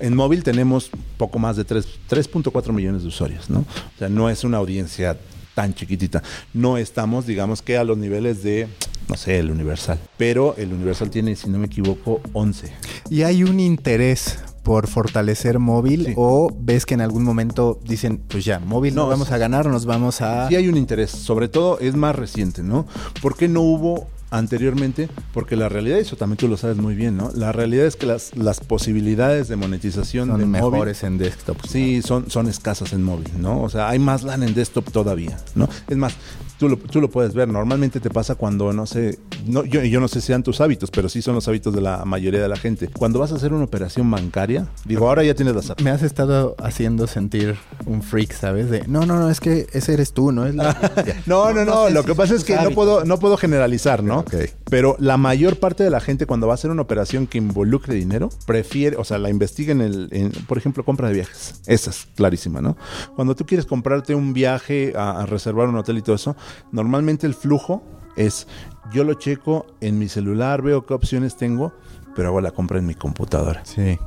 En 0.00 0.16
móvil 0.16 0.42
tenemos 0.42 0.90
poco 1.16 1.38
más 1.38 1.56
de 1.56 1.64
tres- 1.64 1.86
3.4 2.08 2.72
millones 2.72 3.02
de 3.02 3.08
usuarios, 3.08 3.48
¿no? 3.50 3.60
O 3.60 3.98
sea, 3.98 4.08
no 4.08 4.28
es 4.28 4.42
una 4.44 4.56
audiencia 4.58 5.16
tan 5.54 5.74
chiquitita. 5.74 6.22
No 6.54 6.76
estamos, 6.78 7.26
digamos 7.26 7.62
que 7.62 7.76
a 7.76 7.84
los 7.84 7.98
niveles 7.98 8.42
de, 8.42 8.68
no 9.08 9.16
sé, 9.16 9.38
el 9.38 9.50
Universal. 9.50 9.98
Pero 10.16 10.54
el 10.56 10.72
Universal 10.72 11.10
tiene, 11.10 11.36
si 11.36 11.48
no 11.50 11.58
me 11.58 11.66
equivoco, 11.66 12.20
11. 12.32 12.72
¿Y 13.10 13.22
hay 13.22 13.44
un 13.44 13.60
interés 13.60 14.38
por 14.62 14.86
fortalecer 14.86 15.58
móvil 15.58 16.06
Sí. 16.06 16.12
o 16.16 16.54
ves 16.56 16.86
que 16.86 16.94
en 16.94 17.00
algún 17.00 17.24
momento 17.24 17.80
dicen, 17.84 18.18
pues 18.28 18.44
ya, 18.44 18.60
móvil 18.60 18.94
no, 18.94 19.02
No, 19.02 19.08
vamos 19.08 19.32
a 19.32 19.38
ganar, 19.38 19.66
nos 19.66 19.86
vamos 19.86 20.20
a... 20.20 20.48
Sí 20.48 20.54
hay 20.54 20.68
un 20.68 20.76
interés, 20.76 21.10
sobre 21.10 21.48
todo 21.48 21.80
es 21.80 21.96
más 21.96 22.14
reciente, 22.14 22.62
¿no? 22.62 22.86
¿Por 23.20 23.36
qué 23.36 23.48
no 23.48 23.60
hubo 23.62 24.06
anteriormente? 24.32 25.08
Porque 25.32 25.56
la 25.56 25.68
realidad, 25.68 25.98
eso 25.98 26.16
también 26.16 26.38
tú 26.38 26.48
lo 26.48 26.56
sabes 26.56 26.78
muy 26.78 26.94
bien, 26.94 27.16
¿no? 27.16 27.30
La 27.34 27.52
realidad 27.52 27.86
es 27.86 27.96
que 27.96 28.06
las, 28.06 28.36
las 28.36 28.60
posibilidades 28.60 29.48
de 29.48 29.56
monetización 29.56 30.28
son 30.28 30.40
de 30.40 30.46
móvil 30.46 30.62
mejores 30.62 31.04
en 31.04 31.18
desktop. 31.18 31.58
Sí, 31.68 32.02
son, 32.02 32.30
son 32.30 32.48
escasas 32.48 32.92
en 32.92 33.02
móvil, 33.02 33.28
¿no? 33.38 33.62
O 33.62 33.68
sea, 33.68 33.88
hay 33.88 33.98
más 33.98 34.24
LAN 34.24 34.42
en 34.42 34.54
desktop 34.54 34.90
todavía, 34.90 35.36
¿no? 35.54 35.68
Es 35.88 35.96
más, 35.96 36.14
tú 36.62 36.68
lo, 36.68 36.76
tú 36.76 37.00
lo 37.00 37.10
puedes 37.10 37.34
ver, 37.34 37.48
normalmente 37.48 37.98
te 37.98 38.08
pasa 38.08 38.36
cuando, 38.36 38.72
no 38.72 38.86
sé, 38.86 39.18
no, 39.48 39.64
yo, 39.64 39.82
yo 39.82 39.98
no 39.98 40.06
sé 40.06 40.20
si 40.20 40.28
sean 40.28 40.44
tus 40.44 40.60
hábitos, 40.60 40.92
pero 40.92 41.08
sí 41.08 41.20
son 41.20 41.34
los 41.34 41.48
hábitos 41.48 41.74
de 41.74 41.80
la 41.80 42.04
mayoría 42.04 42.40
de 42.40 42.48
la 42.48 42.54
gente. 42.56 42.86
Cuando 42.86 43.18
vas 43.18 43.32
a 43.32 43.34
hacer 43.34 43.52
una 43.52 43.64
operación 43.64 44.08
bancaria, 44.08 44.68
digo, 44.84 45.08
ahora 45.08 45.24
ya 45.24 45.34
tienes 45.34 45.56
las. 45.56 45.72
Me 45.82 45.90
has 45.90 46.04
estado 46.04 46.54
haciendo 46.62 47.08
sentir 47.08 47.56
un 47.84 48.00
freak, 48.00 48.32
¿sabes? 48.32 48.70
De, 48.70 48.86
no, 48.86 49.06
no, 49.06 49.18
no, 49.18 49.28
es 49.28 49.40
que 49.40 49.66
ese 49.72 49.94
eres 49.94 50.12
tú, 50.12 50.30
¿no? 50.30 50.46
Es 50.46 50.54
la- 50.54 50.78
No, 51.26 51.52
no, 51.52 51.64
no. 51.64 51.88
sé 51.88 51.94
Lo 51.94 52.02
si 52.02 52.06
que 52.06 52.14
pasa 52.14 52.34
es 52.36 52.44
que 52.44 52.54
no 52.54 52.70
puedo, 52.70 53.04
no 53.04 53.18
puedo 53.18 53.36
generalizar, 53.36 54.04
¿no? 54.04 54.20
Ok. 54.20 54.34
Pero 54.72 54.96
la 54.98 55.18
mayor 55.18 55.58
parte 55.58 55.84
de 55.84 55.90
la 55.90 56.00
gente 56.00 56.24
cuando 56.24 56.46
va 56.46 56.54
a 56.54 56.56
hacer 56.56 56.70
una 56.70 56.80
operación 56.80 57.26
que 57.26 57.36
involucre 57.36 57.92
dinero, 57.92 58.30
prefiere, 58.46 58.96
o 58.96 59.04
sea, 59.04 59.18
la 59.18 59.28
investiga 59.28 59.70
en 59.70 59.82
el, 59.82 60.08
en, 60.12 60.30
por 60.46 60.56
ejemplo, 60.56 60.82
compra 60.82 61.08
de 61.08 61.14
viajes. 61.14 61.60
Esa 61.66 61.90
es 61.90 62.08
clarísima, 62.14 62.62
¿no? 62.62 62.78
Cuando 63.14 63.36
tú 63.36 63.44
quieres 63.44 63.66
comprarte 63.66 64.14
un 64.14 64.32
viaje 64.32 64.94
a, 64.96 65.20
a 65.20 65.26
reservar 65.26 65.68
un 65.68 65.76
hotel 65.76 65.98
y 65.98 66.00
todo 66.00 66.16
eso, 66.16 66.36
normalmente 66.70 67.26
el 67.26 67.34
flujo 67.34 67.82
es, 68.16 68.46
yo 68.94 69.04
lo 69.04 69.12
checo 69.12 69.66
en 69.82 69.98
mi 69.98 70.08
celular, 70.08 70.62
veo 70.62 70.86
qué 70.86 70.94
opciones 70.94 71.36
tengo, 71.36 71.74
pero 72.16 72.28
hago 72.28 72.40
la 72.40 72.52
compra 72.52 72.78
en 72.78 72.86
mi 72.86 72.94
computadora. 72.94 73.62
Sí, 73.66 73.98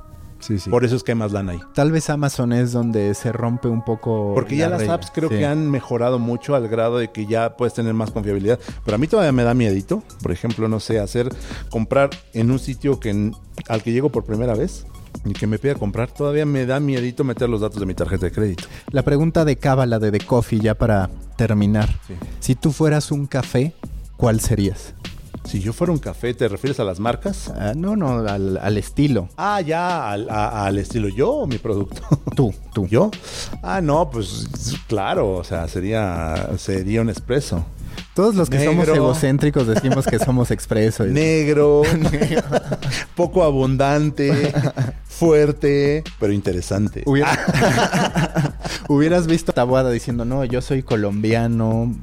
sí, 0.46 0.60
sí. 0.60 0.70
Por 0.70 0.86
eso 0.86 0.96
es 0.96 1.04
que 1.04 1.12
hay 1.14 1.18
más 1.18 1.32
lana 1.32 1.54
ahí. 1.54 1.60
Tal 1.74 1.92
vez 1.92 2.10
Amazon 2.10 2.54
es 2.54 2.72
donde 2.72 3.14
se 3.14 3.32
rompe 3.32 3.68
un 3.68 3.84
poco... 3.84 4.34
Porque 4.36 4.56
ya 4.56 4.66
la 4.66 4.72
las 4.72 4.80
regla. 4.82 4.94
apps 4.96 5.12
creo 5.14 5.30
Sí. 5.30 5.36
que 5.38 5.46
han 5.46 5.70
mejorado 5.70 6.20
mucho 6.20 6.56
al 6.56 6.68
grado 6.68 6.98
de 6.98 7.12
que 7.12 7.26
ya 7.26 7.58
puedes 7.58 7.74
tener 7.74 7.94
más 7.94 8.12
confiabilidad. 8.12 8.60
Pero 8.84 8.96
a 8.96 8.98
mí 8.98 9.08
todavía 9.08 9.32
me 9.32 9.44
da 9.44 9.54
miedito. 9.54 10.04
Por 10.22 10.32
ejemplo, 10.32 10.68
no 10.68 10.80
sé, 10.80 11.00
hacer, 11.00 11.30
comprar 11.70 12.10
en 12.34 12.52
un 12.52 12.60
sitio 12.60 13.00
que 13.00 13.32
al 13.70 13.84
que 13.84 13.92
llego 13.92 14.10
por 14.10 14.24
primera 14.26 14.54
vez 14.56 14.86
y 15.24 15.34
que 15.34 15.48
me 15.48 15.58
pida 15.60 15.76
comprar, 15.76 16.12
todavía 16.12 16.46
me 16.46 16.66
da 16.66 16.80
miedito 16.80 17.24
meter 17.24 17.50
los 17.50 17.62
datos 17.62 17.80
de 17.80 17.86
mi 17.86 17.94
tarjeta 17.94 18.26
de 18.26 18.32
crédito. 18.32 18.66
La 18.92 19.02
pregunta 19.04 19.46
de 19.46 19.56
Cábala 19.58 19.98
de 20.00 20.12
The 20.12 20.20
Coffee, 20.26 20.60
ya 20.60 20.76
para 20.76 21.10
terminar. 21.38 21.88
Sí. 22.08 22.14
Si 22.40 22.56
tú 22.56 22.72
fueras 22.72 23.12
un 23.12 23.26
café, 23.26 23.74
¿cuál 24.18 24.40
serías? 24.42 24.94
Si 25.46 25.60
yo 25.60 25.74
fuera 25.74 25.94
un 25.94 26.00
café, 26.00 26.34
¿te 26.34 26.48
refieres 26.48 26.80
a 26.80 26.84
las 26.84 27.00
marcas? 27.00 27.50
Ah, 27.56 27.74
no, 27.76 27.96
no, 27.96 28.20
al, 28.28 28.58
al 28.58 28.78
estilo. 28.78 29.30
Ah, 29.38 29.62
ya, 29.62 30.10
al, 30.12 30.30
a- 30.30 30.66
al 30.66 30.78
estilo 30.80 31.08
yo 31.08 31.32
o 31.32 31.48
mi 31.48 31.58
producto. 31.60 32.02
Tú, 32.36 32.54
tú. 32.74 32.88
¿Yo? 32.90 33.12
Ah, 33.62 33.80
no, 33.82 34.10
pues 34.10 34.48
claro, 34.88 35.34
o 35.36 35.44
sea, 35.44 35.68
sería, 35.68 36.50
sería 36.58 37.02
un 37.02 37.10
espresso. 37.10 37.64
Todos 38.14 38.36
los 38.36 38.50
que 38.50 38.64
somos 38.64 38.88
egocéntricos 38.88 39.68
decimos 39.68 40.06
que 40.06 40.20
somos 40.20 40.50
expreso. 40.52 41.06
y- 41.08 41.12
negro, 41.14 41.84
poco 43.16 43.44
abundante, 43.44 44.54
fuerte, 45.16 46.04
pero 46.20 46.34
interesante. 46.34 47.04
Hubiera- 47.06 48.60
Hubieras 48.90 49.28
visto 49.28 49.52
a 49.52 49.56
Tabuada 49.56 49.90
diciendo, 49.92 50.26
no, 50.26 50.44
yo 50.46 50.62
soy 50.62 50.84
colombiano, 50.84 51.96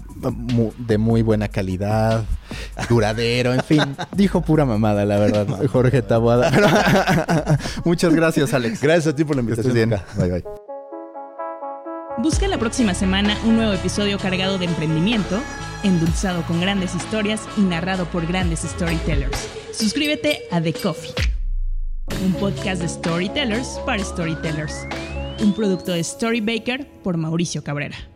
de 0.78 0.98
muy 0.98 1.22
buena 1.22 1.48
calidad, 1.48 2.24
duradero, 2.88 3.52
en 3.54 3.62
fin. 3.62 3.96
Dijo 4.16 4.40
pura 4.42 4.64
mamada, 4.64 5.04
la 5.04 5.18
verdad, 5.18 5.46
Jorge 5.70 6.02
Tabuada. 6.02 7.58
Muchas 7.84 8.14
gracias, 8.14 8.52
Alex. 8.54 8.80
Gracias 8.82 9.12
a 9.12 9.16
ti 9.16 9.24
por 9.24 9.36
la 9.36 9.42
invitación. 9.42 9.74
bien. 9.74 9.90
Bye, 10.16 10.30
bye. 10.30 10.44
Busca 12.18 12.46
la 12.46 12.58
próxima 12.58 12.94
semana 12.94 13.36
un 13.44 13.56
nuevo 13.56 13.72
episodio 13.72 14.18
cargado 14.18 14.58
de 14.58 14.66
emprendimiento, 14.66 15.40
endulzado 15.82 16.42
con 16.42 16.60
grandes 16.60 16.94
historias 16.94 17.40
y 17.56 17.62
narrado 17.62 18.04
por 18.06 18.26
grandes 18.26 18.60
storytellers. 18.60 19.48
Suscríbete 19.72 20.42
a 20.50 20.60
The 20.60 20.74
Coffee, 20.74 21.10
un 22.24 22.32
podcast 22.34 22.82
de 22.82 22.88
storytellers 22.88 23.80
para 23.84 24.02
storytellers. 24.02 24.86
Un 25.40 25.52
producto 25.52 25.92
de 25.92 26.04
Storybaker 26.04 26.86
por 27.02 27.16
Mauricio 27.16 27.64
Cabrera. 27.64 28.11